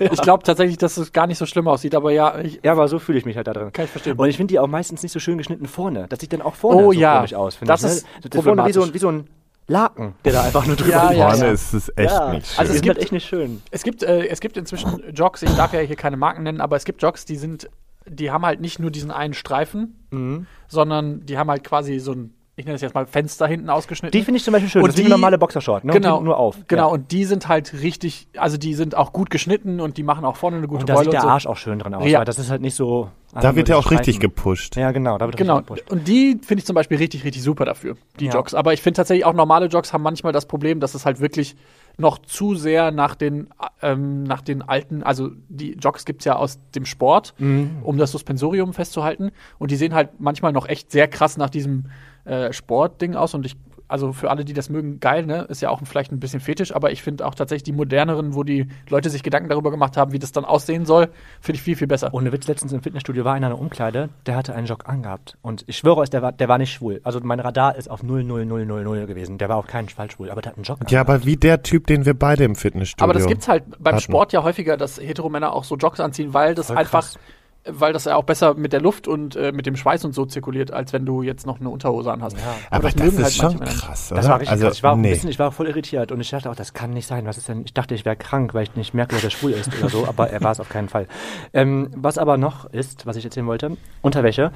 Ich 0.00 0.20
glaube 0.20 0.42
tatsächlich, 0.42 0.76
dass 0.76 0.96
es 0.98 1.12
gar 1.12 1.26
nicht 1.26 1.38
so 1.38 1.46
schlimm 1.46 1.68
aussieht, 1.68 1.94
aber 1.94 2.10
ja, 2.10 2.34
Ja, 2.62 2.72
aber 2.72 2.88
so 2.88 2.98
fühle 2.98 3.16
ich 3.16 3.24
mich 3.24 3.36
halt 3.36 3.46
da 3.46 3.52
drin. 3.54 3.72
Kann 3.72 3.86
ich 3.86 3.90
verstehen. 3.92 4.18
Und 4.18 4.28
ich 4.28 4.36
finde 4.36 4.52
die 4.52 4.58
auch 4.58 4.66
meistens 4.66 5.02
nicht 5.02 5.12
so 5.12 5.20
schön 5.20 5.38
geschnitten 5.38 5.66
vorne. 5.66 6.06
Das 6.10 6.18
sieht 6.18 6.32
dann 6.34 6.42
auch 6.42 6.56
vorne 6.56 6.82
Oh 6.82 6.92
so 6.92 6.98
ja, 7.00 7.16
komisch 7.18 7.34
aus, 7.34 7.54
finde 7.54 7.72
das 7.72 7.84
ich. 7.84 7.90
ist 7.90 8.02
ne? 8.04 8.10
das 8.28 8.40
ist 8.40 8.44
wie 8.44 8.72
so, 8.72 8.82
ein, 8.82 8.94
wie 8.94 8.98
so 8.98 9.08
ein 9.08 9.28
Laken, 9.66 10.14
der 10.24 10.32
da 10.34 10.42
einfach 10.44 10.66
nur 10.66 10.76
drüber 10.76 10.90
Ja, 10.90 11.08
liegt. 11.08 11.18
ja, 11.20 11.28
Vorne 11.30 11.46
ja. 11.46 11.52
ist 11.52 11.72
es 11.72 11.88
echt 11.96 12.10
Ja. 12.12 12.32
nicht 12.32 12.46
schön. 12.46 12.58
Also 12.58 12.72
es 12.74 12.82
gibt 12.82 12.98
echt 12.98 13.12
nicht 13.12 13.26
schön. 13.26 13.62
Es 13.70 13.82
gibt, 13.82 14.02
äh, 14.02 14.26
es 14.26 14.40
gibt 14.40 14.56
inzwischen 14.56 15.02
Jogs, 15.14 15.42
ich 15.42 15.50
darf 15.54 15.72
ja 15.72 15.80
hier 15.80 15.96
keine 15.96 16.16
Marken 16.16 16.42
nennen, 16.42 16.60
aber 16.60 16.76
es 16.76 16.84
gibt 16.84 17.00
Jogs, 17.02 17.24
die 17.24 17.36
sind, 17.36 17.68
die 18.06 18.30
haben 18.30 18.44
halt 18.44 18.60
nicht 18.60 18.78
nur 18.78 18.90
diesen 18.90 19.10
einen 19.10 19.32
Streifen, 19.34 20.06
Mhm. 20.10 20.46
sondern 20.68 21.24
die 21.24 21.38
haben 21.38 21.48
halt 21.50 21.64
quasi 21.64 21.98
so 21.98 22.12
ein, 22.12 22.34
ich 22.56 22.64
nenne 22.64 22.76
es 22.76 22.82
jetzt 22.82 22.94
mal 22.94 23.06
Fenster 23.06 23.46
hinten 23.48 23.68
ausgeschnitten. 23.68 24.16
Die 24.16 24.24
finde 24.24 24.38
ich 24.38 24.44
zum 24.44 24.52
Beispiel 24.52 24.70
schön. 24.70 24.82
Und 24.82 24.88
das 24.88 24.96
wie 24.96 25.00
die- 25.02 25.06
eine 25.06 25.14
normale 25.16 25.38
Boxershort, 25.38 25.84
ne? 25.84 25.92
genau, 25.92 26.20
nur 26.20 26.36
auf. 26.38 26.56
Genau, 26.68 26.82
Ja. 26.88 26.92
und 26.92 27.10
die 27.10 27.24
sind 27.24 27.48
halt 27.48 27.72
richtig, 27.82 28.28
also 28.36 28.56
die 28.56 28.74
sind 28.74 28.96
auch 28.96 29.12
gut 29.12 29.30
geschnitten 29.30 29.80
und 29.80 29.96
die 29.96 30.02
machen 30.04 30.24
auch 30.24 30.36
vorne 30.36 30.58
eine 30.58 30.68
gute 30.68 30.82
Und 30.82 30.88
da 30.88 30.94
Beule 30.94 31.04
sieht 31.06 31.12
der 31.14 31.20
so. 31.22 31.28
Arsch 31.28 31.46
auch 31.46 31.56
schön 31.56 31.78
drin 31.80 31.94
aus. 31.94 32.06
Ja. 32.06 32.20
Weil 32.20 32.24
das 32.24 32.38
ist 32.38 32.50
halt 32.50 32.62
nicht 32.62 32.74
so. 32.76 33.10
da 33.40 33.56
wird 33.56 33.68
ja 33.68 33.76
auch 33.76 33.90
richtig 33.90 34.20
gepusht. 34.20 34.76
Ja, 34.76 34.92
genau. 34.92 35.18
Da 35.18 35.26
wird 35.26 35.36
Genau, 35.36 35.56
richtig 35.56 35.78
gepusht. 35.78 35.90
und 35.90 36.06
die 36.06 36.38
finde 36.44 36.60
ich 36.60 36.66
zum 36.66 36.74
Beispiel 36.74 36.98
richtig, 36.98 37.24
richtig 37.24 37.42
super 37.42 37.64
dafür, 37.64 37.96
die 38.20 38.26
Ja. 38.26 38.32
Jogs. 38.34 38.54
Aber 38.54 38.72
ich 38.72 38.80
finde 38.82 38.98
tatsächlich 38.98 39.24
auch 39.24 39.32
normale 39.32 39.66
Jogs 39.66 39.92
haben 39.92 40.02
manchmal 40.02 40.32
das 40.32 40.46
Problem, 40.46 40.78
dass 40.78 40.94
es 40.94 41.04
halt 41.04 41.18
wirklich 41.18 41.56
noch 41.96 42.18
zu 42.18 42.54
sehr 42.54 42.92
nach 42.92 43.16
den, 43.16 43.48
ähm, 43.82 44.22
nach 44.22 44.42
den 44.42 44.62
alten, 44.62 45.02
also 45.02 45.30
die 45.48 45.72
Jogs 45.72 46.04
gibt's 46.04 46.24
ja 46.24 46.36
aus 46.36 46.58
dem 46.76 46.84
Sport, 46.86 47.34
Mhm. 47.38 47.78
um 47.82 47.98
das 47.98 48.12
Suspensorium 48.12 48.72
festzuhalten. 48.72 49.30
Und 49.58 49.70
die 49.72 49.76
sehen 49.76 49.94
halt 49.94 50.20
manchmal 50.20 50.52
noch 50.52 50.68
echt 50.68 50.92
sehr 50.92 51.08
krass 51.08 51.36
nach 51.36 51.50
diesem 51.50 51.86
äh, 52.24 52.52
Sportding 52.52 53.14
aus. 53.16 53.34
Und 53.34 53.46
ich, 53.46 53.56
also 53.86 54.12
für 54.14 54.30
alle, 54.30 54.44
die 54.46 54.54
das 54.54 54.70
mögen, 54.70 54.98
geil, 54.98 55.26
ne? 55.26 55.42
Ist 55.50 55.60
ja 55.60 55.68
auch 55.68 55.80
vielleicht 55.84 56.10
ein 56.10 56.18
bisschen 56.18 56.40
fetisch, 56.40 56.74
aber 56.74 56.90
ich 56.90 57.02
finde 57.02 57.26
auch 57.26 57.34
tatsächlich 57.34 57.64
die 57.64 57.72
moderneren, 57.72 58.34
wo 58.34 58.42
die 58.42 58.66
Leute 58.88 59.10
sich 59.10 59.22
Gedanken 59.22 59.50
darüber 59.50 59.70
gemacht 59.70 59.96
haben, 59.98 60.12
wie 60.12 60.18
das 60.18 60.32
dann 60.32 60.46
aussehen 60.46 60.86
soll, 60.86 61.08
finde 61.42 61.56
ich 61.56 61.62
viel, 61.62 61.76
viel 61.76 61.86
besser. 61.86 62.08
Ohne 62.14 62.32
Witz, 62.32 62.46
letztens 62.48 62.72
im 62.72 62.80
Fitnessstudio 62.82 63.24
war 63.24 63.34
einer 63.34 63.48
in 63.48 63.52
einer 63.52 63.60
Umkleide, 63.60 64.08
der 64.24 64.36
hatte 64.36 64.54
einen 64.54 64.66
Jog 64.66 64.88
angehabt. 64.88 65.36
Und 65.42 65.64
ich 65.66 65.76
schwöre 65.76 65.98
euch, 65.98 66.08
der 66.10 66.22
war, 66.22 66.32
der 66.32 66.48
war 66.48 66.56
nicht 66.56 66.72
schwul. 66.72 67.00
Also 67.04 67.20
mein 67.22 67.40
Radar 67.40 67.76
ist 67.76 67.90
auf 67.90 68.02
00000 68.02 69.06
gewesen. 69.06 69.36
Der 69.36 69.50
war 69.50 69.56
auf 69.58 69.66
keinen 69.66 69.90
Fall 69.90 70.10
schwul, 70.10 70.30
aber 70.30 70.40
der 70.40 70.52
hat 70.52 70.56
einen 70.56 70.64
Jog 70.64 70.78
Ja, 70.90 71.00
angehabt. 71.02 71.10
aber 71.10 71.26
wie 71.26 71.36
der 71.36 71.62
Typ, 71.62 71.86
den 71.86 72.06
wir 72.06 72.14
beide 72.14 72.44
im 72.44 72.56
Fitnessstudio 72.56 73.04
Aber 73.04 73.12
das 73.12 73.26
gibt's 73.26 73.48
halt 73.48 73.64
beim 73.78 73.96
hatten. 73.96 74.02
Sport 74.02 74.32
ja 74.32 74.42
häufiger, 74.42 74.78
dass 74.78 74.98
Heteromänner 74.98 75.52
auch 75.52 75.64
so 75.64 75.76
Jogs 75.76 76.00
anziehen, 76.00 76.32
weil 76.32 76.54
das 76.54 76.68
Voll 76.68 76.78
einfach, 76.78 77.00
krass. 77.00 77.18
Weil 77.66 77.92
das 77.92 78.04
ja 78.04 78.16
auch 78.16 78.24
besser 78.24 78.54
mit 78.54 78.72
der 78.72 78.80
Luft 78.80 79.08
und 79.08 79.36
äh, 79.36 79.52
mit 79.52 79.66
dem 79.66 79.76
Schweiß 79.76 80.04
und 80.04 80.14
so 80.14 80.26
zirkuliert, 80.26 80.70
als 80.70 80.92
wenn 80.92 81.06
du 81.06 81.22
jetzt 81.22 81.46
noch 81.46 81.60
eine 81.60 81.68
Unterhose 81.68 82.12
anhast. 82.12 82.36
Ja. 82.36 82.42
Aber 82.70 82.90
das, 82.90 83.00
halt 83.00 83.12
ist 83.12 83.36
schon 83.36 83.54
Männer 83.54 83.64
nicht. 83.66 83.80
krass, 83.80 84.12
oder? 84.12 84.20
Das 84.20 84.28
war 84.28 84.40
richtig 84.40 84.50
also, 84.50 84.66
krass. 84.66 84.76
Ich 84.76 84.82
war, 84.82 84.92
auch 84.92 84.96
ein 84.96 85.00
nee. 85.00 85.10
bisschen, 85.10 85.30
ich 85.30 85.38
war 85.38 85.52
voll 85.52 85.68
irritiert 85.68 86.12
und 86.12 86.20
ich 86.20 86.30
dachte 86.30 86.50
auch, 86.50 86.56
das 86.56 86.74
kann 86.74 86.90
nicht 86.90 87.06
sein. 87.06 87.26
Was 87.26 87.38
ist 87.38 87.48
denn? 87.48 87.62
Ich 87.64 87.74
dachte, 87.74 87.94
ich 87.94 88.04
wäre 88.04 88.16
krank, 88.16 88.54
weil 88.54 88.64
ich 88.64 88.74
nicht 88.76 88.94
merke, 88.94 89.14
dass 89.14 89.24
er 89.24 89.30
schwul 89.30 89.52
ist 89.52 89.70
oder 89.78 89.88
so, 89.88 90.04
aber 90.08 90.30
er 90.30 90.42
war 90.42 90.52
es 90.52 90.60
auf 90.60 90.68
keinen 90.68 90.88
Fall. 90.88 91.06
Ähm, 91.52 91.90
was 91.96 92.18
aber 92.18 92.36
noch 92.36 92.66
ist, 92.66 93.06
was 93.06 93.16
ich 93.16 93.24
erzählen 93.24 93.46
wollte, 93.46 93.76
Unterwäsche. 94.02 94.52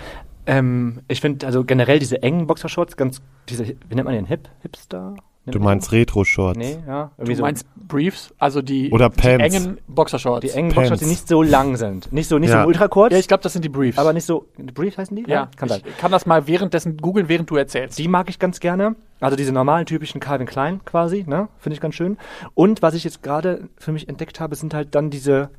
Ähm, 0.47 1.01
ich 1.09 1.21
finde 1.21 1.47
also 1.47 1.65
generell 1.65 1.99
diese 1.99 2.23
engen 2.23 2.47
Boxershorts 2.47 2.97
ganz, 2.97 3.21
diese, 3.49 3.67
wie 3.67 3.95
nennt 3.95 4.05
man 4.05 4.15
den? 4.15 4.27
Hip? 4.27 4.49
Hipster? 4.63 5.15
Du 5.51 5.61
meinst 5.61 5.93
Retro-Shorts. 5.93 6.59
Nee, 6.59 6.79
ja. 6.87 7.11
Du 7.19 7.35
so. 7.35 7.43
meinst 7.43 7.67
Briefs, 7.77 8.35
also 8.39 8.61
die, 8.63 8.91
Oder 8.91 9.09
die 9.11 9.17
Pants. 9.21 9.55
engen 9.55 9.79
Boxershorts. 9.89 10.41
die 10.43 10.51
engen 10.51 10.73
Pants. 10.73 10.91
Boxshorts, 10.91 11.03
die 11.03 11.09
nicht 11.09 11.27
so 11.29 11.43
lang 11.43 11.77
sind. 11.77 12.13
Nicht 12.13 12.29
so, 12.29 12.39
nicht 12.39 12.51
Ja. 12.51 12.63
so 12.63 12.69
ultra 12.69 12.89
kurz, 12.89 13.13
ja, 13.13 13.19
ich 13.19 13.29
glaube, 13.29 13.43
das 13.43 13.53
sind 13.55 13.65
die 13.65 13.69
Briefs. 13.71 13.97
aber 13.99 14.13
nicht 14.13 14.25
so. 14.25 14.47
Brief 14.75 14.97
heißen 14.99 15.17
die? 15.17 15.25
ja, 15.27 15.49
kann 15.57 15.69
sein. 15.69 15.81
ich 15.87 15.97
kann 15.99 16.11
das 16.13 16.27
mal 16.27 16.47
währenddessen 16.47 16.97
googeln, 16.99 17.29
während 17.29 17.49
du 17.51 17.57
erzählst. 17.57 17.99
Die 17.99 18.09
mag 18.09 18.29
ich 18.29 18.39
ganz 18.39 18.61
gerne. 18.61 18.95
Also 19.21 19.37
diese 19.37 19.53
normalen 19.53 19.87
typischen 19.87 20.21
Calvin 20.21 20.47
Klein 20.47 20.81
quasi, 20.85 21.25
ne? 21.27 21.49
Finde 21.59 21.75
ich 21.75 21.81
ganz 21.81 21.95
schön. 21.95 22.19
Und 22.55 22.83
was 22.83 22.95
ich 22.95 23.05
jetzt 23.05 23.23
gerade 23.23 23.69
für 23.77 23.93
mich 23.93 24.09
entdeckt 24.09 24.39
habe, 24.41 24.55
sind 24.55 24.75
halt 24.75 24.95
dann 24.95 25.11
diese 25.11 25.51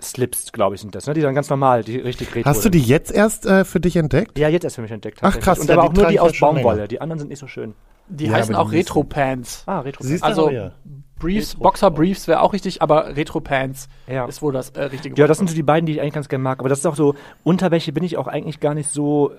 Slips, 0.00 0.50
glaube 0.52 0.74
ich, 0.74 0.80
sind 0.80 0.94
das, 0.96 1.06
ne? 1.06 1.14
Die 1.14 1.20
dann 1.20 1.34
ganz 1.34 1.48
normal, 1.48 1.84
die 1.84 1.96
richtig 1.96 2.34
retro 2.34 2.50
Hast 2.50 2.58
du 2.58 2.62
sind. 2.64 2.74
die 2.74 2.82
jetzt 2.82 3.12
erst 3.12 3.46
äh, 3.46 3.64
für 3.64 3.78
dich 3.78 3.96
entdeckt? 3.96 4.36
Ja, 4.38 4.48
jetzt 4.48 4.64
erst 4.64 4.76
für 4.76 4.82
mich 4.82 4.90
entdeckt. 4.90 5.18
Ach, 5.22 5.34
tatsächlich. 5.34 5.44
krass, 5.44 5.58
Und 5.60 5.68
ja, 5.68 5.74
aber 5.74 5.82
die 5.82 5.88
auch 5.88 5.92
nur 5.94 6.02
trage 6.02 6.08
die 6.08 6.14
ich 6.14 6.16
ja 6.20 6.22
aus 6.28 6.36
schon 6.36 6.54
Baumwolle. 6.56 6.76
länger. 6.78 6.88
Die 6.88 7.00
anderen 7.00 7.18
sind 7.20 7.28
nicht 7.28 7.38
so 7.38 7.46
schön. 7.46 7.74
Die 8.12 8.26
Ja, 8.26 8.32
heißen 8.34 8.54
auch 8.54 8.70
die 8.70 8.76
müssen- 8.76 8.88
Retro-Pants. 8.88 9.64
Ah, 9.66 9.80
retro 9.80 10.04
Siehst 10.04 10.22
du? 10.22 10.26
Also 10.26 10.50
ja. 10.50 10.72
Briefs, 11.18 11.54
Boxer-Briefs 11.54 12.26
wäre 12.28 12.40
auch 12.40 12.52
richtig, 12.52 12.82
aber 12.82 13.16
Retro-Pants 13.16 13.88
Ja. 14.08 14.24
ist 14.26 14.42
wohl 14.42 14.52
das 14.52 14.70
äh, 14.70 14.82
richtige 14.84 15.14
Ja, 15.20 15.26
das 15.26 15.38
sind 15.38 15.48
so 15.48 15.54
die 15.54 15.62
beiden, 15.62 15.86
die 15.86 15.92
ich 15.92 16.00
eigentlich 16.00 16.14
ganz 16.14 16.28
gerne 16.28 16.42
mag. 16.42 16.58
Aber 16.60 16.68
das 16.68 16.80
ist 16.80 16.86
auch 16.86 16.96
so, 16.96 17.14
Unterwäsche 17.44 17.92
bin 17.92 18.02
ich 18.04 18.16
auch 18.16 18.26
eigentlich 18.26 18.58
gar 18.60 18.74
nicht 18.74 18.90
so 18.90 19.32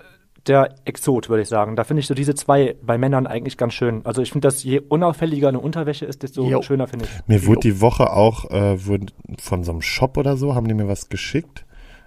der 0.47 0.75
Exot, 0.85 1.29
würde 1.29 1.41
ich 1.43 1.47
sagen. 1.49 1.75
Da 1.77 1.83
finde 1.85 2.01
ich 2.01 2.07
so 2.07 2.13
diese 2.13 2.35
zwei 2.35 2.75
bei 2.81 2.97
Männern 2.97 3.27
eigentlich 3.27 3.57
ganz 3.57 3.73
schön. 3.73 4.01
Also 4.05 4.21
ich 4.21 4.31
finde, 4.31 4.47
dass 4.47 4.61
je 4.63 4.79
unauffälliger 4.81 5.47
eine 5.49 5.59
Unterwäsche 5.59 6.05
ist, 6.05 6.23
desto 6.23 6.43
Jo. 6.49 6.61
schöner 6.61 6.87
finde 6.87 7.05
ich. 7.05 7.27
Mir 7.27 7.45
wurde 7.45 7.61
die 7.61 7.79
Woche 7.81 8.11
auch 8.11 8.49
äh, 8.51 8.85
wurde 8.85 9.07
von 9.39 9.63
so 9.63 9.71
einem 9.71 9.81
Shop 9.81 10.17
oder 10.17 10.35
so, 10.35 10.53
haben 10.55 10.67
die 10.67 10.73
mir 10.73 10.87
was 10.87 11.07
geschickt. 11.09 11.65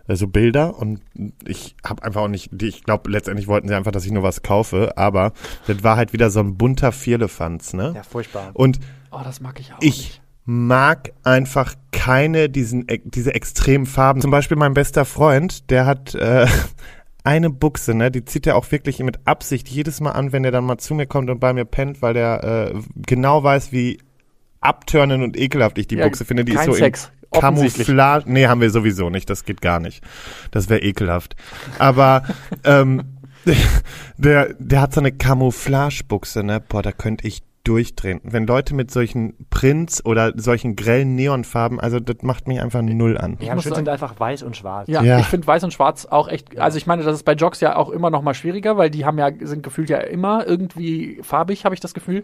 Also 0.08 0.28
Bilder 0.28 0.78
und 0.78 1.00
ich 1.44 1.74
habe 1.84 2.02
einfach 2.04 2.22
auch 2.22 2.28
nicht, 2.28 2.50
die, 2.52 2.66
ich 2.68 2.84
glaube 2.84 3.10
letztendlich 3.10 3.48
wollten 3.48 3.66
sie 3.68 3.74
einfach, 3.74 3.90
dass 3.92 4.04
ich 4.04 4.12
nur 4.12 4.22
was 4.22 4.42
kaufe, 4.42 4.96
aber 4.96 5.32
das 5.66 5.82
war 5.82 5.96
halt 5.96 6.12
wieder 6.12 6.30
so 6.30 6.40
ein 6.40 6.56
bunter 6.56 6.92
Vierlefanz, 6.92 7.72
ne? 7.72 7.92
Ja, 7.94 8.02
furchtbar. 8.02 8.50
Und 8.54 8.78
Oh, 9.10 9.20
das 9.24 9.40
mag 9.40 9.58
ich 9.58 9.72
auch 9.72 9.78
ich 9.80 9.96
nicht. 9.98 10.20
mag 10.44 11.12
einfach 11.24 11.74
keine 11.90 12.48
diesen 12.48 12.88
e- 12.88 13.00
diese 13.04 13.34
extremen 13.34 13.86
Farben. 13.86 14.20
Zum 14.20 14.30
Beispiel 14.30 14.56
mein 14.56 14.74
bester 14.74 15.04
Freund, 15.04 15.70
der 15.70 15.86
hat 15.86 16.14
äh, 16.14 16.46
eine 17.24 17.50
Buchse, 17.50 17.94
ne, 17.94 18.10
die 18.12 18.24
zieht 18.24 18.46
er 18.46 18.56
auch 18.56 18.70
wirklich 18.70 19.00
mit 19.00 19.18
Absicht 19.26 19.68
jedes 19.68 20.00
Mal 20.00 20.12
an, 20.12 20.30
wenn 20.32 20.44
er 20.44 20.52
dann 20.52 20.64
mal 20.64 20.78
zu 20.78 20.94
mir 20.94 21.06
kommt 21.06 21.30
und 21.30 21.40
bei 21.40 21.52
mir 21.52 21.64
pennt, 21.64 22.00
weil 22.02 22.14
der 22.14 22.44
äh, 22.74 22.78
genau 22.94 23.42
weiß, 23.42 23.72
wie 23.72 23.98
abtörnend 24.60 25.22
und 25.24 25.36
ekelhaft 25.36 25.78
ich 25.78 25.86
die 25.88 25.96
Ja, 25.96 26.06
Buchse 26.06 26.24
finde. 26.24 26.44
Die 26.44 26.52
kein 26.52 26.68
ist 26.68 26.74
so 26.76 26.78
Sex. 26.78 27.10
Camouflage. 27.32 28.24
Nee, 28.30 28.46
haben 28.46 28.60
wir 28.60 28.70
sowieso 28.70 29.10
nicht. 29.10 29.28
Das 29.30 29.44
geht 29.44 29.60
gar 29.60 29.80
nicht. 29.80 30.02
Das 30.50 30.68
wäre 30.68 30.80
ekelhaft. 30.80 31.36
Aber 31.78 32.22
ähm, 32.64 33.02
der, 34.16 34.54
der 34.58 34.80
hat 34.80 34.94
so 34.94 35.00
eine 35.00 35.12
Camouflagebuchse, 35.12 36.42
ne? 36.42 36.60
Boah, 36.60 36.82
da 36.82 36.92
könnte 36.92 37.26
ich 37.26 37.42
durchdrehen. 37.66 38.20
Wenn 38.22 38.46
Leute 38.46 38.74
mit 38.74 38.90
solchen 38.90 39.34
Prints 39.50 40.04
oder 40.04 40.32
solchen 40.36 40.76
grellen 40.76 41.14
Neonfarben, 41.14 41.80
also 41.80 41.98
das 42.00 42.16
macht 42.22 42.46
mich 42.48 42.60
einfach 42.60 42.82
null 42.82 43.18
an. 43.18 43.36
Ja, 43.40 43.58
sagen- 43.58 43.74
sind 43.74 43.88
einfach 43.88 44.18
weiß 44.18 44.42
und 44.42 44.56
schwarz. 44.56 44.88
Ja, 44.88 45.02
Ja. 45.02 45.18
ich 45.18 45.26
finde 45.26 45.46
weiß 45.46 45.64
und 45.64 45.72
schwarz 45.72 46.06
auch 46.06 46.28
echt, 46.28 46.58
also 46.58 46.78
ich 46.78 46.86
meine, 46.86 47.02
das 47.02 47.14
ist 47.14 47.24
bei 47.24 47.32
Jogs 47.34 47.60
ja 47.60 47.76
auch 47.76 47.90
immer 47.90 48.10
noch 48.10 48.22
mal 48.22 48.34
schwieriger, 48.34 48.76
weil 48.76 48.90
die 48.90 49.04
haben 49.04 49.18
ja, 49.18 49.30
sind 49.40 49.62
gefühlt 49.62 49.90
ja 49.90 49.98
immer 49.98 50.46
irgendwie 50.46 51.18
farbig, 51.22 51.64
habe 51.64 51.74
ich 51.74 51.80
das 51.80 51.94
Gefühl. 51.94 52.22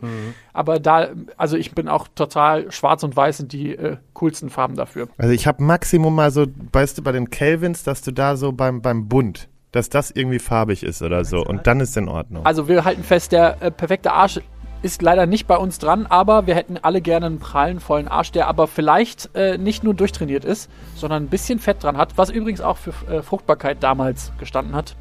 Aber 0.52 0.78
da, 0.78 1.08
also 1.36 1.56
ich 1.56 1.72
bin 1.74 1.88
auch 1.88 2.08
total 2.14 2.70
schwarz 2.70 3.02
und 3.02 3.16
weiß 3.16 3.38
sind 3.38 3.52
die 3.52 3.74
äh, 3.74 3.96
coolsten 4.14 4.50
Farben 4.50 4.76
dafür. 4.76 5.08
Also 5.18 5.32
ich 5.32 5.46
habe 5.46 5.62
Maximum 5.62 6.14
mal 6.14 6.30
so, 6.30 6.46
weißt 6.72 6.98
du, 6.98 7.02
bei 7.02 7.12
den 7.12 7.30
Kelvins, 7.30 7.82
dass 7.82 8.02
du 8.02 8.12
da 8.12 8.36
so 8.36 8.52
beim, 8.52 8.82
beim 8.82 9.08
Bund, 9.08 9.48
dass 9.72 9.88
das 9.88 10.10
irgendwie 10.10 10.38
farbig 10.38 10.82
ist 10.82 11.02
oder 11.02 11.24
so. 11.24 11.38
Und 11.44 11.66
dann 11.66 11.80
ist 11.80 11.96
in 11.96 12.08
Ordnung. 12.08 12.44
Also 12.44 12.68
wir 12.68 12.84
halten 12.84 13.02
fest, 13.02 13.32
der 13.32 13.56
äh, 13.60 13.70
perfekte 13.70 14.12
Arsch 14.12 14.38
ist 14.82 15.02
leider 15.02 15.26
nicht 15.26 15.46
bei 15.46 15.56
uns 15.56 15.78
dran, 15.78 16.06
aber 16.06 16.46
wir 16.46 16.54
hätten 16.54 16.78
alle 16.82 17.00
gerne 17.00 17.26
einen 17.26 17.38
prallen, 17.38 17.80
vollen 17.80 18.08
Arsch, 18.08 18.32
der 18.32 18.48
aber 18.48 18.66
vielleicht 18.66 19.34
äh, 19.34 19.58
nicht 19.58 19.84
nur 19.84 19.94
durchtrainiert 19.94 20.44
ist, 20.44 20.70
sondern 20.96 21.24
ein 21.24 21.28
bisschen 21.28 21.58
Fett 21.58 21.82
dran 21.82 21.96
hat, 21.96 22.18
was 22.18 22.30
übrigens 22.30 22.60
auch 22.60 22.76
für 22.76 22.92
äh, 23.10 23.22
Fruchtbarkeit 23.22 23.82
damals 23.82 24.32
gestanden 24.38 24.74
hat. 24.74 24.96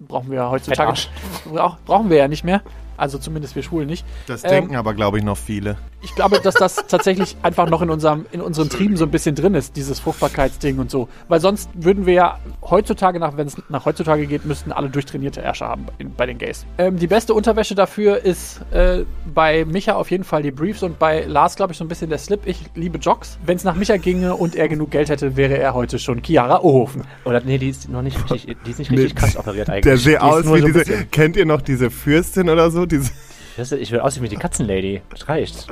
Brauchen 0.00 0.30
wir 0.30 0.50
heutzutage. 0.50 0.96
Fettarsch. 0.96 1.08
Brauch, 1.46 1.78
brauchen 1.86 2.10
wir 2.10 2.18
ja 2.18 2.28
nicht 2.28 2.44
mehr. 2.44 2.62
Also 2.96 3.18
zumindest 3.18 3.56
wir 3.56 3.62
Schwulen 3.62 3.88
nicht. 3.88 4.04
Das 4.26 4.44
ähm, 4.44 4.50
denken 4.50 4.76
aber, 4.76 4.94
glaube 4.94 5.18
ich, 5.18 5.24
noch 5.24 5.36
viele. 5.36 5.76
Ich 6.02 6.14
glaube, 6.14 6.40
dass 6.40 6.54
das 6.54 6.76
tatsächlich 6.88 7.36
einfach 7.42 7.68
noch 7.68 7.82
in 7.82 7.90
unserem, 7.90 8.26
in 8.32 8.40
unseren 8.40 8.68
Trieben 8.68 8.96
so 8.96 9.04
ein 9.04 9.10
bisschen 9.10 9.34
drin 9.34 9.54
ist, 9.54 9.76
dieses 9.76 10.00
Fruchtbarkeitsding 10.00 10.78
und 10.78 10.90
so. 10.90 11.08
Weil 11.28 11.40
sonst 11.40 11.70
würden 11.74 12.06
wir 12.06 12.14
ja 12.14 12.38
heutzutage, 12.62 13.18
nach, 13.18 13.36
wenn 13.36 13.46
es 13.46 13.56
nach 13.68 13.84
heutzutage 13.84 14.26
geht, 14.26 14.44
müssten 14.44 14.72
alle 14.72 14.88
durchtrainierte 14.88 15.40
Ärsche 15.40 15.66
haben 15.66 15.86
in, 15.98 16.14
bei 16.14 16.26
den 16.26 16.38
Gays. 16.38 16.64
Ähm, 16.78 16.96
die 16.96 17.06
beste 17.06 17.34
Unterwäsche 17.34 17.74
dafür 17.74 18.24
ist 18.24 18.60
äh, 18.72 19.04
bei 19.34 19.64
Micha 19.64 19.94
auf 19.94 20.10
jeden 20.10 20.24
Fall 20.24 20.42
die 20.42 20.50
Briefs 20.50 20.82
und 20.82 20.98
bei 20.98 21.24
Lars, 21.24 21.56
glaube 21.56 21.72
ich, 21.72 21.78
so 21.78 21.84
ein 21.84 21.88
bisschen 21.88 22.10
der 22.10 22.18
Slip. 22.18 22.40
Ich 22.46 22.64
liebe 22.74 22.98
Jogs. 22.98 23.38
Wenn 23.44 23.56
es 23.56 23.64
nach 23.64 23.74
Micha 23.74 23.96
ginge 23.96 24.34
und 24.34 24.56
er 24.56 24.68
genug 24.68 24.90
Geld 24.90 25.08
hätte, 25.08 25.36
wäre 25.36 25.58
er 25.58 25.74
heute 25.74 25.98
schon 25.98 26.22
Chiara 26.22 26.60
Ohofen. 26.60 27.02
Oder 27.24 27.40
nee, 27.44 27.58
die 27.58 27.70
ist 27.70 27.88
noch 27.88 28.02
nicht 28.02 28.18
richtig, 28.30 28.56
die 28.64 28.70
ist 28.70 28.78
nicht 28.78 28.90
Nee, 28.90 29.02
richtig 29.02 29.16
krass 29.16 29.36
operiert 29.36 29.70
eigentlich. 29.70 29.82
Der 29.82 29.96
sieht 29.96 30.20
aus 30.20 30.44
wie 30.44 30.60
so 30.60 30.66
diese, 30.66 31.06
kennt 31.06 31.36
ihr 31.36 31.46
noch 31.46 31.62
diese 31.62 31.90
Fürstin 31.90 32.48
oder 32.48 32.70
so? 32.70 32.81
Diese, 32.86 33.78
Ich 33.78 33.90
will 33.90 34.00
aussehen 34.00 34.22
wie 34.22 34.28
die 34.28 34.36
Katzenlady. 34.36 35.02
Das 35.10 35.28
reicht. 35.28 35.68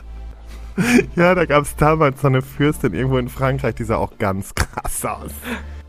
ja, 1.16 1.34
da 1.34 1.44
gab 1.44 1.64
es 1.64 1.76
damals 1.76 2.20
so 2.20 2.28
eine 2.28 2.42
Fürstin 2.42 2.94
irgendwo 2.94 3.18
in 3.18 3.28
Frankreich, 3.28 3.74
die 3.74 3.84
sah 3.84 3.96
auch 3.96 4.18
ganz 4.18 4.54
krass 4.54 5.04
aus. 5.04 5.30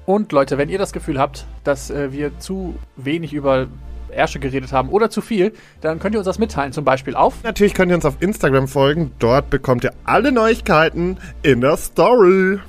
Und 0.05 0.31
Leute, 0.31 0.57
wenn 0.57 0.69
ihr 0.69 0.77
das 0.77 0.93
Gefühl 0.93 1.19
habt, 1.19 1.45
dass 1.63 1.89
äh, 1.89 2.11
wir 2.11 2.37
zu 2.39 2.75
wenig 2.97 3.33
über 3.33 3.67
Ärsche 4.09 4.39
geredet 4.39 4.73
haben 4.73 4.89
oder 4.89 5.09
zu 5.09 5.21
viel, 5.21 5.53
dann 5.79 5.99
könnt 5.99 6.15
ihr 6.15 6.19
uns 6.19 6.25
das 6.25 6.39
mitteilen. 6.39 6.73
Zum 6.73 6.83
Beispiel 6.83 7.15
auf 7.15 7.43
Natürlich 7.43 7.73
könnt 7.73 7.91
ihr 7.91 7.95
uns 7.95 8.05
auf 8.05 8.17
Instagram 8.19 8.67
folgen. 8.67 9.11
Dort 9.19 9.49
bekommt 9.49 9.83
ihr 9.83 9.93
alle 10.03 10.31
Neuigkeiten 10.31 11.17
in 11.43 11.61
der 11.61 11.77
Story. 11.77 12.59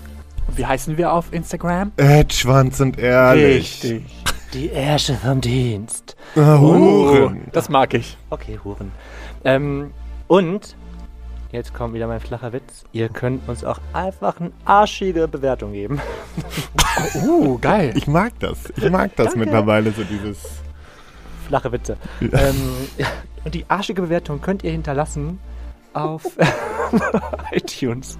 Wie 0.54 0.66
heißen 0.66 0.96
wir 0.98 1.12
auf 1.12 1.32
Instagram? 1.32 1.92
Ed, 1.96 2.32
Schwanz 2.32 2.80
und 2.80 2.98
ehrlich. 2.98 4.02
Die 4.52 4.68
Ärsche 4.68 5.14
vom 5.14 5.40
Dienst. 5.40 6.14
Ah, 6.36 6.58
Huren. 6.58 7.48
Das 7.52 7.70
mag 7.70 7.94
ich. 7.94 8.18
Okay, 8.28 8.58
Huren. 8.62 8.92
Ähm, 9.44 9.92
und 10.28 10.76
jetzt 11.52 11.72
kommt 11.72 11.94
wieder 11.94 12.06
mein 12.06 12.20
flacher 12.20 12.52
Witz. 12.52 12.84
Ihr 12.92 13.08
könnt 13.08 13.48
uns 13.48 13.64
auch 13.64 13.80
einfach 13.94 14.40
eine 14.40 14.52
arschige 14.66 15.26
Bewertung 15.26 15.72
geben. 15.72 16.00
Uh, 17.14 17.56
geil. 17.60 17.94
Ich 17.96 18.06
mag 18.06 18.38
das. 18.40 18.70
Ich 18.76 18.90
mag 18.90 19.16
das 19.16 19.28
Danke. 19.28 19.40
mittlerweile, 19.40 19.90
so 19.92 20.04
dieses. 20.04 20.38
Flache 21.48 21.72
Witze. 21.72 21.96
Ähm, 22.20 22.76
und 23.44 23.54
die 23.54 23.64
arschige 23.68 24.02
Bewertung 24.02 24.42
könnt 24.42 24.64
ihr 24.64 24.70
hinterlassen 24.70 25.38
auf 25.94 26.24
iTunes. 27.52 28.18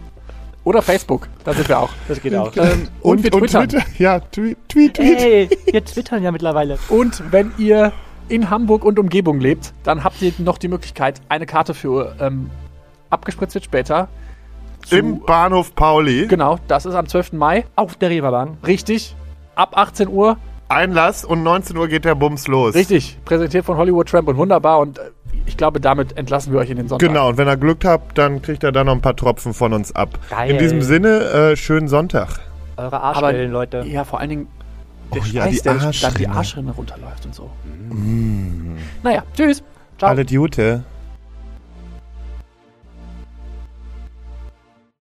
Oder 0.64 0.81
Facebook, 0.83 1.29
da 1.44 1.53
sind 1.55 1.68
wir 1.68 1.79
auch. 1.81 1.90
Das 2.09 2.20
geht 2.20 2.35
auch. 2.37 2.53
Ähm, 2.57 2.88
und, 3.01 3.25
wir 3.25 3.31
twittern. 3.33 3.68
Twitter. 3.68 3.85
Ja, 3.98 4.20
tweet, 4.20 4.57
tweet, 4.68 4.94
tweet. 4.94 5.18
Hey, 5.18 5.51
wir 5.70 5.85
twittern 5.85 6.22
ja 6.22 6.31
mittlerweile. 6.31 6.79
Und 6.88 7.20
wenn 7.33 7.51
ihr 7.59 7.92
in 8.29 8.48
Hamburg 8.48 8.85
und 8.85 8.98
Umgebung 8.98 9.40
lebt, 9.40 9.72
dann 9.83 10.05
habt 10.05 10.22
ihr 10.22 10.33
noch 10.38 10.59
die 10.59 10.68
Möglichkeit, 10.68 11.20
eine 11.29 11.46
Karte 11.46 11.75
für 11.75 12.14
ähm, 12.20 12.48
abgespritzt 13.11 13.55
wird 13.55 13.64
später. 13.64 14.09
zu- 14.87 14.96
Im 14.96 15.20
Bahnhof 15.20 15.75
Pauli. 15.75 16.29
Genau, 16.29 16.59
das 16.68 16.87
ist 16.87 16.94
am 16.94 17.07
12. 17.09 17.33
Mai. 17.33 17.64
Auf 17.75 17.96
der 17.96 18.11
Reeperbahn. 18.11 18.59
Richtig. 18.66 19.16
Ab 19.57 19.77
18 19.77 20.09
Uhr. 20.09 20.37
Einlass 20.68 21.25
und 21.25 21.42
19 21.42 21.77
Uhr 21.77 21.88
geht 21.88 22.05
der 22.07 22.14
Bums 22.14 22.46
los. 22.48 22.75
Richtig. 22.75 23.18
Präsentiert 23.27 23.64
von 23.66 23.77
Hollywood 23.77 24.09
Tramp 24.09 24.29
und 24.29 24.37
wunderbar. 24.38 24.79
Und 24.79 24.98
äh, 24.98 25.03
ich 25.46 25.57
glaube, 25.57 25.81
damit 25.81 26.16
entlassen 26.16 26.52
wir 26.52 26.61
euch 26.61 26.70
in 26.70 26.76
den 26.76 26.88
Sonntag. 26.88 27.09
Genau, 27.09 27.28
und 27.28 27.38
wenn 27.38 27.48
ihr 27.48 27.57
Glück 27.57 27.85
habt, 27.85 28.18
dann 28.18 28.42
kriegt 28.42 28.64
er 28.64 28.72
da 28.72 28.85
noch 28.85 28.92
ein 28.92 29.00
paar 29.00 29.16
Tropfen 29.16 29.55
von 29.55 29.72
uns 29.72 29.94
ab. 29.94 30.18
Geil. 30.31 30.50
In 30.50 30.59
diesem 30.59 30.83
Sinne, 30.83 31.52
äh, 31.52 31.57
schönen 31.57 31.88
Sonntag. 31.88 32.40
Eure 32.76 32.87
Aber 32.87 33.02
Arschwellen, 33.02 33.50
Leute. 33.50 33.85
Ja, 33.87 34.05
vor 34.05 34.20
allen 34.20 34.31
Dingen 34.31 34.48
der 35.14 35.22
Oh 35.22 35.24
ja, 35.26 35.42
Schweiß, 35.42 35.57
die 35.57 35.62
der 35.62 35.74
dann 35.74 36.14
die 36.14 36.28
Arschrinne. 36.28 36.70
Runterläuft 36.72 37.26
und 37.26 37.35
so. 37.35 37.50
Naja, 39.02 39.22
tschüss. 39.35 39.62
Ciao. 39.98 40.11
Alle 40.11 40.22
Jute. 40.22 40.85